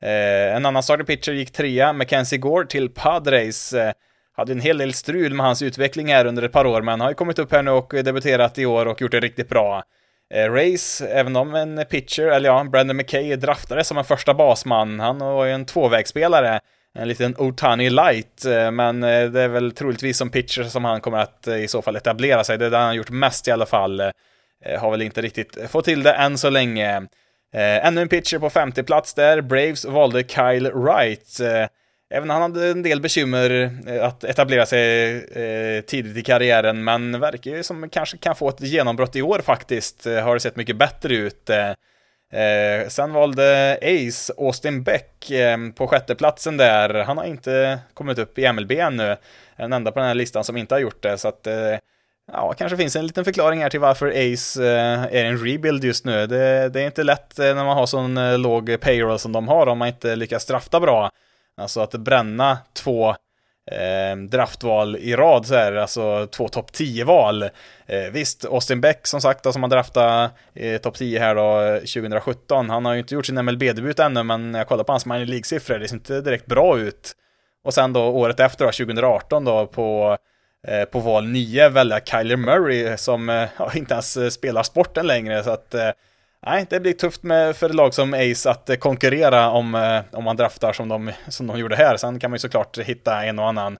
En 0.00 0.66
annan 0.66 0.82
starting 0.82 1.06
pitcher 1.06 1.32
gick 1.32 1.52
trea, 1.52 1.92
Mackenzie 1.92 2.38
Gore, 2.38 2.66
till 2.66 2.88
Padres. 2.88 3.74
Hade 4.36 4.52
en 4.52 4.60
hel 4.60 4.78
del 4.78 4.92
strul 4.92 5.34
med 5.34 5.46
hans 5.46 5.62
utveckling 5.62 6.12
här 6.12 6.24
under 6.24 6.42
ett 6.42 6.52
par 6.52 6.66
år, 6.66 6.82
men 6.82 7.00
har 7.00 7.08
ju 7.08 7.14
kommit 7.14 7.38
upp 7.38 7.52
här 7.52 7.62
nu 7.62 7.70
och 7.70 7.94
debuterat 8.04 8.58
i 8.58 8.66
år 8.66 8.86
och 8.86 9.00
gjort 9.00 9.12
det 9.12 9.20
riktigt 9.20 9.48
bra. 9.48 9.82
Eh, 10.34 10.52
Race, 10.52 11.08
även 11.08 11.36
om 11.36 11.54
en 11.54 11.84
pitcher, 11.90 12.26
eller 12.26 12.48
ja, 12.48 12.64
Brandon 12.64 12.96
McKay 12.96 13.36
draftade 13.36 13.84
som 13.84 13.98
en 13.98 14.04
första 14.04 14.34
basman. 14.34 15.00
Han 15.00 15.18
var 15.18 15.44
ju 15.44 15.52
en 15.52 15.66
tvåvägsspelare 15.66 16.60
en 16.94 17.08
liten 17.08 17.34
Otani 17.38 17.90
light, 17.90 18.44
eh, 18.44 18.70
men 18.70 19.02
eh, 19.02 19.30
det 19.30 19.40
är 19.40 19.48
väl 19.48 19.72
troligtvis 19.72 20.18
som 20.18 20.30
pitcher 20.30 20.62
som 20.62 20.84
han 20.84 21.00
kommer 21.00 21.18
att 21.18 21.48
i 21.48 21.68
så 21.68 21.82
fall 21.82 21.96
etablera 21.96 22.44
sig. 22.44 22.58
Det 22.58 22.66
är 22.66 22.70
det 22.70 22.76
han 22.76 22.86
har 22.86 22.94
gjort 22.94 23.10
mest 23.10 23.48
i 23.48 23.50
alla 23.50 23.66
fall. 23.66 24.02
Har 24.78 24.90
väl 24.90 25.02
inte 25.02 25.22
riktigt 25.22 25.70
fått 25.70 25.84
till 25.84 26.02
det 26.02 26.12
än 26.12 26.38
så 26.38 26.50
länge. 26.50 27.06
Ännu 27.52 28.00
en 28.00 28.08
pitcher 28.08 28.38
på 28.38 28.50
50 28.50 28.82
plats 28.82 29.14
där. 29.14 29.40
Braves 29.40 29.84
valde 29.84 30.22
Kyle 30.22 30.70
Wright. 30.70 31.40
Även 32.12 32.30
han 32.30 32.42
hade 32.42 32.68
en 32.68 32.82
del 32.82 33.00
bekymmer 33.00 33.78
eh, 33.86 34.04
att 34.04 34.24
etablera 34.24 34.66
sig 34.66 35.16
eh, 35.24 35.80
tidigt 35.80 36.16
i 36.16 36.22
karriären, 36.22 36.84
men 36.84 37.20
verkar 37.20 37.50
ju 37.50 37.62
som 37.62 37.88
kanske 37.88 38.16
kan 38.16 38.36
få 38.36 38.48
ett 38.48 38.60
genombrott 38.60 39.16
i 39.16 39.22
år 39.22 39.38
faktiskt. 39.38 40.06
Eh, 40.06 40.20
har 40.20 40.34
det 40.34 40.40
sett 40.40 40.56
mycket 40.56 40.76
bättre 40.76 41.14
ut. 41.14 41.50
Sen 42.88 43.12
valde 43.12 43.78
Ace 43.82 44.32
Austin 44.38 44.82
Beck 44.82 45.30
på 45.74 45.86
sjätteplatsen 45.86 46.56
där. 46.56 46.94
Han 46.94 47.18
har 47.18 47.24
inte 47.24 47.78
kommit 47.94 48.18
upp 48.18 48.38
i 48.38 48.52
MLB 48.52 48.72
ännu. 48.72 49.16
Den 49.56 49.72
enda 49.72 49.92
på 49.92 49.98
den 49.98 50.08
här 50.08 50.14
listan 50.14 50.44
som 50.44 50.56
inte 50.56 50.74
har 50.74 50.80
gjort 50.80 51.02
det, 51.02 51.18
så 51.18 51.28
att 51.28 51.46
ja, 52.32 52.54
kanske 52.58 52.76
finns 52.76 52.96
en 52.96 53.06
liten 53.06 53.24
förklaring 53.24 53.62
här 53.62 53.70
till 53.70 53.80
varför 53.80 54.08
Ace 54.08 54.64
är 55.10 55.24
en 55.24 55.38
rebuild 55.38 55.84
just 55.84 56.04
nu. 56.04 56.26
Det, 56.26 56.68
det 56.68 56.80
är 56.80 56.86
inte 56.86 57.02
lätt 57.02 57.38
när 57.38 57.54
man 57.54 57.76
har 57.76 57.86
sån 57.86 58.42
låg 58.42 58.80
payroll 58.80 59.18
som 59.18 59.32
de 59.32 59.48
har 59.48 59.66
om 59.66 59.78
man 59.78 59.88
inte 59.88 60.16
lyckas 60.16 60.46
drafta 60.46 60.80
bra. 60.80 61.10
Alltså 61.56 61.80
att 61.80 61.92
bränna 61.92 62.58
två 62.72 63.08
eh, 63.70 64.16
draftval 64.28 64.96
i 64.96 65.16
rad 65.16 65.46
så 65.46 65.54
här, 65.54 65.72
alltså 65.72 66.26
två 66.26 66.48
topp 66.48 66.70
10-val. 66.70 67.42
Eh, 67.86 68.10
visst, 68.12 68.44
Austin 68.44 68.80
Beck 68.80 69.06
som 69.06 69.20
sagt, 69.20 69.44
då, 69.44 69.52
som 69.52 69.62
har 69.62 69.70
draftat 69.70 70.32
eh, 70.54 70.80
topp 70.80 70.94
10 70.94 71.18
här 71.18 71.34
då 71.34 71.60
eh, 71.60 71.74
2017, 71.74 72.70
han 72.70 72.84
har 72.84 72.92
ju 72.92 72.98
inte 72.98 73.14
gjort 73.14 73.26
sin 73.26 73.44
MLB-debut 73.44 73.98
ännu, 73.98 74.22
men 74.22 74.54
jag 74.54 74.68
kollar 74.68 74.84
på 74.84 74.92
hans 74.92 75.06
minor 75.06 75.26
League-siffror, 75.26 75.78
det 75.78 75.88
ser 75.88 75.96
inte 75.96 76.20
direkt 76.20 76.46
bra 76.46 76.78
ut. 76.78 77.16
Och 77.64 77.74
sen 77.74 77.92
då 77.92 78.02
året 78.02 78.40
efter, 78.40 78.64
då, 78.64 78.72
2018 78.72 79.44
då, 79.44 79.66
på 79.66 80.16
eh, 80.66 80.84
på 80.84 81.00
val 81.00 81.26
9 81.26 81.68
välja 81.68 82.00
Kyler 82.00 82.36
Murray 82.36 82.96
som 82.96 83.28
eh, 83.28 83.48
ja, 83.58 83.70
inte 83.74 83.94
ens 83.94 84.16
eh, 84.16 84.28
spelar 84.28 84.62
sporten 84.62 85.06
längre 85.06 85.44
så 85.44 85.50
att 85.50 85.74
eh, 85.74 85.90
Nej, 86.46 86.66
det 86.70 86.80
blir 86.80 86.92
tufft 86.92 87.22
med, 87.22 87.56
för 87.56 87.68
lag 87.68 87.94
som 87.94 88.14
Ace 88.14 88.50
att 88.50 88.70
eh, 88.70 88.76
konkurrera 88.76 89.50
om, 89.50 89.74
eh, 89.74 90.00
om 90.12 90.24
man 90.24 90.36
draftar 90.36 90.72
som 90.72 90.88
de, 90.88 91.12
som 91.28 91.46
de 91.46 91.58
gjorde 91.58 91.76
här. 91.76 91.96
Sen 91.96 92.18
kan 92.20 92.30
man 92.30 92.34
ju 92.34 92.38
såklart 92.38 92.78
hitta 92.78 93.24
en 93.24 93.38
och 93.38 93.48
annan 93.48 93.78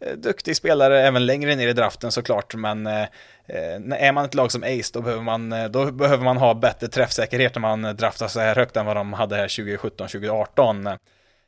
eh, 0.00 0.12
duktig 0.12 0.56
spelare 0.56 1.02
även 1.02 1.26
längre 1.26 1.54
ner 1.54 1.68
i 1.68 1.72
draften 1.72 2.12
såklart, 2.12 2.54
men 2.54 2.86
eh, 2.86 3.06
är 3.96 4.12
man 4.12 4.24
ett 4.24 4.34
lag 4.34 4.52
som 4.52 4.62
Ace 4.62 4.90
då 4.92 5.00
behöver, 5.00 5.22
man, 5.22 5.54
då 5.70 5.92
behöver 5.92 6.24
man 6.24 6.36
ha 6.36 6.54
bättre 6.54 6.88
träffsäkerhet 6.88 7.54
när 7.54 7.60
man 7.60 7.96
draftar 7.96 8.28
så 8.28 8.40
här 8.40 8.56
högt 8.56 8.76
än 8.76 8.86
vad 8.86 8.96
de 8.96 9.12
hade 9.12 9.36
här 9.36 9.48
2017-2018. 9.48 10.98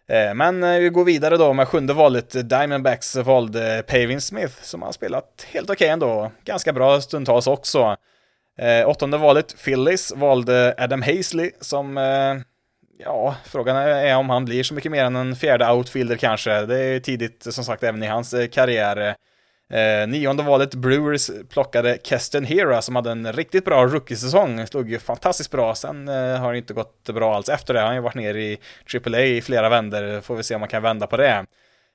Eh, 0.09 0.35
men 0.35 0.81
vi 0.83 0.89
går 0.89 1.05
vidare 1.05 1.37
då 1.37 1.53
med 1.53 1.69
sjunde 1.69 1.93
valet, 1.93 2.49
Diamondbacks 2.49 3.17
valde 3.17 3.85
Pavin 3.87 4.21
Smith 4.21 4.55
som 4.63 4.83
har 4.83 4.93
spelat 4.93 5.47
helt 5.53 5.71
okej 5.71 5.75
okay 5.75 5.89
ändå, 5.89 6.33
ganska 6.45 6.73
bra 6.73 7.01
stundtals 7.01 7.47
också. 7.47 7.97
Eh, 8.59 8.89
åttonde 8.89 9.19
valet, 9.19 9.57
Phillies, 9.65 10.13
valde 10.17 10.75
Adam 10.79 11.03
Hazley 11.03 11.51
som, 11.61 11.99
eh, 11.99 12.35
ja, 12.99 13.35
frågan 13.45 13.77
är 13.77 14.17
om 14.17 14.31
han 14.31 14.45
blir 14.45 14.63
så 14.63 14.75
mycket 14.75 14.93
mer 14.93 15.05
än 15.05 15.17
en 15.17 15.37
fjärde 15.37 15.73
outfielder 15.73 16.17
kanske. 16.17 16.67
Det 16.67 16.79
är 16.79 17.01
tidigt, 17.01 17.47
som 17.51 17.65
sagt, 17.65 17.83
även 17.83 18.03
i 18.03 18.07
hans 18.07 18.35
eh, 18.35 18.49
karriär. 18.49 19.17
Eh, 19.73 20.09
nionde 20.09 20.43
valet, 20.43 20.75
Brewers 20.75 21.31
plockade 21.49 21.99
Keston 22.03 22.45
Hera 22.45 22.83
som 22.83 22.97
hade 22.97 23.11
en 23.11 23.33
riktigt 23.33 23.65
bra 23.65 23.87
rookie-säsong. 23.87 24.67
Slog 24.67 24.91
ju 24.91 24.99
fantastiskt 24.99 25.51
bra, 25.51 25.75
sen 25.75 26.09
eh, 26.09 26.37
har 26.37 26.53
det 26.53 26.59
inte 26.59 26.75
gått 26.75 27.09
bra 27.15 27.35
alls 27.35 27.49
efter 27.49 27.75
det. 27.75 27.81
Han 27.81 27.89
har 27.89 27.95
ju 27.95 28.01
varit 28.01 28.15
ner 28.15 28.35
i 28.35 28.59
AAA 28.95 29.21
i 29.21 29.43
flera 29.43 29.69
vänder, 29.69 30.21
får 30.21 30.37
vi 30.37 30.43
se 30.43 30.55
om 30.55 30.61
man 30.61 30.69
kan 30.69 30.83
vända 30.83 31.07
på 31.07 31.17
det. 31.17 31.47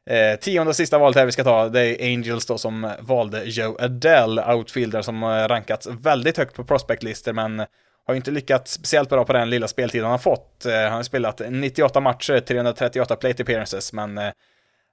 Eh, 0.08 0.40
tionde 0.40 0.70
och 0.70 0.76
sista 0.76 0.98
valet 0.98 1.18
här 1.18 1.26
vi 1.26 1.32
ska 1.32 1.44
ta, 1.44 1.70
det 1.70 1.82
är 1.82 2.14
Angels 2.14 2.46
då 2.46 2.58
som 2.58 2.92
valde 3.00 3.44
Joe 3.44 3.78
Adele, 3.80 4.54
outfielder 4.54 5.02
som 5.02 5.24
eh, 5.24 5.28
rankats 5.28 5.88
väldigt 5.88 6.38
högt 6.38 6.56
på 6.56 6.64
prospectlistor 6.64 7.34
men 7.34 7.66
har 8.08 8.16
inte 8.16 8.32
lyckats 8.32 8.72
speciellt 8.72 9.10
bra 9.10 9.26
på 9.26 9.34
den 9.34 9.50
lilla 9.50 9.68
speltid 9.68 10.02
han 10.02 10.12
har 10.12 10.18
fått. 10.18 10.66
Eh, 10.66 10.74
han 10.74 10.92
har 10.92 11.04
spelat 11.04 11.42
98 11.50 12.00
matcher, 12.00 12.40
338 12.40 13.16
plate 13.16 13.44
appearances, 13.44 13.94
men 13.94 14.18
eh, 14.18 14.32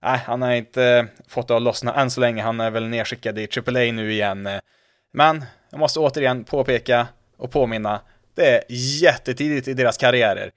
äh, 0.05 0.17
han 0.17 0.43
har 0.43 0.53
inte 0.53 1.07
fått 1.29 1.49
det 1.49 1.57
att 1.57 1.63
lossna 1.63 1.95
än 1.95 2.11
så 2.11 2.21
länge. 2.21 2.43
Han 2.43 2.61
är 2.61 2.71
väl 2.71 2.89
nedskickad 2.89 3.39
i 3.39 3.49
AAA 3.67 3.93
nu 3.93 4.13
igen. 4.13 4.49
Men 5.13 5.45
jag 5.71 5.81
måste 5.81 6.01
återigen 6.01 6.45
påpeka 6.45 7.07
och 7.37 7.51
påminna, 7.51 8.01
det 8.35 8.49
är 8.49 8.63
jättetidigt 9.03 9.69
i 9.69 9.75
deras 9.75 9.97
karriärer. 9.97 10.51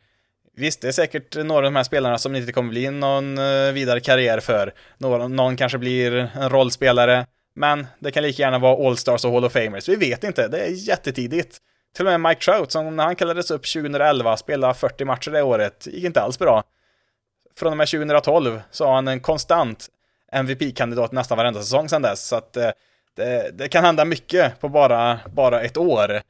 Visst, 0.60 0.82
det 0.82 0.88
är 0.88 0.92
säkert 0.92 1.36
några 1.36 1.58
av 1.58 1.64
de 1.64 1.76
här 1.76 1.84
spelarna 1.84 2.18
som 2.18 2.36
inte 2.36 2.52
kommer 2.52 2.70
bli 2.70 2.92
någon 2.92 3.38
eh, 3.38 3.72
vidare 3.74 4.00
karriär 4.00 4.40
för. 4.40 4.74
Någon, 4.98 5.36
någon 5.36 5.58
kanske 5.58 5.78
blir 5.78 6.16
en 6.16 6.50
rollspelare, 6.50 7.26
men 7.56 7.88
det 8.00 8.12
kan 8.12 8.24
lika 8.24 8.42
gärna 8.42 8.60
vara 8.60 8.88
All-Stars 8.88 9.26
och 9.26 9.32
Hall 9.32 9.46
of 9.46 9.54
Famers. 9.54 9.90
Vi 9.90 9.96
vet 9.96 10.24
inte, 10.24 10.48
det 10.48 10.60
är 10.60 10.70
jättetidigt. 10.70 11.58
Till 11.96 12.08
och 12.08 12.20
med 12.20 12.30
Mike 12.30 12.42
Trout, 12.42 12.72
som 12.72 12.96
när 12.96 13.04
han 13.04 13.16
kallades 13.16 13.52
upp 13.52 13.66
2011, 13.74 14.38
spelade 14.38 14.74
40 14.74 15.06
matcher 15.06 15.32
det 15.32 15.42
året, 15.42 15.88
gick 15.92 16.04
inte 16.04 16.22
alls 16.22 16.40
bra. 16.40 16.64
Från 17.58 17.72
och 17.72 17.78
med 17.78 17.88
2012 17.88 18.62
så 18.72 18.86
har 18.86 18.96
han 18.96 19.08
en 19.08 19.20
konstant 19.20 19.88
MVP-kandidat 20.32 21.12
nästan 21.12 21.38
varenda 21.38 21.60
säsong 21.60 21.90
sedan 21.90 22.02
dess, 22.02 22.28
så 22.28 22.36
att 22.36 22.58
eh, 22.58 22.70
det, 23.16 23.52
det, 23.54 23.68
kan 23.68 23.86
hända 23.86 24.06
mycket 24.06 24.60
på 24.60 24.70
bara, 24.70 25.20
bara 25.34 25.62
ett 25.62 25.78
år. 25.78 26.22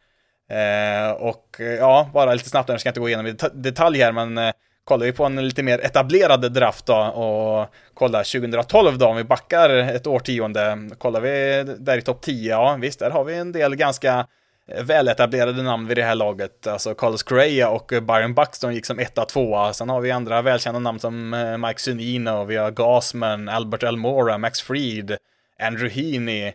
Eh, 0.49 1.11
och 1.11 1.57
eh, 1.59 1.65
ja, 1.65 2.09
bara 2.13 2.33
lite 2.33 2.49
snabbt, 2.49 2.69
jag 2.69 2.79
ska 2.79 2.89
inte 2.89 2.99
gå 2.99 3.07
igenom 3.07 3.27
i 3.27 3.35
detalj 3.53 3.99
här, 3.99 4.11
men 4.11 4.37
eh, 4.37 4.51
kollar 4.83 5.05
vi 5.05 5.11
på 5.11 5.25
en 5.25 5.47
lite 5.47 5.63
mer 5.63 5.79
etablerad 5.79 6.51
draft 6.51 6.85
då 6.85 6.95
och 6.95 7.73
kollar 7.93 8.39
2012 8.39 8.97
då, 8.97 9.07
om 9.07 9.15
vi 9.15 9.23
backar 9.23 9.69
ett 9.69 10.07
årtionde, 10.07 10.89
kollar 10.97 11.21
vi 11.21 11.63
där 11.79 11.97
i 11.97 12.01
topp 12.01 12.21
10, 12.21 12.51
ja 12.51 12.77
visst, 12.81 12.99
där 12.99 13.09
har 13.09 13.23
vi 13.23 13.35
en 13.35 13.51
del 13.51 13.75
ganska 13.75 14.27
eh, 14.67 14.83
väletablerade 14.83 15.63
namn 15.63 15.87
vid 15.87 15.97
det 15.97 16.03
här 16.03 16.15
laget. 16.15 16.67
Alltså 16.67 16.93
Carlos 16.93 17.23
Correa 17.23 17.69
och 17.69 17.87
Byron 17.87 18.33
Buxton 18.33 18.75
gick 18.75 18.85
som 18.85 18.99
etta, 18.99 19.25
tvåa. 19.25 19.73
Sen 19.73 19.89
har 19.89 20.01
vi 20.01 20.11
andra 20.11 20.41
välkända 20.41 20.79
namn 20.79 20.99
som 20.99 21.33
eh, 21.33 21.57
Mike 21.57 21.81
Sunino, 21.81 22.43
vi 22.43 22.55
har 22.55 22.71
Gasman, 22.71 23.49
Albert 23.49 23.83
Elmora, 23.83 24.37
Max 24.37 24.61
Fried, 24.61 25.17
Andrew 25.59 26.01
Heaney, 26.01 26.53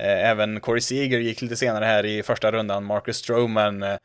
Eh, 0.00 0.30
även 0.30 0.60
Corey 0.60 0.80
Seager 0.80 1.18
gick 1.18 1.42
lite 1.42 1.56
senare 1.56 1.84
här 1.84 2.06
i 2.06 2.22
första 2.22 2.52
rundan, 2.52 2.84
Marcus 2.84 3.16
Stroman 3.16 3.82
eh, 3.82 3.96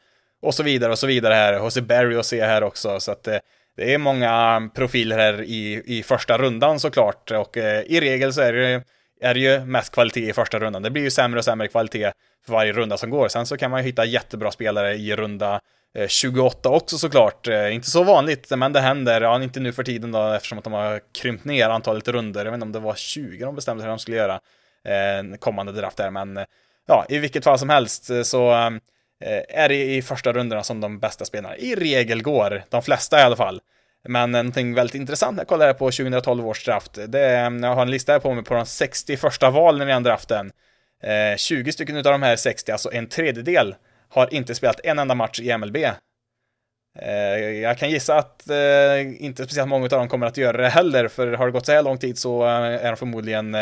och 0.42 0.56
så 0.56 0.64
vidare 0.64 0.92
och 0.92 1.00
så 1.00 1.08
vidare 1.08 1.34
här. 1.34 1.54
Jose 1.54 1.82
Berry 1.82 2.16
och 2.16 2.26
se 2.26 2.44
här 2.44 2.64
också, 2.64 3.00
så 3.00 3.12
att 3.12 3.28
eh, 3.28 3.38
det 3.78 3.94
är 3.94 3.98
många 3.98 4.70
profiler 4.76 5.18
här 5.18 5.42
i, 5.42 5.84
i 5.86 6.04
första 6.04 6.38
rundan 6.38 6.80
såklart 6.80 7.32
och 7.32 7.58
i 7.58 8.00
regel 8.00 8.34
så 8.34 8.42
är 8.42 8.54
det, 8.54 8.84
är 9.22 9.34
det 9.34 9.40
ju 9.40 9.60
mest 9.66 9.94
kvalitet 9.94 10.30
i 10.30 10.34
första 10.34 10.60
rundan. 10.60 10.82
Det 10.82 10.90
blir 10.90 11.04
ju 11.04 11.12
sämre 11.12 11.40
och 11.40 11.46
sämre 11.46 11.68
kvalitet 11.68 12.12
för 12.46 12.54
varje 12.54 12.74
runda 12.74 12.98
som 12.98 13.10
går. 13.10 13.28
Sen 13.28 13.46
så 13.46 13.58
kan 13.58 13.72
man 13.72 13.80
ju 13.80 13.86
hitta 13.86 14.06
jättebra 14.06 14.52
spelare 14.52 14.94
i 14.94 15.16
runda 15.16 15.60
28 16.08 16.70
också 16.70 16.98
såklart. 16.98 17.48
Inte 17.72 17.90
så 17.90 18.04
vanligt, 18.04 18.52
men 18.58 18.74
det 18.74 18.80
händer. 18.80 19.22
Ja, 19.22 19.44
inte 19.44 19.60
nu 19.60 19.74
för 19.74 19.84
tiden 19.84 20.12
då, 20.12 20.32
eftersom 20.32 20.58
att 20.58 20.64
de 20.64 20.74
har 20.74 21.02
krympt 21.22 21.46
ner 21.46 21.70
antalet 21.70 22.08
runder. 22.08 22.46
Jag 22.46 22.52
vet 22.52 22.58
inte 22.58 22.66
om 22.66 22.72
det 22.72 22.80
var 22.80 22.96
20 22.96 23.46
de 23.46 23.56
bestämde 23.56 23.84
sig 23.84 23.90
att 23.90 23.98
de 23.98 24.02
skulle 24.02 24.18
göra 24.18 24.40
Eh, 24.86 25.38
kommande 25.38 25.72
draft 25.72 25.98
där, 25.98 26.12
men 26.12 26.38
eh, 26.38 26.46
ja, 26.88 27.06
i 27.10 27.17
vilket 27.17 27.43
fall 27.43 27.60
som 27.60 27.69
helst 27.69 28.10
eh, 28.10 28.22
så 28.22 28.72
är 29.50 29.69
det 29.69 29.96
i 29.96 30.02
första 30.02 30.34
rundorna 30.34 30.63
som 30.63 30.82
de 30.82 31.00
bästa 31.00 31.26
spelarna 31.26 31.58
i 31.58 31.76
regel 31.76 32.24
går. 32.24 32.63
De 32.69 32.82
flesta 32.82 33.19
i 33.19 33.22
alla 33.22 33.36
fall. 33.36 33.62
Men 34.08 34.32
någonting 34.32 34.74
väldigt 34.74 34.96
intressant 34.96 35.36
när 35.36 35.41
jag 35.41 35.48
kollar 35.48 35.74
på 35.74 35.91
2012 35.91 36.48
års 36.48 36.65
draft, 36.65 37.00
det 37.08 37.19
är, 37.19 37.52
jag 37.62 37.76
har 37.76 37.82
en 37.82 37.91
lista 37.91 38.12
här 38.12 38.19
på 38.19 38.34
mig 38.34 38.43
på 38.43 38.54
de 38.54 38.65
60 38.65 39.17
första 39.17 39.50
valen 39.50 39.89
i 39.89 39.91
den 39.91 40.04
draften. 40.04 40.52
20 41.38 41.72
stycken 41.72 41.98
av 41.98 42.04
de 42.04 42.22
här 42.22 42.36
60, 42.36 42.72
alltså 42.72 42.93
en 42.93 43.10
tredjedel, 43.10 43.76
har 44.10 44.34
inte 44.34 44.56
spelat 44.56 44.80
en 44.84 45.00
enda 45.00 45.15
match 45.15 45.39
i 45.39 45.58
MLB. 45.58 45.78
Jag 47.62 47.78
kan 47.78 47.89
gissa 47.89 48.17
att 48.17 48.41
inte 49.17 49.43
speciellt 49.43 49.69
många 49.69 49.84
av 49.84 49.89
dem 49.89 50.08
kommer 50.08 50.28
att 50.28 50.38
göra 50.38 50.58
det 50.58 50.69
heller, 50.69 51.08
för 51.08 51.34
har 51.34 51.46
det 51.46 51.52
gått 51.52 51.65
så 51.65 51.72
här 51.72 51.84
lång 51.84 51.98
tid 51.98 52.17
så 52.17 52.43
är 52.43 52.88
de 52.88 52.98
förmodligen 52.98 53.56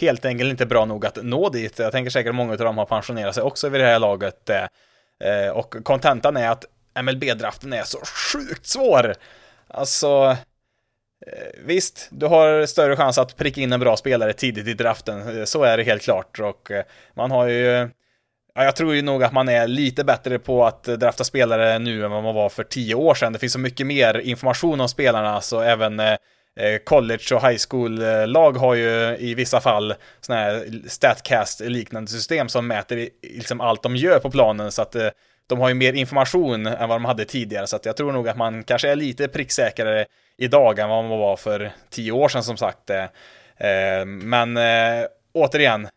helt 0.00 0.24
enkelt 0.24 0.50
inte 0.50 0.66
bra 0.66 0.84
nog 0.84 1.06
att 1.06 1.18
nå 1.22 1.48
dit. 1.48 1.78
Jag 1.78 1.92
tänker 1.92 2.10
säkert 2.10 2.30
att 2.30 2.34
många 2.34 2.52
av 2.52 2.58
dem 2.58 2.78
har 2.78 2.86
pensionerat 2.86 3.34
sig 3.34 3.42
också 3.42 3.68
vid 3.68 3.80
det 3.80 3.86
här 3.86 3.98
laget. 3.98 4.50
Eh, 4.50 4.66
eh, 5.30 5.50
och 5.50 5.74
kontentan 5.84 6.36
är 6.36 6.48
att 6.48 6.64
MLB-draften 6.94 7.72
är 7.72 7.82
så 7.82 7.98
sjukt 8.32 8.66
svår. 8.66 9.14
Alltså, 9.68 10.36
eh, 11.26 11.60
visst, 11.64 12.08
du 12.10 12.26
har 12.26 12.66
större 12.66 12.96
chans 12.96 13.18
att 13.18 13.36
pricka 13.36 13.60
in 13.60 13.72
en 13.72 13.80
bra 13.80 13.96
spelare 13.96 14.32
tidigt 14.32 14.68
i 14.68 14.74
draften. 14.74 15.46
Så 15.46 15.62
är 15.62 15.76
det 15.76 15.82
helt 15.82 16.02
klart. 16.02 16.40
Och 16.40 16.70
man 17.14 17.30
har 17.30 17.46
ju 17.48 17.88
Ja, 18.56 18.64
jag 18.64 18.76
tror 18.76 18.94
ju 18.94 19.02
nog 19.02 19.24
att 19.24 19.32
man 19.32 19.48
är 19.48 19.66
lite 19.68 20.04
bättre 20.04 20.38
på 20.38 20.64
att 20.66 20.84
drafta 20.84 21.24
spelare 21.24 21.78
nu 21.78 22.04
än 22.04 22.10
vad 22.10 22.22
man 22.22 22.34
var 22.34 22.48
för 22.48 22.64
tio 22.64 22.94
år 22.94 23.14
sedan. 23.14 23.32
Det 23.32 23.38
finns 23.38 23.52
så 23.52 23.58
mycket 23.58 23.86
mer 23.86 24.18
information 24.18 24.80
om 24.80 24.88
spelarna, 24.88 25.40
så 25.40 25.60
även 25.60 26.00
eh, 26.00 26.16
Eh, 26.56 26.78
college 26.78 27.34
och 27.34 27.48
high 27.48 27.58
school-lag 27.68 28.56
eh, 28.56 28.60
har 28.60 28.74
ju 28.74 29.16
i 29.18 29.34
vissa 29.34 29.60
fall 29.60 29.94
sådana 30.20 30.42
här 30.42 30.68
statcast-liknande 30.88 32.10
system 32.10 32.48
som 32.48 32.66
mäter 32.66 33.08
liksom 33.22 33.60
allt 33.60 33.82
de 33.82 33.96
gör 33.96 34.18
på 34.18 34.30
planen, 34.30 34.72
så 34.72 34.82
att 34.82 34.94
eh, 34.94 35.08
de 35.46 35.60
har 35.60 35.68
ju 35.68 35.74
mer 35.74 35.92
information 35.92 36.66
än 36.66 36.88
vad 36.88 36.96
de 36.96 37.04
hade 37.04 37.24
tidigare, 37.24 37.66
så 37.66 37.76
att 37.76 37.86
jag 37.86 37.96
tror 37.96 38.12
nog 38.12 38.28
att 38.28 38.36
man 38.36 38.64
kanske 38.64 38.90
är 38.90 38.96
lite 38.96 39.28
pricksäkrare 39.28 40.06
idag 40.38 40.78
än 40.78 40.88
vad 40.88 41.04
man 41.04 41.18
var 41.18 41.36
för 41.36 41.72
tio 41.90 42.12
år 42.12 42.28
sedan 42.28 42.42
som 42.42 42.56
sagt. 42.56 42.90
Men 44.06 44.58
återigen, 45.34 45.88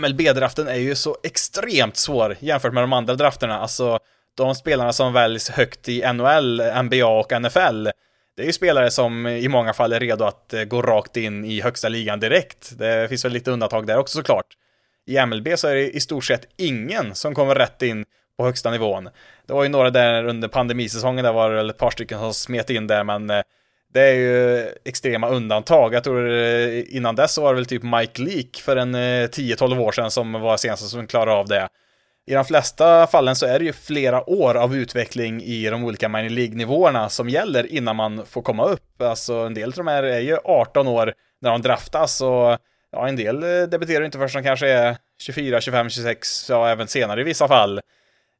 MLB-draften 0.00 0.68
är 0.68 0.76
ju 0.76 0.94
så 0.94 1.16
extremt 1.22 1.96
svår 1.96 2.36
jämfört 2.40 2.72
med 2.72 2.82
de 2.82 2.92
andra 2.92 3.14
drafterna. 3.14 3.58
Alltså, 3.58 3.98
de 4.36 4.54
spelarna 4.54 4.92
som 4.92 5.12
väljs 5.12 5.50
högt 5.50 5.88
i 5.88 6.12
NHL, 6.12 6.62
NBA 6.82 7.06
och 7.06 7.42
NFL, 7.42 7.88
det 8.36 8.42
är 8.42 8.46
ju 8.46 8.52
spelare 8.52 8.90
som 8.90 9.26
i 9.26 9.48
många 9.48 9.72
fall 9.72 9.92
är 9.92 10.00
redo 10.00 10.24
att 10.24 10.54
eh, 10.54 10.64
gå 10.64 10.82
rakt 10.82 11.16
in 11.16 11.44
i 11.44 11.60
högsta 11.60 11.88
ligan 11.88 12.20
direkt. 12.20 12.78
Det 12.78 13.08
finns 13.08 13.24
väl 13.24 13.32
lite 13.32 13.50
undantag 13.50 13.86
där 13.86 13.98
också 13.98 14.18
såklart. 14.18 14.46
I 15.06 15.26
MLB 15.26 15.48
så 15.56 15.68
är 15.68 15.74
det 15.74 15.90
i 15.90 16.00
stort 16.00 16.24
sett 16.24 16.46
ingen 16.56 17.14
som 17.14 17.34
kommer 17.34 17.54
rätt 17.54 17.82
in 17.82 18.04
på 18.38 18.44
högsta 18.44 18.70
nivån. 18.70 19.08
Det 19.46 19.52
var 19.52 19.62
ju 19.62 19.68
några 19.68 19.90
där 19.90 20.24
under 20.24 20.48
pandemisäsongen, 20.48 21.24
där 21.24 21.32
var 21.32 21.50
det 21.50 21.70
ett 21.70 21.78
par 21.78 21.90
stycken 21.90 22.18
som 22.18 22.34
smet 22.34 22.70
in 22.70 22.86
där, 22.86 23.04
men 23.04 23.30
eh, 23.30 23.42
det 23.94 24.00
är 24.00 24.14
ju 24.14 24.68
extrema 24.84 25.28
undantag. 25.28 25.94
Jag 25.94 26.04
tror 26.04 26.30
eh, 26.30 26.96
innan 26.96 27.16
dess 27.16 27.34
så 27.34 27.42
var 27.42 27.48
det 27.48 27.54
väl 27.54 27.66
typ 27.66 27.82
Mike 27.82 28.22
Leak 28.22 28.62
för 28.64 28.76
en 28.76 28.96
10-12 28.96 29.78
år 29.78 29.92
sedan 29.92 30.10
som 30.10 30.32
var 30.32 30.56
senast 30.56 30.88
som 30.88 31.06
klarade 31.06 31.32
av 31.32 31.48
det. 31.48 31.68
I 32.26 32.34
de 32.34 32.44
flesta 32.44 33.06
fallen 33.06 33.36
så 33.36 33.46
är 33.46 33.58
det 33.58 33.64
ju 33.64 33.72
flera 33.72 34.30
år 34.30 34.54
av 34.54 34.76
utveckling 34.76 35.42
i 35.42 35.70
de 35.70 35.84
olika 35.84 36.08
minor 36.08 36.28
League-nivåerna 36.28 37.08
som 37.08 37.28
gäller 37.28 37.72
innan 37.72 37.96
man 37.96 38.26
får 38.26 38.42
komma 38.42 38.64
upp. 38.64 39.02
Alltså 39.02 39.34
en 39.34 39.54
del 39.54 39.68
av 39.68 39.74
de 39.74 39.86
här 39.86 40.02
är 40.02 40.20
ju 40.20 40.36
18 40.44 40.88
år 40.88 41.14
när 41.40 41.50
de 41.50 41.62
draftas 41.62 42.20
och 42.20 42.58
ja, 42.92 43.08
en 43.08 43.16
del 43.16 43.42
eh, 43.42 43.68
debuterar 43.68 44.04
inte 44.04 44.18
förrän 44.18 44.42
de 44.42 44.48
kanske 44.48 44.68
är 44.68 44.96
24, 45.20 45.60
25, 45.60 45.90
26, 45.90 46.50
ja 46.50 46.68
även 46.68 46.88
senare 46.88 47.20
i 47.20 47.24
vissa 47.24 47.48
fall. 47.48 47.80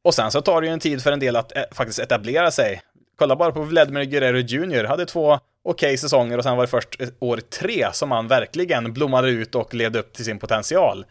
Och 0.03 0.13
sen 0.13 0.31
så 0.31 0.41
tar 0.41 0.61
det 0.61 0.67
ju 0.67 0.73
en 0.73 0.79
tid 0.79 1.03
för 1.03 1.11
en 1.11 1.19
del 1.19 1.35
att 1.35 1.57
eh, 1.57 1.63
faktiskt 1.71 1.99
etablera 1.99 2.51
sig. 2.51 2.81
Kolla 3.17 3.35
bara 3.35 3.51
på 3.51 3.61
Vladimir 3.61 4.03
Guerrero 4.03 4.37
Jr. 4.37 4.83
Hade 4.83 5.05
två 5.05 5.33
okej 5.33 5.39
okay 5.63 5.97
säsonger 5.97 6.37
och 6.37 6.43
sen 6.43 6.57
var 6.57 6.63
det 6.63 6.69
först 6.69 7.01
eh, 7.01 7.07
år 7.19 7.37
tre 7.37 7.87
som 7.93 8.11
han 8.11 8.27
verkligen 8.27 8.93
blommade 8.93 9.29
ut 9.29 9.55
och 9.55 9.73
levde 9.73 9.99
upp 9.99 10.13
till 10.13 10.25
sin 10.25 10.39
potential. 10.39 11.05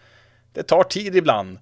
Det 0.52 0.62
tar 0.62 0.82
tid 0.82 1.16
ibland. 1.16 1.58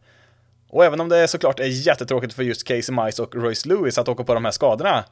Och 0.70 0.84
även 0.84 1.00
om 1.00 1.08
det 1.08 1.28
såklart 1.28 1.60
är 1.60 1.64
jättetråkigt 1.64 2.34
för 2.34 2.42
just 2.42 2.66
Casey 2.66 2.94
Mice 2.94 3.22
och 3.22 3.34
Royce 3.34 3.68
Lewis 3.68 3.98
att 3.98 4.08
åka 4.08 4.24
på 4.24 4.34
de 4.34 4.44
här 4.44 4.52
skadorna, 4.52 5.04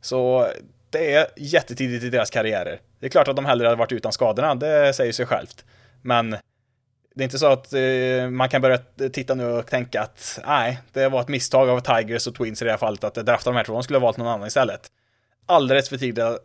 så 0.00 0.48
det 0.90 1.14
är 1.14 1.26
jättetidigt 1.36 2.04
i 2.04 2.10
deras 2.10 2.30
karriärer. 2.30 2.80
Det 3.00 3.06
är 3.06 3.10
klart 3.10 3.28
att 3.28 3.36
de 3.36 3.44
hellre 3.44 3.66
hade 3.66 3.78
varit 3.78 3.92
utan 3.92 4.12
skadorna, 4.12 4.54
det 4.54 4.92
säger 4.92 5.12
sig 5.12 5.26
självt. 5.26 5.64
Men 6.02 6.36
det 7.14 7.22
är 7.22 7.24
inte 7.24 7.38
så 7.38 7.46
att 7.46 7.72
eh, 7.72 8.30
man 8.30 8.48
kan 8.48 8.62
börja 8.62 8.78
titta 9.12 9.34
nu 9.34 9.44
och 9.44 9.66
tänka 9.66 10.02
att 10.02 10.40
nej, 10.46 10.78
det 10.92 11.08
var 11.08 11.20
ett 11.20 11.28
misstag 11.28 11.68
av 11.68 11.80
Tigers 11.80 12.26
och 12.26 12.34
Twins 12.34 12.62
i 12.62 12.64
det 12.64 12.70
här 12.70 12.78
fallet 12.78 13.04
att 13.04 13.14
drafta 13.14 13.50
de 13.50 13.56
här 13.56 13.64
två. 13.64 13.72
De 13.72 13.82
skulle 13.82 13.98
ha 13.98 14.06
valt 14.06 14.16
någon 14.16 14.28
annan 14.28 14.46
istället. 14.46 14.80
Alldeles 15.46 15.88
för 15.88 15.96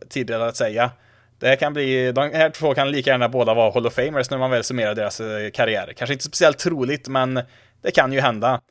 tidigt, 0.09 0.35
att 0.35 0.55
säga. 0.55 0.91
Det 1.39 1.47
här 1.47 1.55
kan 1.55 1.73
bli, 1.73 2.11
de 2.11 2.31
här 2.33 2.49
två 2.49 2.73
kan 2.73 2.91
lika 2.91 3.09
gärna 3.09 3.29
båda 3.29 3.53
vara 3.53 3.71
Hall 3.71 3.87
of 3.87 3.93
Famers 3.93 4.29
när 4.29 4.37
man 4.37 4.51
väl 4.51 4.63
summerar 4.63 4.95
deras 4.95 5.19
eh, 5.19 5.49
karriärer. 5.51 5.93
Kanske 5.93 6.13
inte 6.13 6.25
speciellt 6.25 6.57
troligt, 6.57 7.07
men 7.07 7.41
det 7.81 7.91
kan 7.91 8.13
ju 8.13 8.19
hända. 8.19 8.61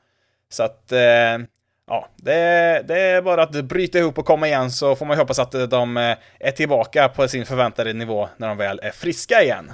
Så 0.48 0.62
att, 0.62 0.92
eh, 0.92 1.38
ja, 1.86 2.08
det, 2.16 2.82
det, 2.88 3.00
är 3.00 3.22
bara 3.22 3.42
att 3.42 3.64
bryta 3.64 3.98
ihop 3.98 4.18
och 4.18 4.26
komma 4.26 4.46
igen 4.46 4.70
så 4.70 4.96
får 4.96 5.06
man 5.06 5.18
hoppas 5.18 5.38
att 5.38 5.70
de 5.70 5.96
eh, 5.96 6.16
är 6.40 6.50
tillbaka 6.50 7.08
på 7.08 7.28
sin 7.28 7.46
förväntade 7.46 7.92
nivå 7.92 8.28
när 8.36 8.48
de 8.48 8.56
väl 8.56 8.80
är 8.82 8.90
friska 8.90 9.42
igen. 9.42 9.72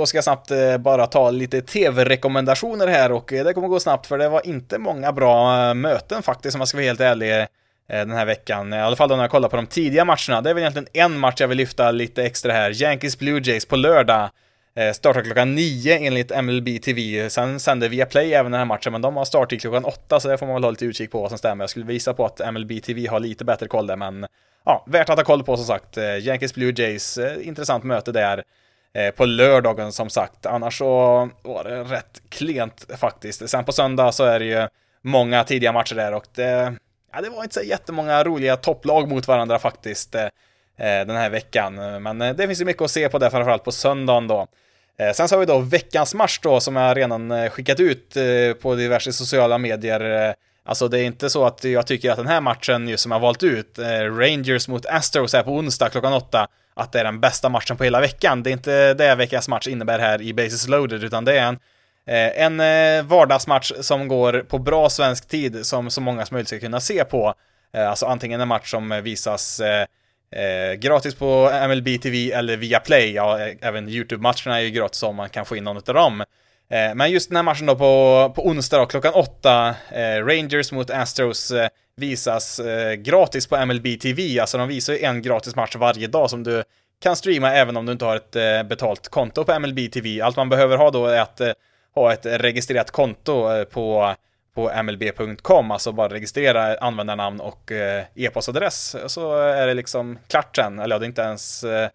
Då 0.00 0.06
ska 0.06 0.16
jag 0.16 0.24
snabbt 0.24 0.50
eh, 0.50 0.78
bara 0.78 1.06
ta 1.06 1.30
lite 1.30 1.62
tv-rekommendationer 1.62 2.86
här 2.86 3.12
och 3.12 3.32
eh, 3.32 3.44
det 3.44 3.52
kommer 3.52 3.68
gå 3.68 3.80
snabbt 3.80 4.06
för 4.06 4.18
det 4.18 4.28
var 4.28 4.46
inte 4.46 4.78
många 4.78 5.12
bra 5.12 5.68
eh, 5.68 5.74
möten 5.74 6.22
faktiskt 6.22 6.54
om 6.54 6.60
jag 6.60 6.68
ska 6.68 6.78
vara 6.78 6.86
helt 6.86 7.00
ärlig 7.00 7.46
den 7.88 8.10
här 8.10 8.26
veckan. 8.26 8.72
I 8.72 8.76
alla 8.76 8.96
fall 8.96 9.08
då 9.08 9.16
när 9.16 9.22
jag 9.22 9.30
kollar 9.30 9.48
på 9.48 9.56
de 9.56 9.66
tidiga 9.66 10.04
matcherna. 10.04 10.40
Det 10.40 10.50
är 10.50 10.54
väl 10.54 10.62
egentligen 10.62 10.88
en 10.92 11.18
match 11.18 11.40
jag 11.40 11.48
vill 11.48 11.58
lyfta 11.58 11.90
lite 11.90 12.24
extra 12.24 12.52
här. 12.52 12.82
Yankees 12.82 13.18
Blue 13.18 13.40
Jays 13.44 13.66
på 13.66 13.76
lördag. 13.76 14.30
Startar 14.94 15.22
klockan 15.22 15.54
9 15.54 15.98
enligt 15.98 16.42
MLB 16.44 16.82
TV. 16.82 17.30
Sen 17.30 17.60
sänder 17.60 17.88
Viaplay 17.88 18.34
även 18.34 18.52
den 18.52 18.58
här 18.58 18.66
matchen, 18.66 18.92
men 18.92 19.02
de 19.02 19.16
har 19.16 19.24
starttid 19.24 19.60
klockan 19.60 19.84
8, 19.84 20.20
så 20.20 20.28
det 20.28 20.38
får 20.38 20.46
man 20.46 20.54
väl 20.54 20.64
ha 20.64 20.70
lite 20.70 20.84
utkik 20.84 21.10
på 21.10 21.20
vad 21.20 21.30
som 21.30 21.38
stämmer. 21.38 21.62
Jag 21.62 21.70
skulle 21.70 21.86
visa 21.86 22.14
på 22.14 22.26
att 22.26 22.52
MLB 22.52 22.82
TV 22.82 23.06
har 23.06 23.20
lite 23.20 23.44
bättre 23.44 23.68
koll 23.68 23.86
där, 23.86 23.96
men 23.96 24.26
ja, 24.64 24.84
värt 24.86 25.08
att 25.08 25.16
ha 25.18 25.24
koll 25.24 25.42
på 25.42 25.56
som 25.56 25.66
sagt. 25.66 25.96
Yankees 26.20 26.54
Blue 26.54 26.72
Jays, 26.76 27.18
intressant 27.42 27.84
möte 27.84 28.12
där. 28.12 28.42
Eh, 28.94 29.10
på 29.10 29.24
lördagen 29.24 29.92
som 29.92 30.10
sagt. 30.10 30.46
Annars 30.46 30.78
så 30.78 31.28
var 31.42 31.64
det 31.64 31.82
rätt 31.84 32.22
klent 32.28 32.86
faktiskt. 32.98 33.48
Sen 33.48 33.64
på 33.64 33.72
söndag 33.72 34.12
så 34.12 34.24
är 34.24 34.38
det 34.38 34.44
ju 34.44 34.68
många 35.02 35.44
tidiga 35.44 35.72
matcher 35.72 35.94
där 35.94 36.14
och 36.14 36.26
det, 36.34 36.74
ja, 37.12 37.20
det 37.20 37.30
var 37.30 37.42
inte 37.42 37.54
så 37.54 37.62
jättemånga 37.62 38.24
roliga 38.24 38.56
topplag 38.56 39.08
mot 39.08 39.28
varandra 39.28 39.58
faktiskt 39.58 40.14
eh, 40.14 40.22
eh, 40.76 41.06
den 41.06 41.16
här 41.16 41.30
veckan. 41.30 42.02
Men 42.02 42.18
det 42.18 42.46
finns 42.46 42.60
ju 42.60 42.64
mycket 42.64 42.82
att 42.82 42.90
se 42.90 43.08
på 43.08 43.18
det, 43.18 43.30
framförallt 43.30 43.64
på 43.64 43.72
söndagen 43.72 44.28
då. 44.28 44.46
Sen 45.14 45.28
så 45.28 45.34
har 45.34 45.40
vi 45.40 45.46
då 45.46 45.58
veckans 45.58 46.14
match 46.14 46.38
då 46.42 46.60
som 46.60 46.76
jag 46.76 46.96
redan 46.96 47.50
skickat 47.50 47.80
ut 47.80 48.16
på 48.60 48.74
diverse 48.74 49.12
sociala 49.12 49.58
medier. 49.58 50.34
Alltså 50.64 50.88
det 50.88 50.98
är 51.00 51.04
inte 51.04 51.30
så 51.30 51.44
att 51.44 51.64
jag 51.64 51.86
tycker 51.86 52.10
att 52.10 52.16
den 52.16 52.26
här 52.26 52.40
matchen 52.40 52.88
just 52.88 53.02
som 53.02 53.12
jag 53.12 53.20
valt 53.20 53.42
ut, 53.42 53.78
Rangers 54.18 54.68
mot 54.68 54.86
Astros 54.86 55.32
här 55.32 55.42
på 55.42 55.52
onsdag 55.52 55.88
klockan 55.88 56.12
åtta, 56.12 56.48
att 56.80 56.92
det 56.92 57.00
är 57.00 57.04
den 57.04 57.20
bästa 57.20 57.48
matchen 57.48 57.76
på 57.76 57.84
hela 57.84 58.00
veckan. 58.00 58.42
Det 58.42 58.50
är 58.50 58.52
inte 58.52 58.94
det 58.94 59.14
veckans 59.14 59.48
match 59.48 59.66
innebär 59.66 59.98
här 59.98 60.22
i 60.22 60.34
Basis 60.34 60.68
loaded, 60.68 61.04
utan 61.04 61.24
det 61.24 61.38
är 61.38 61.46
en, 61.46 61.58
eh, 62.06 62.44
en 62.44 62.60
eh, 62.60 63.04
vardagsmatch 63.04 63.72
som 63.80 64.08
går 64.08 64.44
på 64.48 64.58
bra 64.58 64.90
svensk 64.90 65.28
tid 65.28 65.66
som 65.66 65.90
så 65.90 66.00
många 66.00 66.26
som 66.26 66.34
möjligt 66.34 66.48
ska 66.48 66.58
kunna 66.58 66.80
se 66.80 67.04
på. 67.04 67.34
Eh, 67.74 67.90
alltså 67.90 68.06
antingen 68.06 68.40
en 68.40 68.48
match 68.48 68.70
som 68.70 69.00
visas 69.02 69.60
gratis 70.78 71.14
på 71.14 71.50
MLB 71.68 71.98
TV 72.02 72.32
eller 72.32 72.56
via 72.56 72.80
Play. 72.80 73.12
Ja, 73.12 73.38
även 73.60 73.88
YouTube-matcherna 73.88 74.56
är 74.56 74.60
ju 74.60 74.70
gratis 74.70 75.02
om 75.02 75.16
man 75.16 75.28
kan 75.28 75.44
få 75.44 75.56
in 75.56 75.64
någon 75.64 75.76
av 75.76 75.94
dem. 75.94 76.24
Men 76.68 77.10
just 77.10 77.28
den 77.28 77.36
här 77.36 77.42
matchen 77.42 77.66
då 77.66 77.76
på, 77.76 78.32
på 78.36 78.46
onsdag 78.46 78.78
då, 78.78 78.86
klockan 78.86 79.12
åtta, 79.14 79.74
Rangers 80.22 80.72
mot 80.72 80.90
Astros 80.90 81.52
visas 81.96 82.60
eh, 82.60 82.92
gratis 82.92 83.46
på 83.46 83.66
MLB 83.66 84.00
TV, 84.00 84.40
alltså 84.40 84.58
de 84.58 84.68
visar 84.68 84.92
ju 84.92 85.04
en 85.04 85.22
gratis 85.22 85.56
match 85.56 85.76
varje 85.76 86.06
dag 86.06 86.30
som 86.30 86.42
du 86.42 86.64
kan 87.02 87.16
streama 87.16 87.52
även 87.52 87.76
om 87.76 87.86
du 87.86 87.92
inte 87.92 88.04
har 88.04 88.16
ett 88.16 88.36
eh, 88.36 88.62
betalt 88.62 89.08
konto 89.08 89.44
på 89.44 89.58
MLB 89.58 89.92
TV. 89.92 90.20
Allt 90.20 90.36
man 90.36 90.48
behöver 90.48 90.76
ha 90.76 90.90
då 90.90 91.06
är 91.06 91.20
att 91.20 91.40
eh, 91.40 91.52
ha 91.94 92.12
ett 92.12 92.26
registrerat 92.26 92.90
konto 92.90 93.64
på 93.64 94.14
på 94.54 94.82
mlb.com, 94.82 95.70
alltså 95.70 95.92
bara 95.92 96.08
registrera 96.08 96.76
användarnamn 96.76 97.40
och 97.40 97.72
eh, 97.72 98.04
e-postadress, 98.14 98.96
så 99.06 99.36
är 99.38 99.66
det 99.66 99.74
liksom 99.74 100.18
klart 100.28 100.56
sen, 100.56 100.78
eller 100.78 100.94
ja, 100.94 100.98
det 100.98 101.04
är 101.04 101.06
inte 101.06 101.22
ens 101.22 101.64
eh, 101.64 101.88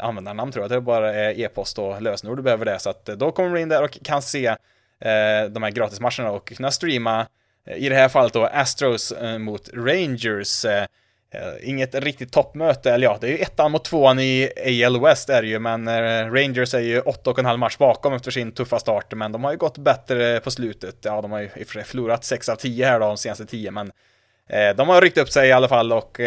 användarnamn 0.00 0.52
tror 0.52 0.62
jag, 0.62 0.70
det 0.70 0.76
är 0.76 0.80
bara 0.80 1.32
e-post 1.32 1.78
och 1.78 2.02
lösenord 2.02 2.38
du 2.38 2.42
behöver 2.42 2.64
det, 2.64 2.78
så 2.78 2.90
att 2.90 3.06
då 3.06 3.32
kommer 3.32 3.50
du 3.50 3.60
in 3.60 3.68
där 3.68 3.82
och 3.82 3.98
kan 4.04 4.22
se 4.22 4.46
eh, 4.46 5.44
de 5.50 5.62
här 5.62 5.70
gratismatcherna 5.70 6.30
och 6.30 6.48
kunna 6.48 6.70
streama, 6.70 7.26
i 7.66 7.88
det 7.88 7.94
här 7.94 8.08
fallet 8.08 8.32
då 8.32 8.44
Astros 8.46 9.12
eh, 9.12 9.38
mot 9.38 9.68
Rangers, 9.72 10.64
eh, 10.64 10.82
eh, 11.34 11.68
inget 11.68 11.94
riktigt 11.94 12.32
toppmöte, 12.32 12.92
eller 12.92 13.06
ja, 13.06 13.18
det 13.20 13.26
är 13.26 13.30
ju 13.30 13.38
ettan 13.38 13.72
mot 13.72 13.84
tvåan 13.84 14.18
i 14.18 14.50
AL 14.86 15.00
West 15.00 15.30
är 15.30 15.42
det 15.42 15.48
ju, 15.48 15.58
men 15.58 15.88
eh, 15.88 16.32
Rangers 16.32 16.74
är 16.74 16.80
ju 16.80 17.00
åtta 17.00 17.30
och 17.30 17.38
en 17.38 17.44
halv 17.44 17.58
match 17.58 17.78
bakom 17.78 18.12
efter 18.12 18.30
sin 18.30 18.52
tuffa 18.52 18.78
start, 18.78 19.14
men 19.14 19.32
de 19.32 19.44
har 19.44 19.50
ju 19.52 19.58
gått 19.58 19.78
bättre 19.78 20.40
på 20.40 20.50
slutet. 20.50 20.96
Ja, 21.02 21.20
de 21.20 21.32
har 21.32 21.40
ju 21.40 21.44
i 21.56 21.62
och 21.62 21.66
för 21.66 21.74
sig 21.74 21.84
förlorat 21.84 22.24
sex 22.24 22.48
av 22.48 22.56
tio 22.56 22.86
här 22.86 23.00
då, 23.00 23.06
de 23.06 23.16
senaste 23.16 23.46
tio, 23.46 23.70
men 23.70 23.92
eh, 24.48 24.76
de 24.76 24.88
har 24.88 25.00
ryckt 25.00 25.18
upp 25.18 25.30
sig 25.30 25.48
i 25.48 25.52
alla 25.52 25.68
fall 25.68 25.92
och 25.92 26.20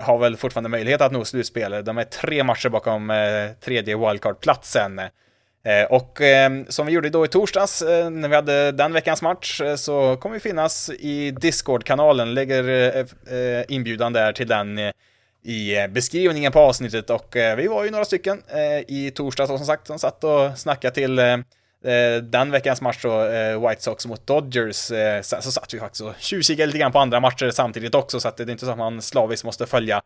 har 0.00 0.18
väl 0.18 0.36
fortfarande 0.36 0.68
möjlighet 0.68 1.00
att 1.00 1.12
nå 1.12 1.24
slutspel. 1.24 1.84
De 1.84 1.98
är 1.98 2.04
tre 2.04 2.44
matcher 2.44 2.68
bakom 2.68 3.12
tredje 3.60 3.96
wildcard-platsen. 3.96 5.00
Eh, 5.68 5.84
och 5.84 6.20
ehm, 6.20 6.66
som 6.68 6.86
vi 6.86 6.92
gjorde 6.92 7.10
då 7.10 7.24
i 7.24 7.28
torsdags 7.28 7.82
eh, 7.82 8.10
när 8.10 8.28
vi 8.28 8.34
hade 8.34 8.72
den 8.72 8.92
veckans 8.92 9.22
match 9.22 9.60
eh, 9.60 9.76
så 9.76 10.16
kommer 10.16 10.34
vi 10.34 10.40
finnas 10.40 10.90
i 10.90 11.30
Discord-kanalen, 11.30 12.34
lägger 12.34 13.06
inbjudan 13.72 14.12
där 14.12 14.32
till 14.32 14.48
den 14.48 14.78
i 15.44 15.88
beskrivningen 15.88 16.52
på 16.52 16.60
avsnittet. 16.60 17.10
Och 17.10 17.36
vi 17.56 17.66
var 17.66 17.84
ju 17.84 17.90
några 17.90 18.04
stycken 18.04 18.42
i 18.86 19.10
torsdags 19.14 19.48
som 19.48 19.58
sagt 19.58 19.86
som 19.86 19.98
satt 19.98 20.24
och 20.24 20.58
snackade 20.58 20.94
till 20.94 21.16
den 22.22 22.50
veckans 22.50 22.80
match 22.80 23.02
då, 23.02 23.22
White 23.68 23.82
Sox 23.82 24.06
mot 24.06 24.26
Dodgers, 24.26 24.76
sen 25.22 25.42
så 25.42 25.52
satt 25.52 25.74
vi 25.74 25.78
faktiskt 25.78 26.02
och 26.02 26.12
tjuvkikade 26.18 26.66
lite 26.66 26.78
grann 26.78 26.92
på 26.92 26.98
andra 26.98 27.20
matcher 27.20 27.50
samtidigt 27.50 27.94
också, 27.94 28.20
så 28.20 28.28
att 28.28 28.36
det 28.36 28.42
är 28.42 28.50
inte 28.50 28.64
så 28.64 28.70
att 28.70 28.78
man 28.78 29.02
slaviskt 29.02 29.44
måste 29.44 29.66
följa 29.66 30.02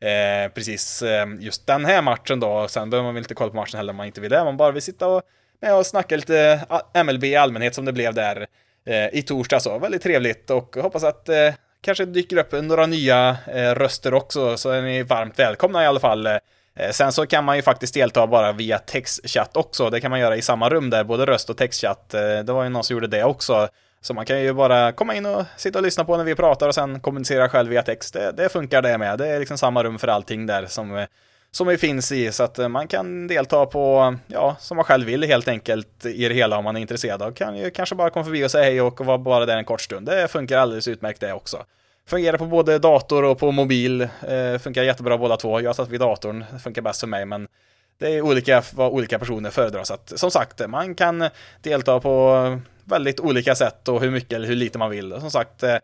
Eh, 0.00 0.52
precis 0.52 1.02
eh, 1.02 1.26
just 1.40 1.66
den 1.66 1.84
här 1.84 2.02
matchen 2.02 2.40
då. 2.40 2.68
Sen 2.68 2.90
behöver 2.90 3.04
man 3.04 3.14
väl 3.14 3.22
inte 3.24 3.34
kolla 3.34 3.50
på 3.50 3.56
matchen 3.56 3.76
heller 3.76 3.90
om 3.90 3.96
man 3.96 4.06
inte 4.06 4.20
vill 4.20 4.30
det. 4.30 4.44
Man 4.44 4.56
bara 4.56 4.72
vill 4.72 4.82
sitta 4.82 5.08
och, 5.08 5.22
med 5.60 5.74
och 5.74 5.86
snacka 5.86 6.16
lite 6.16 6.60
ah, 6.68 7.02
MLB 7.02 7.24
i 7.24 7.36
allmänhet 7.36 7.74
som 7.74 7.84
det 7.84 7.92
blev 7.92 8.14
där 8.14 8.46
eh, 8.86 9.18
i 9.18 9.22
torsdag 9.22 9.60
så. 9.60 9.78
Väldigt 9.78 10.02
trevligt 10.02 10.50
och 10.50 10.76
hoppas 10.76 11.04
att 11.04 11.28
eh, 11.28 11.54
kanske 11.80 12.04
dyker 12.04 12.36
upp 12.36 12.52
några 12.52 12.86
nya 12.86 13.36
eh, 13.46 13.74
röster 13.74 14.14
också 14.14 14.56
så 14.56 14.70
är 14.70 14.82
ni 14.82 15.02
varmt 15.02 15.38
välkomna 15.38 15.84
i 15.84 15.86
alla 15.86 16.00
fall. 16.00 16.26
Eh, 16.26 16.90
sen 16.90 17.12
så 17.12 17.26
kan 17.26 17.44
man 17.44 17.56
ju 17.56 17.62
faktiskt 17.62 17.94
delta 17.94 18.26
bara 18.26 18.52
via 18.52 18.78
textchatt 18.78 19.56
också. 19.56 19.90
Det 19.90 20.00
kan 20.00 20.10
man 20.10 20.20
göra 20.20 20.36
i 20.36 20.42
samma 20.42 20.68
rum 20.70 20.90
där, 20.90 21.04
både 21.04 21.26
röst 21.26 21.50
och 21.50 21.56
textchatt. 21.56 22.14
Eh, 22.14 22.38
det 22.38 22.52
var 22.52 22.64
ju 22.64 22.68
någon 22.68 22.84
som 22.84 22.94
gjorde 22.94 23.06
det 23.06 23.24
också. 23.24 23.68
Så 24.06 24.14
man 24.14 24.26
kan 24.26 24.42
ju 24.42 24.52
bara 24.52 24.92
komma 24.92 25.14
in 25.14 25.26
och 25.26 25.44
sitta 25.56 25.78
och 25.78 25.82
lyssna 25.82 26.04
på 26.04 26.16
när 26.16 26.24
vi 26.24 26.34
pratar 26.34 26.68
och 26.68 26.74
sen 26.74 27.00
kommunicera 27.00 27.48
själv 27.48 27.70
via 27.70 27.82
text. 27.82 28.14
Det, 28.14 28.32
det 28.32 28.48
funkar 28.48 28.82
det 28.82 28.98
med. 28.98 29.18
Det 29.18 29.28
är 29.28 29.38
liksom 29.38 29.58
samma 29.58 29.84
rum 29.84 29.98
för 29.98 30.08
allting 30.08 30.46
där 30.46 30.66
som, 30.66 31.06
som 31.50 31.66
vi 31.66 31.78
finns 31.78 32.12
i. 32.12 32.32
Så 32.32 32.42
att 32.42 32.58
eh, 32.58 32.68
man 32.68 32.88
kan 32.88 33.26
delta 33.26 33.66
på, 33.66 34.16
ja, 34.26 34.56
som 34.60 34.76
man 34.76 34.84
själv 34.84 35.06
vill 35.06 35.24
helt 35.24 35.48
enkelt 35.48 36.06
i 36.06 36.28
det 36.28 36.34
hela 36.34 36.58
om 36.58 36.64
man 36.64 36.76
är 36.76 36.80
intresserad. 36.80 37.22
Och 37.22 37.36
kan 37.36 37.56
ju 37.56 37.70
kanske 37.70 37.94
bara 37.94 38.10
komma 38.10 38.24
förbi 38.24 38.44
och 38.44 38.50
säga 38.50 38.64
hej 38.64 38.80
och 38.80 39.06
vara 39.06 39.18
bara 39.18 39.46
där 39.46 39.56
en 39.56 39.64
kort 39.64 39.80
stund. 39.80 40.06
Det 40.06 40.28
funkar 40.28 40.58
alldeles 40.58 40.88
utmärkt 40.88 41.20
det 41.20 41.32
också. 41.32 41.64
Fungerar 42.08 42.38
på 42.38 42.46
både 42.46 42.78
dator 42.78 43.24
och 43.24 43.38
på 43.38 43.52
mobil. 43.52 44.02
Eh, 44.02 44.58
funkar 44.60 44.82
jättebra 44.82 45.18
båda 45.18 45.36
två. 45.36 45.60
Jag 45.60 45.76
satt 45.76 45.88
vid 45.88 46.00
datorn, 46.00 46.44
det 46.52 46.58
funkar 46.58 46.82
bäst 46.82 47.00
för 47.00 47.06
mig, 47.06 47.24
men 47.24 47.48
det 47.98 48.14
är 48.14 48.22
olika 48.22 48.62
vad 48.74 48.92
olika 48.92 49.18
personer 49.18 49.50
föredrar. 49.50 49.84
Så 49.84 49.94
att 49.94 50.12
som 50.16 50.30
sagt, 50.30 50.68
man 50.68 50.94
kan 50.94 51.28
delta 51.62 52.00
på 52.00 52.58
väldigt 52.86 53.20
olika 53.20 53.54
sätt 53.54 53.88
och 53.88 54.00
hur 54.00 54.10
mycket 54.10 54.32
eller 54.32 54.48
hur 54.48 54.54
lite 54.54 54.78
man 54.78 54.90
vill. 54.90 55.12
Och 55.12 55.20
som 55.20 55.30
sagt, 55.30 55.62
eh, 55.62 55.76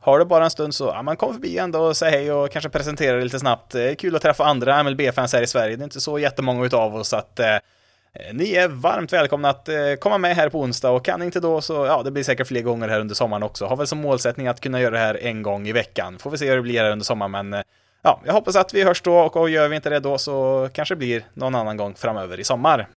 har 0.00 0.18
du 0.18 0.24
bara 0.24 0.44
en 0.44 0.50
stund 0.50 0.74
så, 0.74 0.84
ja, 0.84 1.02
man 1.02 1.16
kom 1.16 1.32
förbi 1.32 1.58
ändå 1.58 1.80
och 1.80 1.96
säg 1.96 2.10
hej 2.10 2.32
och 2.32 2.50
kanske 2.50 2.70
presentera 2.70 3.14
dig 3.16 3.24
lite 3.24 3.38
snabbt. 3.38 3.72
Det 3.72 3.90
är 3.90 3.94
kul 3.94 4.16
att 4.16 4.22
träffa 4.22 4.44
andra 4.44 4.82
MLB-fans 4.82 5.32
här 5.32 5.42
i 5.42 5.46
Sverige. 5.46 5.76
Det 5.76 5.82
är 5.82 5.84
inte 5.84 6.00
så 6.00 6.18
jättemånga 6.18 6.66
utav 6.66 6.96
oss, 6.96 7.08
så 7.08 7.16
att 7.16 7.40
eh, 7.40 7.56
ni 8.32 8.52
är 8.52 8.68
varmt 8.68 9.12
välkomna 9.12 9.48
att 9.48 9.68
komma 10.00 10.18
med 10.18 10.36
här 10.36 10.48
på 10.48 10.60
onsdag 10.60 10.90
och 10.90 11.04
kan 11.04 11.22
inte 11.22 11.40
då 11.40 11.60
så, 11.60 11.86
ja, 11.86 12.02
det 12.02 12.10
blir 12.10 12.22
säkert 12.22 12.46
fler 12.46 12.62
gånger 12.62 12.88
här 12.88 13.00
under 13.00 13.14
sommaren 13.14 13.42
också. 13.42 13.66
Har 13.66 13.76
väl 13.76 13.86
som 13.86 13.98
målsättning 13.98 14.48
att 14.48 14.60
kunna 14.60 14.80
göra 14.80 14.90
det 14.90 14.98
här 14.98 15.18
en 15.22 15.42
gång 15.42 15.68
i 15.68 15.72
veckan. 15.72 16.18
Får 16.18 16.30
vi 16.30 16.38
se 16.38 16.48
hur 16.48 16.56
det 16.56 16.62
blir 16.62 16.80
här 16.80 16.90
under 16.90 17.04
sommaren, 17.04 17.30
men 17.30 17.62
ja, 18.02 18.20
jag 18.24 18.32
hoppas 18.32 18.56
att 18.56 18.74
vi 18.74 18.82
hörs 18.82 19.02
då 19.02 19.18
och, 19.18 19.36
och 19.36 19.50
gör 19.50 19.68
vi 19.68 19.76
inte 19.76 19.90
det 19.90 20.00
då 20.00 20.18
så 20.18 20.68
kanske 20.72 20.94
det 20.94 20.98
blir 20.98 21.24
någon 21.34 21.54
annan 21.54 21.76
gång 21.76 21.94
framöver 21.94 22.40
i 22.40 22.44
sommar. 22.44 22.88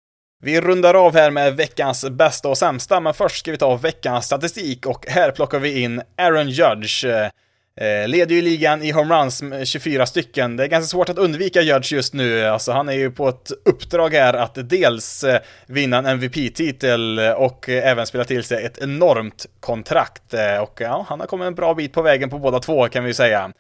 Vi 0.46 0.62
rundar 0.62 0.94
av 0.94 1.14
här 1.14 1.32
med 1.32 1.56
veckans 1.56 2.10
bästa 2.10 2.50
och 2.50 2.58
sämsta, 2.58 3.00
men 3.00 3.14
först 3.14 3.40
ska 3.40 3.52
vi 3.52 3.58
ta 3.58 3.76
veckans 3.76 4.26
statistik 4.26 4.86
och 4.86 5.06
här 5.08 5.32
plockar 5.32 5.60
vi 5.60 5.82
in 5.82 6.02
Aaron 6.18 6.50
Judge. 6.50 7.06
Eh, 7.06 8.08
leder 8.08 8.36
ju 8.36 8.42
ligan 8.42 8.84
i 8.84 8.92
homeruns 8.92 9.42
med 9.42 9.68
24 9.68 10.06
stycken. 10.06 10.58
Det 10.58 10.64
är 10.64 10.68
ganska 10.68 10.88
svårt 10.88 11.10
att 11.10 11.18
undvika 11.18 11.62
Judge 11.62 11.94
just 11.94 12.14
nu. 12.14 12.46
Alltså 12.46 12.72
han 12.72 12.90
är 12.90 12.94
ju 12.94 13.12
på 13.12 13.30
ett 13.30 13.52
uppdrag 13.66 14.14
här 14.14 14.34
att 14.34 14.70
dels 14.70 15.24
eh, 15.24 15.42
vinna 15.66 15.98
en 15.98 16.06
MVP-titel 16.06 17.20
och 17.20 17.70
eh, 17.70 17.92
även 17.92 18.08
spela 18.08 18.24
till 18.24 18.44
sig 18.44 18.66
ett 18.66 18.78
enormt 18.78 19.46
kontrakt. 19.60 20.34
Eh, 20.34 20.58
och 20.58 20.82
ja, 20.82 21.06
han 21.10 21.20
har 21.20 21.28
kommit 21.28 21.48
en 21.48 21.56
bra 21.56 21.74
bit 21.74 21.94
på 21.94 22.02
vägen 22.02 22.30
på 22.30 22.40
båda 22.40 22.60
två 22.60 22.88
kan 22.88 23.04
vi 23.04 23.10
ju 23.10 23.14
säga. 23.14 23.52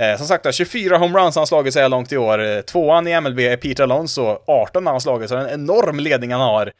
Eh, 0.00 0.16
som 0.16 0.26
sagt 0.26 0.54
24 0.54 0.96
homeruns 0.96 1.34
har 1.34 1.40
han 1.40 1.46
slagit 1.46 1.74
så 1.74 1.80
här 1.80 1.88
långt 1.88 2.12
i 2.12 2.16
år. 2.16 2.42
Eh, 2.42 2.60
tvåan 2.60 3.06
i 3.06 3.20
MLB 3.20 3.38
är 3.38 3.56
Peter 3.56 3.82
Alonso, 3.82 4.38
18 4.46 4.86
har 4.86 4.92
han 4.92 5.00
slagit, 5.00 5.28
så 5.28 5.34
det 5.34 5.40
är 5.40 5.44
en 5.44 5.60
enorm 5.60 6.00
ledning 6.00 6.32
han 6.32 6.40
har. 6.40 6.72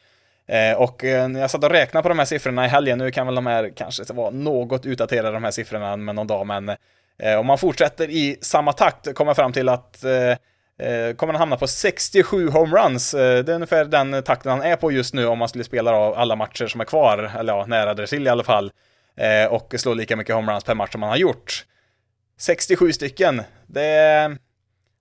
Eh, 0.49 0.77
och 0.77 1.05
eh, 1.05 1.29
när 1.29 1.41
jag 1.41 1.51
satt 1.51 1.65
och 1.65 1.71
räknade 1.71 2.03
på 2.03 2.09
de 2.09 2.19
här 2.19 2.27
siffrorna 2.27 2.65
i 2.65 2.69
helgen, 2.69 2.99
nu 2.99 3.11
kan 3.11 3.27
väl 3.27 3.35
de 3.35 3.47
här 3.47 3.73
kanske 3.77 4.13
vara 4.13 4.31
något 4.31 4.87
utdaterade 4.87 5.33
de 5.33 5.45
här 5.45 5.51
siffrorna 5.51 5.97
med 5.97 6.15
någon 6.15 6.27
dag, 6.27 6.47
men 6.47 6.69
eh, 7.19 7.39
om 7.39 7.47
man 7.47 7.59
fortsätter 7.59 8.11
i 8.11 8.39
samma 8.41 8.73
takt 8.73 9.15
kommer 9.15 9.29
jag 9.29 9.37
fram 9.37 9.53
till 9.53 9.69
att 9.69 10.05
eh, 10.05 10.31
eh, 10.89 11.15
kommer 11.17 11.33
han 11.33 11.41
hamna 11.41 11.57
på 11.57 11.67
67 11.67 12.49
homeruns. 12.49 13.11
Det 13.11 13.49
är 13.49 13.51
ungefär 13.51 13.85
den 13.85 14.23
takten 14.23 14.51
han 14.53 14.63
är 14.63 14.77
på 14.77 14.93
just 14.93 15.15
nu 15.15 15.27
om 15.27 15.39
man 15.39 15.49
skulle 15.49 15.65
spela 15.65 15.93
då 15.93 16.15
alla 16.15 16.37
matcher 16.37 16.67
som 16.67 16.81
är 16.81 16.85
kvar, 16.85 17.33
eller 17.39 17.53
ja, 17.53 17.67
nära 17.67 17.95
därtill 17.95 18.27
i 18.27 18.31
alla 18.31 18.45
fall. 18.45 18.73
Och 19.51 19.75
slå 19.79 19.95
lika 19.95 20.17
mycket 20.17 20.35
homeruns 20.35 20.65
per 20.65 20.75
match 20.75 20.93
som 20.93 21.03
han 21.03 21.11
har 21.11 21.19
gjort. 21.19 21.65
67 22.41 22.93
stycken. 22.93 23.43
Det 23.67 23.83
är... 23.85 24.29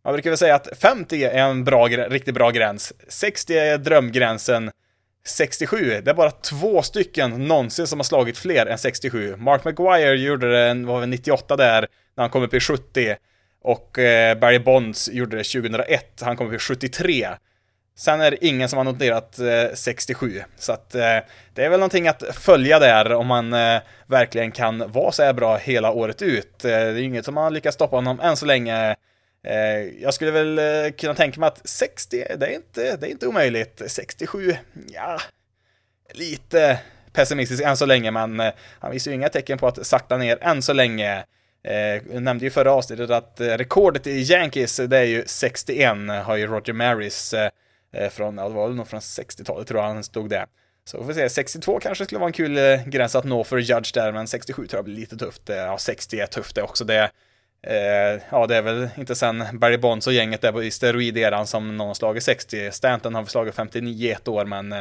Man 0.03 0.13
brukar 0.13 0.29
väl 0.29 0.37
säga 0.37 0.55
att 0.55 0.77
50 0.81 1.23
är 1.23 1.49
en 1.49 1.63
bra, 1.63 1.87
riktigt 1.87 2.33
bra 2.33 2.51
gräns. 2.51 2.93
60 3.07 3.57
är 3.57 3.77
drömgränsen. 3.77 4.71
67, 5.27 6.01
det 6.03 6.11
är 6.11 6.15
bara 6.15 6.31
två 6.31 6.81
stycken 6.81 7.47
någonsin 7.47 7.87
som 7.87 7.99
har 7.99 8.03
slagit 8.03 8.37
fler 8.37 8.65
än 8.65 8.77
67. 8.77 9.35
Mark 9.35 9.65
McGuire 9.65 10.15
gjorde 10.15 10.51
det, 10.51 10.85
var 10.85 10.99
väl 10.99 11.09
98 11.09 11.55
där, 11.55 11.87
när 12.15 12.23
han 12.23 12.29
kom 12.29 12.43
upp 12.43 12.53
i 12.53 12.59
70. 12.59 13.15
Och 13.61 13.99
eh, 13.99 14.37
Barry 14.37 14.59
Bonds 14.59 15.09
gjorde 15.09 15.37
det 15.37 15.43
2001, 15.43 16.21
han 16.21 16.37
kom 16.37 16.47
upp 16.47 16.53
i 16.53 16.59
73. 16.59 17.27
Sen 17.99 18.21
är 18.21 18.31
det 18.31 18.45
ingen 18.45 18.69
som 18.69 18.77
har 18.77 18.83
noterat 18.83 19.39
eh, 19.39 19.73
67, 19.73 20.43
så 20.57 20.71
att 20.71 20.95
eh, 20.95 21.17
det 21.53 21.65
är 21.65 21.69
väl 21.69 21.79
någonting 21.79 22.07
att 22.07 22.23
följa 22.31 22.79
där 22.79 23.13
om 23.13 23.27
man 23.27 23.53
eh, 23.53 23.81
verkligen 24.07 24.51
kan 24.51 24.91
vara 24.91 25.11
så 25.11 25.23
här 25.23 25.33
bra 25.33 25.57
hela 25.57 25.91
året 25.91 26.21
ut. 26.21 26.65
Eh, 26.65 26.69
det 26.69 26.75
är 26.75 26.97
inget 26.97 27.25
som 27.25 27.33
man 27.35 27.43
har 27.43 27.51
lyckats 27.51 27.75
stoppa 27.75 27.95
honom 27.95 28.19
än 28.19 28.37
så 28.37 28.45
länge. 28.45 28.95
Eh, 29.43 29.55
jag 30.01 30.13
skulle 30.13 30.31
väl 30.31 30.59
eh, 30.59 30.91
kunna 30.97 31.13
tänka 31.13 31.39
mig 31.39 31.47
att 31.47 31.67
60, 31.67 32.25
det 32.37 32.45
är 32.45 32.55
inte, 32.55 32.97
det 32.97 33.07
är 33.07 33.11
inte 33.11 33.27
omöjligt. 33.27 33.81
67, 33.87 34.55
ja, 34.93 35.19
lite 36.13 36.79
pessimistiskt 37.13 37.65
än 37.65 37.77
så 37.77 37.85
länge, 37.85 38.11
men 38.11 38.41
han 38.79 38.91
visar 38.91 39.11
ju 39.11 39.15
inga 39.15 39.29
tecken 39.29 39.57
på 39.57 39.67
att 39.67 39.87
sakta 39.87 40.17
ner 40.17 40.37
än 40.41 40.61
så 40.61 40.73
länge. 40.73 41.23
jag 42.11 42.21
nämnde 42.21 42.45
ju 42.45 42.51
förra 42.51 42.71
avsnittet 42.71 43.09
att 43.09 43.35
rekordet 43.37 44.07
i 44.07 44.21
Yankees, 44.21 44.77
det 44.77 44.97
är 44.97 45.03
ju 45.03 45.23
61, 45.25 45.97
har 46.23 46.35
ju 46.35 46.47
Roger 46.47 46.73
Maris 46.73 47.35
Eh, 47.93 48.09
från, 48.09 48.37
ja, 48.37 48.47
det 48.47 48.55
var 48.55 48.67
väl 48.67 48.75
nog 48.75 48.87
från 48.87 48.99
60-talet 48.99 49.67
tror 49.67 49.81
jag 49.81 49.87
han 49.87 50.03
stod 50.03 50.29
där. 50.29 50.45
Så 50.85 50.97
vi 50.97 51.05
får 51.05 51.13
se, 51.13 51.29
62 51.29 51.79
kanske 51.79 52.05
skulle 52.05 52.19
vara 52.19 52.27
en 52.27 52.33
kul 52.33 52.57
eh, 52.57 52.85
gräns 52.85 53.15
att 53.15 53.23
nå 53.23 53.43
för 53.43 53.57
Judge 53.57 53.93
där, 53.93 54.11
men 54.11 54.27
67 54.27 54.67
tror 54.67 54.77
jag 54.77 54.85
blir 54.85 54.95
lite 54.95 55.17
tufft. 55.17 55.49
Eh, 55.49 55.55
ja, 55.55 55.77
60 55.77 56.19
är 56.19 56.25
tufft 56.25 56.55
det 56.55 56.61
också. 56.61 56.85
Det, 56.85 57.11
eh, 57.67 58.21
ja, 58.31 58.47
det 58.47 58.55
är 58.55 58.61
väl 58.61 58.89
inte 58.97 59.15
sen 59.15 59.43
Barry 59.53 59.77
Bonds 59.77 60.07
och 60.07 60.13
gänget 60.13 60.41
där 60.41 60.63
i 60.63 60.71
steroideran 60.71 61.47
som 61.47 61.77
någon 61.77 61.87
har 61.87 61.93
slagit 61.93 62.23
60. 62.23 62.71
Stanton 62.71 63.15
har 63.15 63.21
väl 63.21 63.29
slagit 63.29 63.55
59 63.55 64.11
ett 64.11 64.27
år, 64.27 64.45
men 64.45 64.75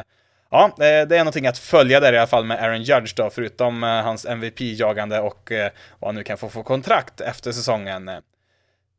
ja, 0.50 0.74
det 0.78 0.86
är 0.86 1.18
någonting 1.18 1.46
att 1.46 1.58
följa 1.58 2.00
där 2.00 2.12
i 2.12 2.18
alla 2.18 2.26
fall 2.26 2.44
med 2.44 2.62
Aaron 2.62 2.82
Judge 2.82 3.16
då, 3.16 3.30
förutom 3.30 3.82
hans 3.82 4.26
MVP-jagande 4.26 5.20
och 5.20 5.52
vad 5.98 6.08
han 6.08 6.14
nu 6.14 6.24
kan 6.24 6.38
få 6.38 6.48
för 6.48 6.62
kontrakt 6.62 7.20
efter 7.20 7.52
säsongen. 7.52 8.10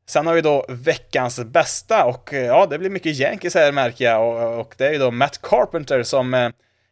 Sen 0.09 0.27
har 0.27 0.33
vi 0.33 0.41
då 0.41 0.65
veckans 0.69 1.39
bästa 1.39 2.05
och 2.05 2.33
eh, 2.33 2.45
ja, 2.45 2.65
det 2.65 2.79
blir 2.79 2.89
mycket 2.89 3.19
Yankees 3.19 3.55
här 3.55 3.71
märker 3.71 4.05
jag 4.05 4.27
och, 4.27 4.59
och 4.59 4.75
det 4.77 4.87
är 4.87 4.91
ju 4.91 4.97
då 4.97 5.11
Matt 5.11 5.41
Carpenter 5.41 6.03
som 6.03 6.33
eh, 6.33 6.49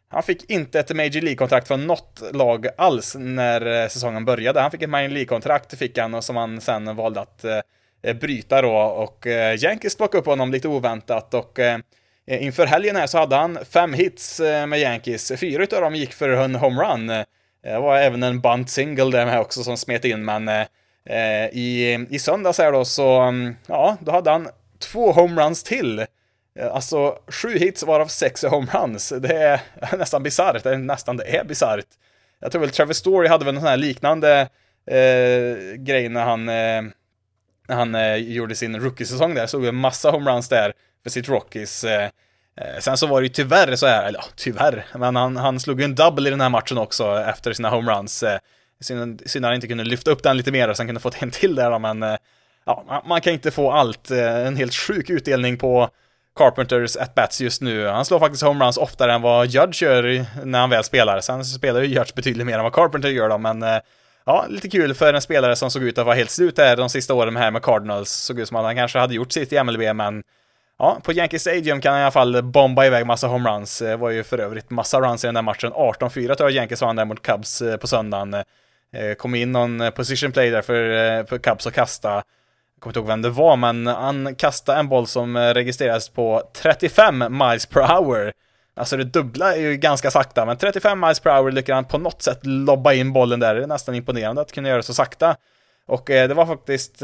Han 0.08 0.22
fick 0.22 0.50
inte 0.50 0.80
ett 0.80 0.96
Major 0.96 1.20
League-kontrakt 1.20 1.68
från 1.68 1.86
något 1.86 2.22
lag 2.32 2.66
alls 2.76 3.16
när 3.18 3.82
eh, 3.82 3.88
säsongen 3.88 4.24
började. 4.24 4.60
Han 4.60 4.70
fick 4.70 4.82
ett 4.82 4.90
Major 4.90 5.08
League-kontrakt, 5.08 5.78
fick 5.78 5.98
han, 5.98 6.14
och 6.14 6.24
som 6.24 6.36
han 6.36 6.60
sen 6.60 6.96
valde 6.96 7.20
att 7.20 7.44
eh, 8.02 8.14
bryta 8.14 8.62
då. 8.62 8.76
Och 8.76 9.26
eh, 9.26 9.64
Yankees 9.64 9.96
plockade 9.96 10.20
upp 10.20 10.26
honom 10.26 10.52
lite 10.52 10.68
oväntat 10.68 11.34
och 11.34 11.58
eh, 11.58 11.78
inför 12.26 12.66
helgen 12.66 12.96
här 12.96 13.06
så 13.06 13.18
hade 13.18 13.36
han 13.36 13.58
fem 13.70 13.92
hits 13.92 14.40
med 14.40 14.78
Yankees. 14.78 15.32
Fyra 15.40 15.62
utav 15.62 15.80
dem 15.80 15.94
gick 15.94 16.12
för 16.12 16.28
en 16.28 16.54
homerun. 16.54 17.06
Det 17.06 17.78
var 17.78 17.96
även 17.96 18.22
en 18.22 18.40
bunt 18.40 18.70
single 18.70 19.10
där 19.10 19.26
med 19.26 19.40
också 19.40 19.62
som 19.62 19.76
smet 19.76 20.04
in, 20.04 20.24
men 20.24 20.66
Eh, 21.08 21.46
i, 21.52 22.06
i 22.10 22.18
söndags 22.18 22.58
här 22.58 22.72
då 22.72 22.84
så, 22.84 23.20
mm, 23.20 23.56
ja, 23.66 23.96
då 24.00 24.12
hade 24.12 24.30
han 24.30 24.48
två 24.78 25.12
homeruns 25.12 25.62
till. 25.62 25.98
Eh, 26.58 26.72
alltså 26.72 27.18
sju 27.28 27.58
hits 27.58 27.82
varav 27.82 28.06
sex 28.06 28.44
är 28.44 28.48
homeruns. 28.48 29.12
Det 29.20 29.36
är 29.36 29.60
nästan 29.98 30.22
bisarrt, 30.22 30.62
det 30.62 30.70
är 30.70 30.76
nästan 30.76 31.16
det 31.16 31.36
är 31.36 31.44
bisarrt. 31.44 31.86
Jag 32.40 32.52
tror 32.52 32.60
väl 32.60 32.70
Travis 32.70 32.96
Story 32.96 33.28
hade 33.28 33.44
väl 33.44 33.54
en 33.54 33.60
sån 33.60 33.70
här 33.70 33.76
liknande 33.76 34.48
eh, 34.90 35.74
grej 35.76 36.08
när 36.08 36.24
han, 36.24 36.48
eh, 36.48 36.82
när 37.68 37.76
han 37.76 37.94
eh, 37.94 38.14
gjorde 38.16 38.54
sin 38.54 38.80
rookie-säsong 38.80 39.34
där, 39.34 39.46
såg 39.46 39.64
en 39.64 39.74
massa 39.74 40.10
homeruns 40.10 40.48
där 40.48 40.72
för 41.02 41.10
sitt 41.10 41.28
Rockies. 41.28 41.84
Eh, 41.84 42.10
eh, 42.60 42.78
sen 42.80 42.96
så 42.96 43.06
var 43.06 43.20
det 43.20 43.26
ju 43.26 43.32
tyvärr 43.32 43.76
så 43.76 43.86
här, 43.86 44.06
eller 44.06 44.18
ja, 44.18 44.24
tyvärr, 44.36 44.84
men 44.94 45.16
han, 45.16 45.36
han 45.36 45.60
slog 45.60 45.80
ju 45.80 45.84
en 45.84 45.94
double 45.94 46.28
i 46.28 46.30
den 46.30 46.40
här 46.40 46.48
matchen 46.48 46.78
också 46.78 47.24
efter 47.28 47.52
sina 47.52 47.70
homeruns. 47.70 48.24
Synd, 48.80 49.22
synd 49.26 49.44
att 49.44 49.48
han 49.48 49.54
inte 49.54 49.68
kunde 49.68 49.84
lyfta 49.84 50.10
upp 50.10 50.22
den 50.22 50.36
lite 50.36 50.52
mer 50.52 50.68
och 50.68 50.76
sen 50.76 50.86
kunde 50.86 51.00
fått 51.00 51.22
en 51.22 51.30
till 51.30 51.54
där 51.54 51.70
då, 51.70 51.78
men 51.78 52.02
eh, 52.02 52.16
ja, 52.66 53.02
man, 53.06 53.20
kan 53.20 53.32
inte 53.32 53.50
få 53.50 53.72
allt. 53.72 54.10
Eh, 54.10 54.46
en 54.46 54.56
helt 54.56 54.74
sjuk 54.74 55.10
utdelning 55.10 55.58
på 55.58 55.90
Carpenters 56.36 56.96
at-bats 56.96 57.40
just 57.40 57.62
nu. 57.62 57.86
Han 57.86 58.04
slår 58.04 58.18
faktiskt 58.18 58.42
homeruns 58.42 58.76
oftare 58.76 59.12
än 59.12 59.22
vad 59.22 59.46
Judge 59.46 59.82
gör 59.82 60.26
när 60.44 60.60
han 60.60 60.70
väl 60.70 60.84
spelar. 60.84 61.20
Sen 61.20 61.44
spelar 61.44 61.80
ju 61.80 61.86
Judge 61.86 62.14
betydligt 62.14 62.46
mer 62.46 62.58
än 62.58 62.64
vad 62.64 62.72
Carpenter 62.72 63.08
gör 63.08 63.28
då, 63.28 63.38
men 63.38 63.62
eh, 63.62 63.78
ja, 64.26 64.46
lite 64.48 64.68
kul 64.68 64.94
för 64.94 65.14
en 65.14 65.22
spelare 65.22 65.56
som 65.56 65.70
såg 65.70 65.82
ut 65.82 65.98
att 65.98 66.06
vara 66.06 66.16
helt 66.16 66.30
slut 66.30 66.56
där 66.56 66.76
de 66.76 66.88
sista 66.88 67.14
åren 67.14 67.36
här 67.36 67.50
med 67.50 67.62
Cardinals. 67.62 68.10
Såg 68.10 68.40
ut 68.40 68.48
som 68.48 68.56
att 68.56 68.64
han 68.64 68.76
kanske 68.76 68.98
hade 68.98 69.14
gjort 69.14 69.32
sitt 69.32 69.52
i 69.52 69.62
MLB, 69.62 69.96
men 69.96 70.22
ja, 70.78 71.00
på 71.02 71.12
Yankee 71.12 71.38
Stadium 71.38 71.80
kan 71.80 71.92
han 71.92 72.00
i 72.00 72.04
alla 72.04 72.10
fall 72.10 72.42
bomba 72.42 72.86
iväg 72.86 73.06
massa 73.06 73.26
homeruns. 73.26 73.78
Det 73.78 73.96
var 73.96 74.10
ju 74.10 74.24
för 74.24 74.38
övrigt 74.38 74.70
massa 74.70 75.00
runs 75.00 75.24
i 75.24 75.26
den 75.26 75.34
där 75.34 75.42
matchen. 75.42 75.72
18-4 75.72 76.34
tror 76.34 76.50
jag 76.50 76.52
Yankees 76.52 76.82
vann 76.82 76.96
där 76.96 77.04
mot 77.04 77.22
Cubs 77.22 77.62
på 77.80 77.86
söndagen. 77.86 78.36
Eh, 78.92 79.14
kom 79.14 79.34
in 79.34 79.52
någon 79.52 79.80
eh, 79.80 79.90
position 79.90 80.32
play 80.32 80.50
där 80.50 80.62
för, 80.62 80.90
eh, 80.90 81.26
för 81.26 81.38
Cubs 81.38 81.66
att 81.66 81.74
kasta 81.74 82.22
jag 82.74 82.82
kommer 82.82 82.90
inte 82.90 82.98
ihåg 82.98 83.06
vem 83.08 83.22
det 83.22 83.30
var, 83.30 83.56
men 83.56 83.86
han 83.86 84.34
kastade 84.34 84.78
en 84.78 84.88
boll 84.88 85.06
som 85.06 85.36
registrerades 85.36 86.08
på 86.08 86.42
35 86.54 87.24
miles 87.30 87.66
per 87.66 87.80
hour. 87.80 88.32
Alltså 88.76 88.96
det 88.96 89.04
dubbla 89.04 89.54
är 89.54 89.60
ju 89.60 89.76
ganska 89.76 90.10
sakta, 90.10 90.44
men 90.44 90.56
35 90.56 91.00
miles 91.00 91.20
per 91.20 91.30
hour 91.30 91.50
lyckades 91.50 91.76
han 91.76 91.84
på 91.84 91.98
något 91.98 92.22
sätt 92.22 92.38
lobba 92.42 92.92
in 92.92 93.12
bollen 93.12 93.40
där. 93.40 93.54
Det 93.54 93.62
är 93.62 93.66
nästan 93.66 93.94
imponerande 93.94 94.42
att 94.42 94.52
kunna 94.52 94.68
göra 94.68 94.82
så 94.82 94.94
sakta. 94.94 95.36
Och 95.86 96.02
det 96.06 96.34
var 96.34 96.46
faktiskt, 96.46 97.02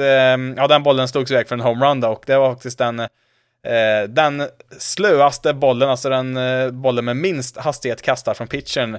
ja 0.56 0.68
den 0.68 0.82
bollen 0.82 1.08
slogs 1.08 1.30
iväg 1.30 1.48
för 1.48 1.54
en 1.54 1.60
homerun 1.60 2.00
då, 2.00 2.08
och 2.08 2.22
det 2.26 2.36
var 2.36 2.54
faktiskt 2.54 2.78
den, 2.78 3.08
den 4.08 4.48
slöaste 4.78 5.54
bollen, 5.54 5.90
alltså 5.90 6.08
den 6.08 6.38
bollen 6.82 7.04
med 7.04 7.16
minst 7.16 7.56
hastighet 7.56 8.02
kastad 8.02 8.34
från 8.34 8.48
pitchen 8.48 8.98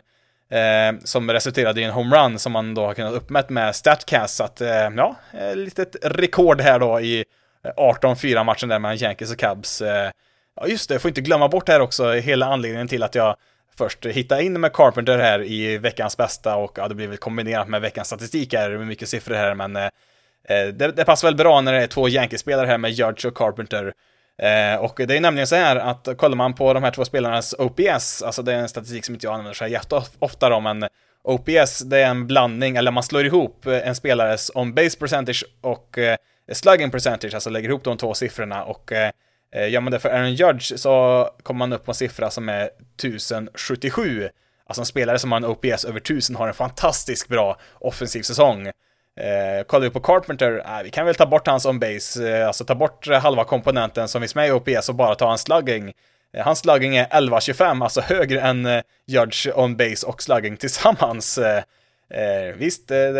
Eh, 0.49 0.99
som 1.03 1.31
resulterade 1.31 1.81
i 1.81 1.83
en 1.83 1.91
homerun 1.91 2.39
som 2.39 2.51
man 2.51 2.73
då 2.73 2.85
har 2.85 2.93
kunnat 2.93 3.13
uppmätt 3.13 3.49
med 3.49 3.75
Statcast. 3.75 4.35
Så 4.35 4.43
att, 4.43 4.61
eh, 4.61 4.89
ja, 4.97 5.15
ett 5.33 5.57
litet 5.57 5.95
rekord 6.01 6.61
här 6.61 6.79
då 6.79 6.99
i 6.99 7.25
eh, 7.63 7.71
18-4 7.77 8.43
matchen 8.43 8.69
där 8.69 8.79
mellan 8.79 8.97
Yankees 8.97 9.31
och 9.31 9.39
Cubs. 9.39 9.81
Eh, 9.81 10.11
ja, 10.55 10.67
just 10.67 10.89
det, 10.89 10.99
får 10.99 11.09
inte 11.09 11.21
glömma 11.21 11.47
bort 11.47 11.69
här 11.69 11.79
också 11.79 12.11
hela 12.11 12.45
anledningen 12.45 12.87
till 12.87 13.03
att 13.03 13.15
jag 13.15 13.35
först 13.77 14.05
hittade 14.05 14.43
in 14.43 14.61
med 14.61 14.73
Carpenter 14.73 15.19
här 15.19 15.43
i 15.43 15.77
veckans 15.77 16.17
bästa 16.17 16.55
och 16.55 16.77
ja, 16.77 16.87
det 16.87 16.95
blir 16.95 17.07
väl 17.07 17.17
kombinerat 17.17 17.67
med 17.67 17.81
veckans 17.81 18.07
statistik 18.07 18.53
här 18.53 18.69
med 18.69 18.87
mycket 18.87 19.09
siffror 19.09 19.35
här, 19.35 19.55
men 19.55 19.75
eh, 19.75 19.89
eh, 20.49 20.67
det, 20.67 20.91
det, 20.91 21.05
passar 21.05 21.27
väl 21.27 21.35
bra 21.35 21.61
när 21.61 21.73
det 21.73 21.83
är 21.83 21.87
två 21.87 22.09
Yankees-spelare 22.09 22.67
här 22.67 22.77
med 22.77 22.91
Judge 22.91 23.25
och 23.25 23.37
Carpenter. 23.37 23.93
Eh, 24.41 24.79
och 24.79 24.93
det 25.07 25.17
är 25.17 25.21
nämligen 25.21 25.47
så 25.47 25.55
här 25.55 25.75
att 25.75 26.07
kollar 26.17 26.35
man 26.35 26.53
på 26.53 26.73
de 26.73 26.83
här 26.83 26.91
två 26.91 27.05
spelarnas 27.05 27.55
OPS, 27.57 28.21
alltså 28.21 28.41
det 28.41 28.53
är 28.53 28.57
en 28.57 28.69
statistik 28.69 29.05
som 29.05 29.15
inte 29.15 29.27
jag 29.27 29.33
använder 29.33 29.53
så 29.53 29.67
jätteofta 29.67 30.49
då, 30.49 30.59
men 30.59 30.85
OPS 31.23 31.79
det 31.79 31.99
är 31.99 32.09
en 32.09 32.27
blandning, 32.27 32.75
eller 32.75 32.91
man 32.91 33.03
slår 33.03 33.25
ihop 33.25 33.65
eh, 33.65 33.87
en 33.87 33.95
spelares 33.95 34.51
on-base 34.55 34.99
percentage 34.99 35.45
och 35.61 35.97
eh, 35.97 36.17
slugging 36.51 36.91
percentage, 36.91 37.33
alltså 37.33 37.49
lägger 37.49 37.69
ihop 37.69 37.83
de 37.83 37.97
två 37.97 38.13
siffrorna 38.13 38.63
och 38.63 38.91
eh, 38.91 39.11
eh 39.55 39.69
gör 39.69 39.81
man 39.81 39.91
det 39.91 39.99
för 39.99 40.09
Aaron 40.09 40.33
Judge 40.33 40.79
så 40.79 41.29
kommer 41.43 41.57
man 41.57 41.73
upp 41.73 41.85
på 41.85 41.91
en 41.91 41.95
siffra 41.95 42.31
som 42.31 42.49
är 42.49 42.69
1077. 42.97 44.29
Alltså 44.67 44.81
en 44.81 44.85
spelare 44.85 45.19
som 45.19 45.31
har 45.31 45.37
en 45.37 45.45
OPS 45.45 45.85
över 45.85 45.99
1000 45.99 46.35
har 46.35 46.47
en 46.47 46.53
fantastiskt 46.53 47.27
bra 47.27 47.57
offensiv 47.79 48.21
säsong. 48.21 48.71
Eh, 49.21 49.63
kollar 49.63 49.83
vi 49.83 49.89
på 49.89 49.99
Carpenter, 49.99 50.63
eh, 50.65 50.83
vi 50.83 50.89
kan 50.89 51.05
väl 51.05 51.15
ta 51.15 51.25
bort 51.25 51.47
hans 51.47 51.65
on-base, 51.65 52.29
eh, 52.29 52.47
alltså 52.47 52.65
ta 52.65 52.75
bort 52.75 53.07
eh, 53.07 53.19
halva 53.19 53.43
komponenten 53.43 54.07
som 54.07 54.21
finns 54.21 54.35
med 54.35 54.47
i 54.47 54.51
OPS 54.51 54.89
och 54.89 54.95
bara 54.95 55.15
ta 55.15 55.27
hans 55.27 55.41
slugging. 55.41 55.93
Eh, 56.33 56.43
hans 56.43 56.59
slugging 56.59 56.97
är 56.97 57.05
11.25, 57.05 57.83
alltså 57.83 58.01
högre 58.01 58.41
än 58.41 58.65
eh, 58.65 58.81
Judge 59.07 59.47
on-base 59.55 60.05
och 60.05 60.21
slugging 60.21 60.57
tillsammans. 60.57 61.37
Eh, 61.37 61.63
eh 62.09 62.55
visst, 62.55 62.87
det, 62.87 63.11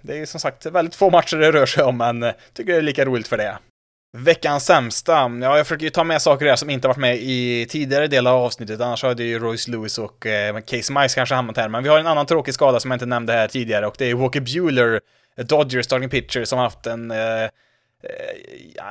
det 0.00 0.12
är 0.12 0.16
ju 0.16 0.26
som 0.26 0.40
sagt 0.40 0.66
väldigt 0.66 0.94
få 0.94 1.10
matcher 1.10 1.36
det 1.36 1.52
rör 1.52 1.66
sig 1.66 1.84
om, 1.84 1.96
men 1.96 2.22
eh, 2.22 2.32
tycker 2.52 2.72
det 2.72 2.78
är 2.78 2.82
lika 2.82 3.04
roligt 3.04 3.28
för 3.28 3.36
det. 3.36 3.58
Veckans 4.12 4.64
sämsta, 4.66 5.12
ja 5.12 5.56
jag 5.56 5.66
försöker 5.66 5.84
ju 5.84 5.90
ta 5.90 6.04
med 6.04 6.22
saker 6.22 6.46
där 6.46 6.56
som 6.56 6.70
inte 6.70 6.88
varit 6.88 6.96
med 6.96 7.16
i 7.16 7.66
tidigare 7.68 8.06
delar 8.06 8.32
av 8.32 8.44
avsnittet, 8.44 8.80
annars 8.80 9.02
hade 9.02 9.24
ju 9.24 9.38
Royce 9.38 9.68
Lewis 9.68 9.98
och 9.98 10.26
eh, 10.26 10.60
Case 10.60 10.92
Mice 10.92 11.14
kanske 11.14 11.34
hamnat 11.34 11.56
här, 11.56 11.68
men 11.68 11.82
vi 11.82 11.88
har 11.88 11.98
en 11.98 12.06
annan 12.06 12.26
tråkig 12.26 12.54
skada 12.54 12.80
som 12.80 12.90
jag 12.90 12.96
inte 12.96 13.06
nämnde 13.06 13.32
här 13.32 13.48
tidigare 13.48 13.86
och 13.86 13.94
det 13.98 14.10
är 14.10 14.14
Walker 14.14 14.40
Bueller 14.40 15.00
Eh, 15.40 15.46
Dodgers 15.46 15.84
starting 15.84 16.08
pitcher 16.08 16.44
som 16.44 16.58
haft 16.58 16.86
en 16.86 17.10
eh, 17.10 17.44
eh 17.44 17.48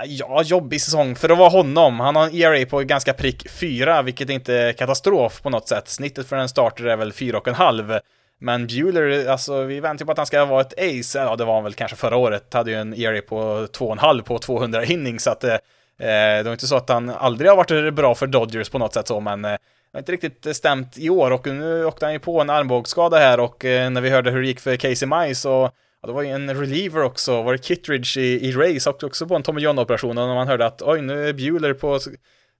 ja, 0.06 0.44
jobbig 0.44 0.82
säsong 0.82 1.16
för 1.16 1.30
att 1.30 1.38
vara 1.38 1.50
honom. 1.50 2.00
Han 2.00 2.16
har 2.16 2.28
en 2.28 2.36
ERA 2.36 2.66
på 2.66 2.80
ganska 2.80 3.14
prick 3.14 3.50
4, 3.50 4.02
vilket 4.02 4.30
inte 4.30 4.54
är 4.54 4.74
katastrof 4.74 5.42
på 5.42 5.50
något 5.50 5.68
sätt. 5.68 5.88
Snittet 5.88 6.28
för 6.28 6.36
en 6.36 6.50
starter 6.50 6.86
är 6.86 6.98
väl 6.98 7.12
4,5. 7.12 8.00
Men 8.42 8.68
Bueller, 8.68 9.30
alltså 9.30 9.64
vi 9.64 9.80
väntar 9.80 10.04
ju 10.04 10.06
på 10.06 10.12
att 10.12 10.18
han 10.18 10.28
ska 10.28 10.46
vara 10.46 10.62
ett 10.62 10.74
ace. 10.74 11.20
Ja, 11.20 11.36
det 11.36 11.46
var 11.46 11.54
han 11.54 11.64
väl 11.64 11.74
kanske 11.74 11.98
förra 11.98 12.18
året. 12.18 12.54
Hade 12.54 12.72
ju 12.72 12.78
en 12.78 12.94
ERA 12.94 13.22
på 13.22 13.36
2,5 13.66 14.22
på 14.22 14.40
200 14.40 14.86
innings, 14.86 15.24
så 15.24 15.30
att 15.30 15.44
eh, 15.44 15.58
det 15.98 16.44
var 16.46 16.52
inte 16.52 16.68
så 16.68 16.76
att 16.76 16.90
han 16.90 17.10
aldrig 17.10 17.50
har 17.50 17.58
varit 17.58 17.94
bra 17.94 18.16
för 18.16 18.28
Dodgers 18.28 18.70
på 18.70 18.78
något 18.78 18.94
sätt 18.94 19.08
så, 19.08 19.20
men 19.20 19.46
eh, 19.46 19.58
det 19.92 19.98
har 19.98 20.00
inte 20.00 20.12
riktigt 20.12 20.46
eh, 20.46 20.54
stämt 20.54 20.98
i 20.98 21.10
år 21.10 21.32
och 21.32 21.48
nu 21.48 21.86
åkte 21.86 22.06
han 22.06 22.14
ju 22.14 22.20
på 22.20 22.42
en 22.42 22.50
armbågsskada 22.50 23.18
här 23.18 23.40
och 23.40 23.66
eh, 23.66 23.90
när 23.90 24.02
vi 24.02 24.10
hörde 24.10 24.32
hur 24.32 24.42
det 24.42 24.48
gick 24.48 24.60
för 24.60 24.76
Casey 24.76 25.08
Mice 25.08 25.42
så 25.42 25.72
Ja, 26.02 26.08
det 26.08 26.14
var 26.14 26.22
ju 26.22 26.30
en 26.30 26.56
reliever 26.56 27.04
också, 27.04 27.42
var 27.42 27.52
det 27.54 27.64
Kittridge 27.64 28.22
i, 28.22 28.48
i 28.48 28.52
Race 28.52 28.90
åkte 28.90 29.06
också 29.06 29.28
på 29.28 29.36
en 29.36 29.44
Tommy 29.44 29.62
John-operation 29.62 30.18
och 30.18 30.28
när 30.28 30.36
man 30.36 30.48
hörde 30.48 30.66
att 30.66 30.82
oj, 30.82 31.02
nu 31.02 31.30
är 31.30 31.34
Bueller 31.34 31.74
på, 31.74 32.00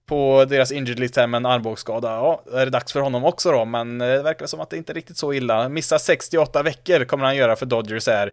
på 0.08 0.44
deras 0.48 0.72
injured 0.72 0.98
list 0.98 1.16
här 1.16 1.26
med 1.26 1.38
en 1.38 1.46
armbågsskada, 1.46 2.08
ja, 2.08 2.42
är 2.52 2.64
det 2.64 2.70
dags 2.70 2.92
för 2.92 3.00
honom 3.00 3.24
också 3.24 3.52
då, 3.52 3.64
men 3.64 4.00
eh, 4.00 4.06
det 4.08 4.22
verkar 4.22 4.46
som 4.46 4.60
att 4.60 4.70
det 4.70 4.76
inte 4.76 4.92
är 4.92 4.94
riktigt 4.94 5.16
så 5.16 5.32
illa. 5.32 5.68
Missar 5.68 5.98
68 5.98 6.62
veckor 6.62 7.04
kommer 7.04 7.24
han 7.24 7.36
göra 7.36 7.56
för 7.56 7.66
Dodgers 7.66 8.06
här, 8.06 8.30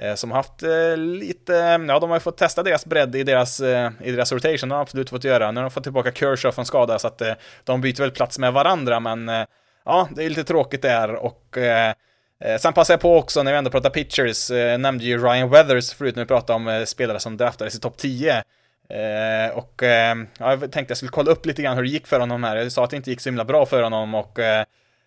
eh, 0.00 0.14
som 0.14 0.30
haft 0.30 0.62
eh, 0.62 0.96
lite, 0.96 1.52
ja, 1.88 1.98
de 1.98 2.10
har 2.10 2.16
ju 2.16 2.20
fått 2.20 2.36
testa 2.36 2.62
deras 2.62 2.86
bredd 2.86 3.16
i 3.16 3.22
deras, 3.22 3.60
i 3.60 4.10
deras 4.10 4.32
rotation, 4.32 4.68
de 4.68 4.74
har 4.74 4.82
absolut 4.82 5.10
fått 5.10 5.24
göra. 5.24 5.50
Nu 5.50 5.60
har 5.60 5.62
de 5.64 5.70
fått 5.70 5.82
tillbaka 5.82 6.12
Kershaw 6.12 6.54
från 6.54 6.66
skada, 6.66 6.98
så 6.98 7.06
att 7.06 7.22
de 7.64 7.80
byter 7.80 8.00
väl 8.00 8.10
plats 8.10 8.38
med 8.38 8.52
varandra, 8.52 9.00
men 9.00 9.30
ja, 9.84 10.08
det 10.16 10.24
är 10.24 10.28
lite 10.28 10.44
tråkigt 10.44 10.82
där 10.82 11.14
och 11.14 11.56
Eh, 12.44 12.58
sen 12.58 12.72
passar 12.72 12.94
jag 12.94 13.00
på 13.00 13.16
också 13.16 13.42
när 13.42 13.52
vi 13.52 13.58
ändå 13.58 13.70
pratar 13.70 13.90
pitchers, 13.90 14.50
eh, 14.50 14.78
nämnde 14.78 15.04
ju 15.04 15.18
Ryan 15.18 15.50
Weathers 15.50 15.92
förut 15.92 16.16
när 16.16 16.22
vi 16.22 16.28
pratade 16.28 16.56
om 16.56 16.68
eh, 16.68 16.84
spelare 16.84 17.20
som 17.20 17.36
draftades 17.36 17.74
i 17.74 17.80
topp 17.80 17.96
10. 17.96 18.42
Eh, 18.90 19.56
och 19.56 19.82
eh, 19.82 20.16
jag 20.38 20.60
tänkte 20.60 20.90
jag 20.90 20.96
skulle 20.96 21.10
kolla 21.10 21.30
upp 21.30 21.46
lite 21.46 21.62
grann 21.62 21.76
hur 21.76 21.82
det 21.82 21.88
gick 21.88 22.06
för 22.06 22.20
honom 22.20 22.44
här. 22.44 22.56
Jag 22.56 22.72
sa 22.72 22.84
att 22.84 22.90
det 22.90 22.96
inte 22.96 23.10
gick 23.10 23.20
så 23.20 23.28
himla 23.28 23.44
bra 23.44 23.66
för 23.66 23.82
honom 23.82 24.14
och 24.14 24.38
eh, 24.38 24.64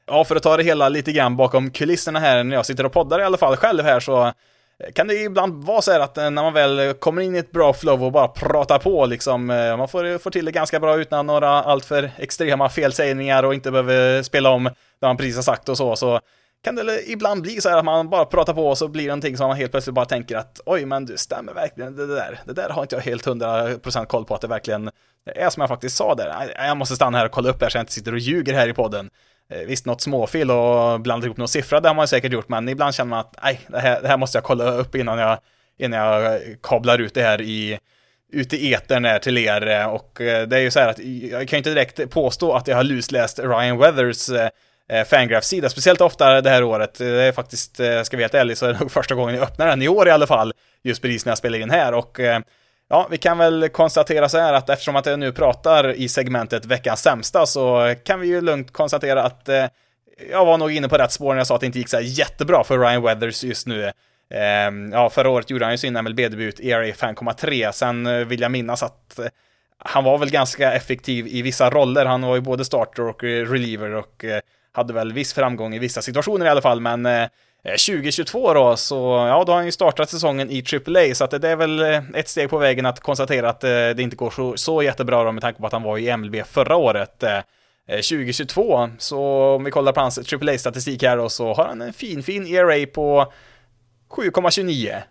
ja, 0.07 0.23
för 0.23 0.35
att 0.35 0.43
ta 0.43 0.57
det 0.57 0.63
hela 0.63 0.89
lite 0.89 1.11
grann 1.11 1.37
bakom 1.37 1.71
kulisserna 1.71 2.19
här 2.19 2.43
när 2.43 2.55
jag 2.55 2.65
sitter 2.65 2.85
och 2.85 2.91
poddar 2.91 3.19
i 3.19 3.23
alla 3.23 3.37
fall 3.37 3.55
själv 3.55 3.83
här 3.83 3.99
så 3.99 4.25
eh, 4.25 4.91
kan 4.93 5.07
det 5.07 5.13
ibland 5.13 5.63
vara 5.63 5.81
så 5.81 5.91
här 5.91 5.99
att 5.99 6.17
eh, 6.17 6.29
när 6.29 6.43
man 6.43 6.53
väl 6.53 6.93
kommer 6.93 7.21
in 7.21 7.35
i 7.35 7.39
ett 7.39 7.51
bra 7.51 7.73
flow 7.73 8.03
och 8.03 8.11
bara 8.11 8.27
pratar 8.27 8.79
på 8.79 9.05
liksom, 9.05 9.49
eh, 9.49 9.77
man 9.77 9.87
får, 9.87 10.17
får 10.17 10.31
till 10.31 10.45
det 10.45 10.51
ganska 10.51 10.79
bra 10.79 10.97
utan 10.97 11.27
några 11.27 11.49
alltför 11.49 12.11
extrema 12.17 12.69
felsägningar 12.69 13.43
och 13.43 13.53
inte 13.53 13.71
behöver 13.71 14.23
spela 14.23 14.49
om 14.49 14.63
det 14.99 15.07
man 15.07 15.17
precis 15.17 15.35
har 15.35 15.43
sagt 15.43 15.69
och 15.69 15.77
så, 15.77 15.95
så 15.95 16.19
kan 16.63 16.75
det 16.75 17.09
ibland 17.09 17.41
bli 17.41 17.61
så 17.61 17.69
här 17.69 17.77
att 17.77 17.85
man 17.85 18.09
bara 18.09 18.25
pratar 18.25 18.53
på 18.53 18.67
och 18.67 18.77
så 18.77 18.87
blir 18.87 19.03
det 19.03 19.07
någonting 19.07 19.37
som 19.37 19.47
man 19.47 19.57
helt 19.57 19.71
plötsligt 19.71 19.93
bara 19.93 20.05
tänker 20.05 20.37
att 20.37 20.61
oj, 20.65 20.85
men 20.85 21.05
du 21.05 21.17
stämmer 21.17 21.53
verkligen 21.53 21.95
det 21.95 22.15
där. 22.15 22.39
Det 22.45 22.53
där 22.53 22.69
har 22.69 22.81
inte 22.81 22.95
jag 22.95 23.03
helt 23.03 23.25
hundra 23.25 23.77
procent 23.77 24.09
koll 24.09 24.25
på 24.25 24.35
att 24.35 24.41
det 24.41 24.47
verkligen 24.47 24.91
är 25.35 25.49
som 25.49 25.61
jag 25.61 25.69
faktiskt 25.69 25.97
sa 25.97 26.15
där. 26.15 26.53
Jag 26.57 26.77
måste 26.77 26.95
stanna 26.95 27.17
här 27.17 27.25
och 27.25 27.31
kolla 27.31 27.49
upp 27.49 27.61
här 27.61 27.69
så 27.69 27.77
jag 27.77 27.81
inte 27.83 27.93
sitter 27.93 28.13
och 28.13 28.19
ljuger 28.19 28.53
här 28.53 28.67
i 28.67 28.73
podden. 28.73 29.09
Eh, 29.49 29.59
visst, 29.59 29.85
något 29.85 30.01
småfel 30.01 30.51
och 30.51 31.01
blandar 31.01 31.27
ihop 31.27 31.37
någon 31.37 31.47
siffra, 31.47 31.79
det 31.79 31.89
har 31.89 31.95
man 31.95 32.07
säkert 32.07 32.31
gjort, 32.31 32.49
men 32.49 32.69
ibland 32.69 32.93
känner 32.93 33.09
man 33.09 33.19
att 33.19 33.35
nej, 33.43 33.59
det 33.67 33.79
här, 33.79 34.01
det 34.01 34.07
här 34.07 34.17
måste 34.17 34.37
jag 34.37 34.43
kolla 34.43 34.71
upp 34.71 34.95
innan 34.95 35.19
jag, 35.19 35.39
innan 35.77 35.99
jag 35.99 36.25
eh, 36.25 36.41
kablar 36.63 36.99
ut 37.01 37.13
det 37.13 37.23
här 37.23 37.41
i, 37.41 37.79
ut 38.31 38.53
i 38.53 38.73
etern 38.73 39.19
till 39.19 39.37
er. 39.37 39.67
Eh, 39.67 39.85
och 39.85 40.11
det 40.17 40.57
är 40.57 40.59
ju 40.59 40.71
så 40.71 40.79
här 40.79 40.89
att 40.89 40.99
jag 40.99 41.47
kan 41.47 41.57
ju 41.57 41.57
inte 41.57 41.69
direkt 41.69 42.09
påstå 42.09 42.53
att 42.53 42.67
jag 42.67 42.75
har 42.75 42.83
lusläst 42.83 43.39
Ryan 43.39 43.77
Weathers 43.77 44.29
eh, 44.91 45.03
Fangraphs 45.03 45.47
sida, 45.47 45.69
speciellt 45.69 46.01
ofta 46.01 46.41
det 46.41 46.49
här 46.49 46.63
året. 46.63 47.01
Eh, 47.01 47.07
det 47.07 47.23
är 47.23 47.31
faktiskt, 47.31 47.79
eh, 47.79 48.01
ska 48.03 48.17
vi 48.17 48.21
vara 48.21 48.25
helt 48.25 48.33
ärlig, 48.33 48.57
så 48.57 48.65
är 48.65 48.73
det 48.73 48.79
nog 48.79 48.91
första 48.91 49.15
gången 49.15 49.35
jag 49.35 49.43
öppnar 49.43 49.67
den 49.67 49.81
i 49.81 49.87
år 49.87 50.07
i 50.07 50.11
alla 50.11 50.27
fall, 50.27 50.53
just 50.83 51.01
precis 51.01 51.25
när 51.25 51.31
jag 51.31 51.37
spelar 51.37 51.59
in 51.59 51.69
här 51.69 51.93
och 51.93 52.19
eh, 52.19 52.39
Ja, 52.91 53.07
vi 53.11 53.17
kan 53.17 53.37
väl 53.37 53.69
konstatera 53.69 54.29
så 54.29 54.37
här 54.37 54.53
att 54.53 54.69
eftersom 54.69 54.95
att 54.95 55.05
jag 55.05 55.19
nu 55.19 55.31
pratar 55.31 55.93
i 55.93 56.09
segmentet 56.09 56.65
veckans 56.65 57.01
sämsta 57.01 57.45
så 57.45 57.95
kan 58.03 58.19
vi 58.19 58.27
ju 58.27 58.41
lugnt 58.41 58.73
konstatera 58.73 59.23
att 59.23 59.49
eh, 59.49 59.65
jag 60.31 60.45
var 60.45 60.57
nog 60.57 60.71
inne 60.71 60.89
på 60.89 60.97
rätt 60.97 61.11
spår 61.11 61.33
när 61.33 61.39
jag 61.39 61.47
sa 61.47 61.55
att 61.55 61.61
det 61.61 61.65
inte 61.65 61.79
gick 61.79 61.89
så 61.89 61.97
här 61.97 62.03
jättebra 62.03 62.63
för 62.63 62.79
Ryan 62.79 63.01
Weathers 63.01 63.43
just 63.43 63.67
nu. 63.67 63.85
Eh, 64.33 64.71
ja, 64.91 65.09
förra 65.09 65.29
året 65.29 65.49
gjorde 65.49 65.65
han 65.65 65.73
ju 65.73 65.77
sin 65.77 65.93
MLB-debut, 65.93 66.59
ERA 66.59 66.85
5,3. 66.85 67.71
Sen 67.71 68.05
eh, 68.05 68.25
vill 68.25 68.41
jag 68.41 68.51
minnas 68.51 68.83
att 68.83 69.19
eh, 69.19 69.25
han 69.77 70.03
var 70.03 70.17
väl 70.17 70.31
ganska 70.31 70.73
effektiv 70.73 71.27
i 71.27 71.41
vissa 71.41 71.69
roller. 71.69 72.05
Han 72.05 72.21
var 72.21 72.35
ju 72.35 72.41
både 72.41 72.65
starter 72.65 73.07
och 73.07 73.23
reliever 73.23 73.95
och 73.95 74.25
eh, 74.25 74.41
hade 74.71 74.93
väl 74.93 75.13
viss 75.13 75.33
framgång 75.33 75.75
i 75.75 75.79
vissa 75.79 76.01
situationer 76.01 76.45
i 76.45 76.49
alla 76.49 76.61
fall, 76.61 76.81
men 76.81 77.05
eh, 77.05 77.21
eh, 77.63 77.71
2022 77.87 78.53
då, 78.53 78.77
så 78.77 78.95
ja, 79.29 79.43
då 79.45 79.51
har 79.51 79.57
han 79.57 79.65
ju 79.65 79.71
startat 79.71 80.09
säsongen 80.09 80.51
i 80.51 80.63
AAA, 80.73 81.15
så 81.15 81.23
att 81.23 81.41
det 81.41 81.49
är 81.49 81.55
väl 81.55 81.81
eh, 81.81 82.03
ett 82.13 82.29
steg 82.29 82.49
på 82.49 82.57
vägen 82.57 82.85
att 82.85 82.99
konstatera 82.99 83.49
att 83.49 83.61
det 83.61 83.99
inte 83.99 84.15
går 84.15 84.29
så, 84.29 84.57
så 84.57 84.83
jättebra 84.83 85.23
då 85.23 85.31
med 85.31 85.41
tanke 85.41 85.59
på 85.61 85.67
att 85.67 85.73
han 85.73 85.83
var 85.83 85.97
i 85.97 86.17
MLB 86.17 86.35
förra 86.45 86.75
året. 86.75 87.23
2022, 87.87 88.89
så 88.97 89.19
om 89.55 89.63
vi 89.63 89.71
kollar 89.71 89.91
på 89.91 89.99
hans 89.99 90.33
AAA-statistik 90.33 91.03
här 91.03 91.17
då, 91.17 91.29
så 91.29 91.53
har 91.53 91.65
han 91.65 91.81
en 91.81 91.93
fin, 91.93 92.23
fin 92.23 92.47
ERA 92.47 92.85
på 92.93 93.33
7,29. 94.09 95.01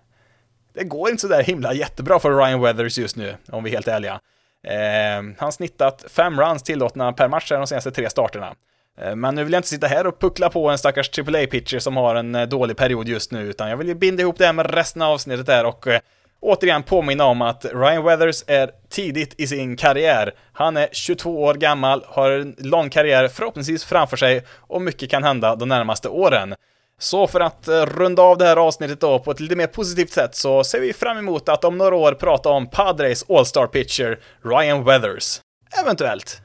Det 0.75 0.85
går 0.85 1.11
inte 1.11 1.21
så 1.21 1.29
där 1.29 1.43
himla 1.43 1.75
jättebra 1.75 2.19
för 2.19 2.37
Ryan 2.37 2.61
Weathers 2.61 2.99
just 2.99 3.17
nu, 3.17 3.35
om 3.49 3.65
vi 3.65 3.71
är 3.71 3.75
helt 3.75 3.89
ärliga. 3.89 4.21
Eh, 4.67 5.15
han 5.15 5.35
har 5.39 5.51
snittat 5.51 6.05
fem 6.09 6.41
runs 6.41 6.63
tillåtna 6.63 7.13
per 7.13 7.29
match 7.29 7.49
de 7.49 7.67
senaste 7.67 7.91
tre 7.91 8.11
starterna. 8.11 8.55
Eh, 9.03 9.17
men 9.17 9.35
nu 9.35 9.45
vill 9.45 9.53
jag 9.53 9.59
inte 9.59 9.69
sitta 9.69 9.87
här 9.87 10.07
och 10.07 10.21
puckla 10.21 10.51
på 10.51 10.69
en 10.69 10.79
stackars 10.79 11.19
AAA-pitcher 11.19 11.79
som 11.79 11.97
har 11.97 12.15
en 12.15 12.35
eh, 12.35 12.49
dålig 12.49 12.77
period 12.77 13.09
just 13.09 13.33
nu, 13.33 13.43
utan 13.43 13.71
jag 13.71 13.77
vill 13.77 13.89
ju 13.89 13.95
binda 13.95 14.23
ihop 14.23 14.39
det 14.39 14.47
här 14.47 14.53
med 14.53 14.75
resten 14.75 15.03
av 15.03 15.13
avsnittet 15.13 15.47
där 15.47 15.65
och 15.65 15.87
eh, 15.87 16.01
återigen 16.41 16.83
påminna 16.83 17.25
om 17.25 17.43
att 17.43 17.65
Ryan 17.65 18.05
Weathers 18.05 18.45
är 18.47 18.71
tidigt 18.89 19.35
i 19.41 19.47
sin 19.47 19.77
karriär. 19.77 20.35
Han 20.53 20.77
är 20.77 20.89
22 20.93 21.43
år 21.43 21.55
gammal, 21.55 22.05
har 22.07 22.31
en 22.31 22.57
lång 22.59 22.91
karriär 22.91 23.29
förhoppningsvis 23.29 23.85
framför 23.85 24.17
sig 24.17 24.45
och 24.57 24.83
mycket 24.83 25.11
kan 25.11 25.25
hända 25.25 25.57
de 25.57 25.69
närmaste 25.69 26.09
åren. 26.09 26.55
Så 26.99 27.27
för 27.27 27.41
att 27.41 27.69
runda 27.69 28.23
av 28.23 28.39
det 28.39 28.45
här 28.45 28.57
avsnittet 28.57 29.01
då 29.01 29.19
på 29.19 29.31
ett 29.31 29.41
lite 29.41 29.57
mer 29.57 29.67
positivt 29.67 30.11
sätt 30.13 30.35
så 30.35 30.65
ser 30.65 30.81
vi 30.81 30.93
fram 30.93 31.19
emot 31.19 31.49
att 31.49 31.65
om 31.65 31.79
några 31.79 31.97
år 31.97 32.13
prata 32.13 32.49
om 32.49 32.67
Padres 32.67 33.25
All-Star 33.29 33.67
pitcher 33.67 34.19
Ryan 34.45 34.85
Weathers. 34.85 35.41
Eventuellt. 35.83 36.43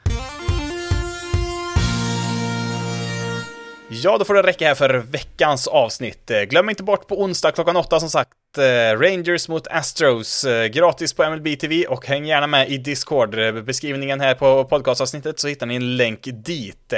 Ja, 4.04 4.18
då 4.18 4.26
får 4.26 4.34
det 4.34 4.42
räcka 4.42 4.68
här 4.68 4.76
för 4.76 4.90
veckans 4.94 5.68
avsnitt. 5.68 6.32
Eh, 6.32 6.42
glöm 6.42 6.70
inte 6.70 6.84
bort 6.84 7.08
på 7.08 7.22
onsdag 7.22 7.52
klockan 7.52 7.76
åtta 7.76 8.00
som 8.00 8.10
sagt, 8.10 8.58
eh, 8.58 9.00
Rangers 9.00 9.48
mot 9.48 9.68
Astros, 9.68 10.44
eh, 10.44 10.66
gratis 10.66 11.14
på 11.14 11.24
MLB 11.24 11.56
TV 11.56 11.86
och 11.86 12.08
häng 12.08 12.26
gärna 12.26 12.48
med 12.48 12.70
i 12.70 12.78
Discord. 12.78 13.36
Beskrivningen 13.66 14.22
här 14.22 14.36
på 14.36 14.66
podcastavsnittet 14.66 15.40
så 15.40 15.48
hittar 15.48 15.66
ni 15.66 15.76
en 15.76 15.98
länk 15.98 16.22
dit. 16.24 16.94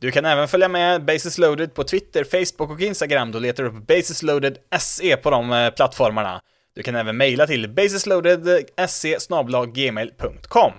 Du 0.00 0.10
kan 0.10 0.24
även 0.24 0.48
följa 0.48 0.68
med 0.68 1.04
Basis 1.04 1.38
Loaded 1.38 1.74
på 1.74 1.84
Twitter, 1.84 2.24
Facebook 2.24 2.70
och 2.70 2.80
Instagram. 2.80 3.32
Då 3.32 3.38
letar 3.38 3.62
du 3.62 3.68
upp 3.68 3.86
Basis 3.86 4.22
Loaded 4.22 4.58
SE 4.78 5.16
på 5.16 5.30
de 5.30 5.70
plattformarna. 5.76 6.40
Du 6.74 6.82
kan 6.82 6.94
även 6.94 7.16
mejla 7.16 7.46
till 7.46 7.68
basisloaded.se 7.68 9.18
gmail.com. 9.74 10.72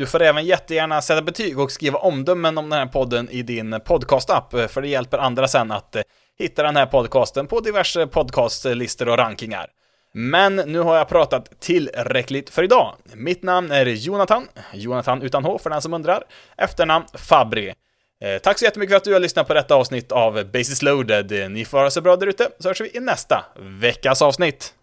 Du 0.00 0.06
får 0.06 0.22
även 0.22 0.44
jättegärna 0.44 1.02
sätta 1.02 1.22
betyg 1.22 1.58
och 1.58 1.72
skriva 1.72 1.98
omdömen 1.98 2.58
om 2.58 2.70
den 2.70 2.78
här 2.78 2.86
podden 2.86 3.30
i 3.30 3.42
din 3.42 3.80
podcastapp, 3.84 4.54
eh, 4.54 4.66
för 4.66 4.82
det 4.82 4.88
hjälper 4.88 5.18
andra 5.18 5.48
sen 5.48 5.70
att 5.70 5.96
eh, 5.96 6.02
hitta 6.38 6.62
den 6.62 6.76
här 6.76 6.86
podcasten 6.86 7.46
på 7.46 7.60
diverse 7.60 8.06
podcastlistor 8.06 9.08
och 9.08 9.18
rankingar. 9.18 9.66
Men 10.12 10.56
nu 10.56 10.78
har 10.78 10.96
jag 10.96 11.08
pratat 11.08 11.60
tillräckligt 11.60 12.50
för 12.50 12.62
idag. 12.62 12.94
Mitt 13.14 13.42
namn 13.42 13.70
är 13.70 13.86
Jonathan, 13.86 14.48
Jonathan 14.72 15.22
utan 15.22 15.44
H 15.44 15.58
för 15.58 15.70
den 15.70 15.82
som 15.82 15.94
undrar, 15.94 16.22
efternamn 16.56 17.04
Fabri. 17.14 17.74
Eh, 18.24 18.38
tack 18.42 18.58
så 18.58 18.64
jättemycket 18.64 18.92
för 18.92 18.96
att 18.96 19.04
du 19.04 19.12
har 19.12 19.20
lyssnat 19.20 19.48
på 19.48 19.54
detta 19.54 19.74
avsnitt 19.74 20.12
av 20.12 20.44
Basis 20.44 20.82
loaded. 20.82 21.32
Eh, 21.32 21.48
ni 21.48 21.64
får 21.64 21.78
ha 21.78 21.84
det 21.84 21.90
så 21.90 22.00
bra 22.00 22.16
där 22.16 22.26
ute, 22.26 22.48
så 22.58 22.68
hörs 22.68 22.80
vi 22.80 22.90
i 22.96 23.00
nästa 23.00 23.44
veckas 23.58 24.22
avsnitt. 24.22 24.74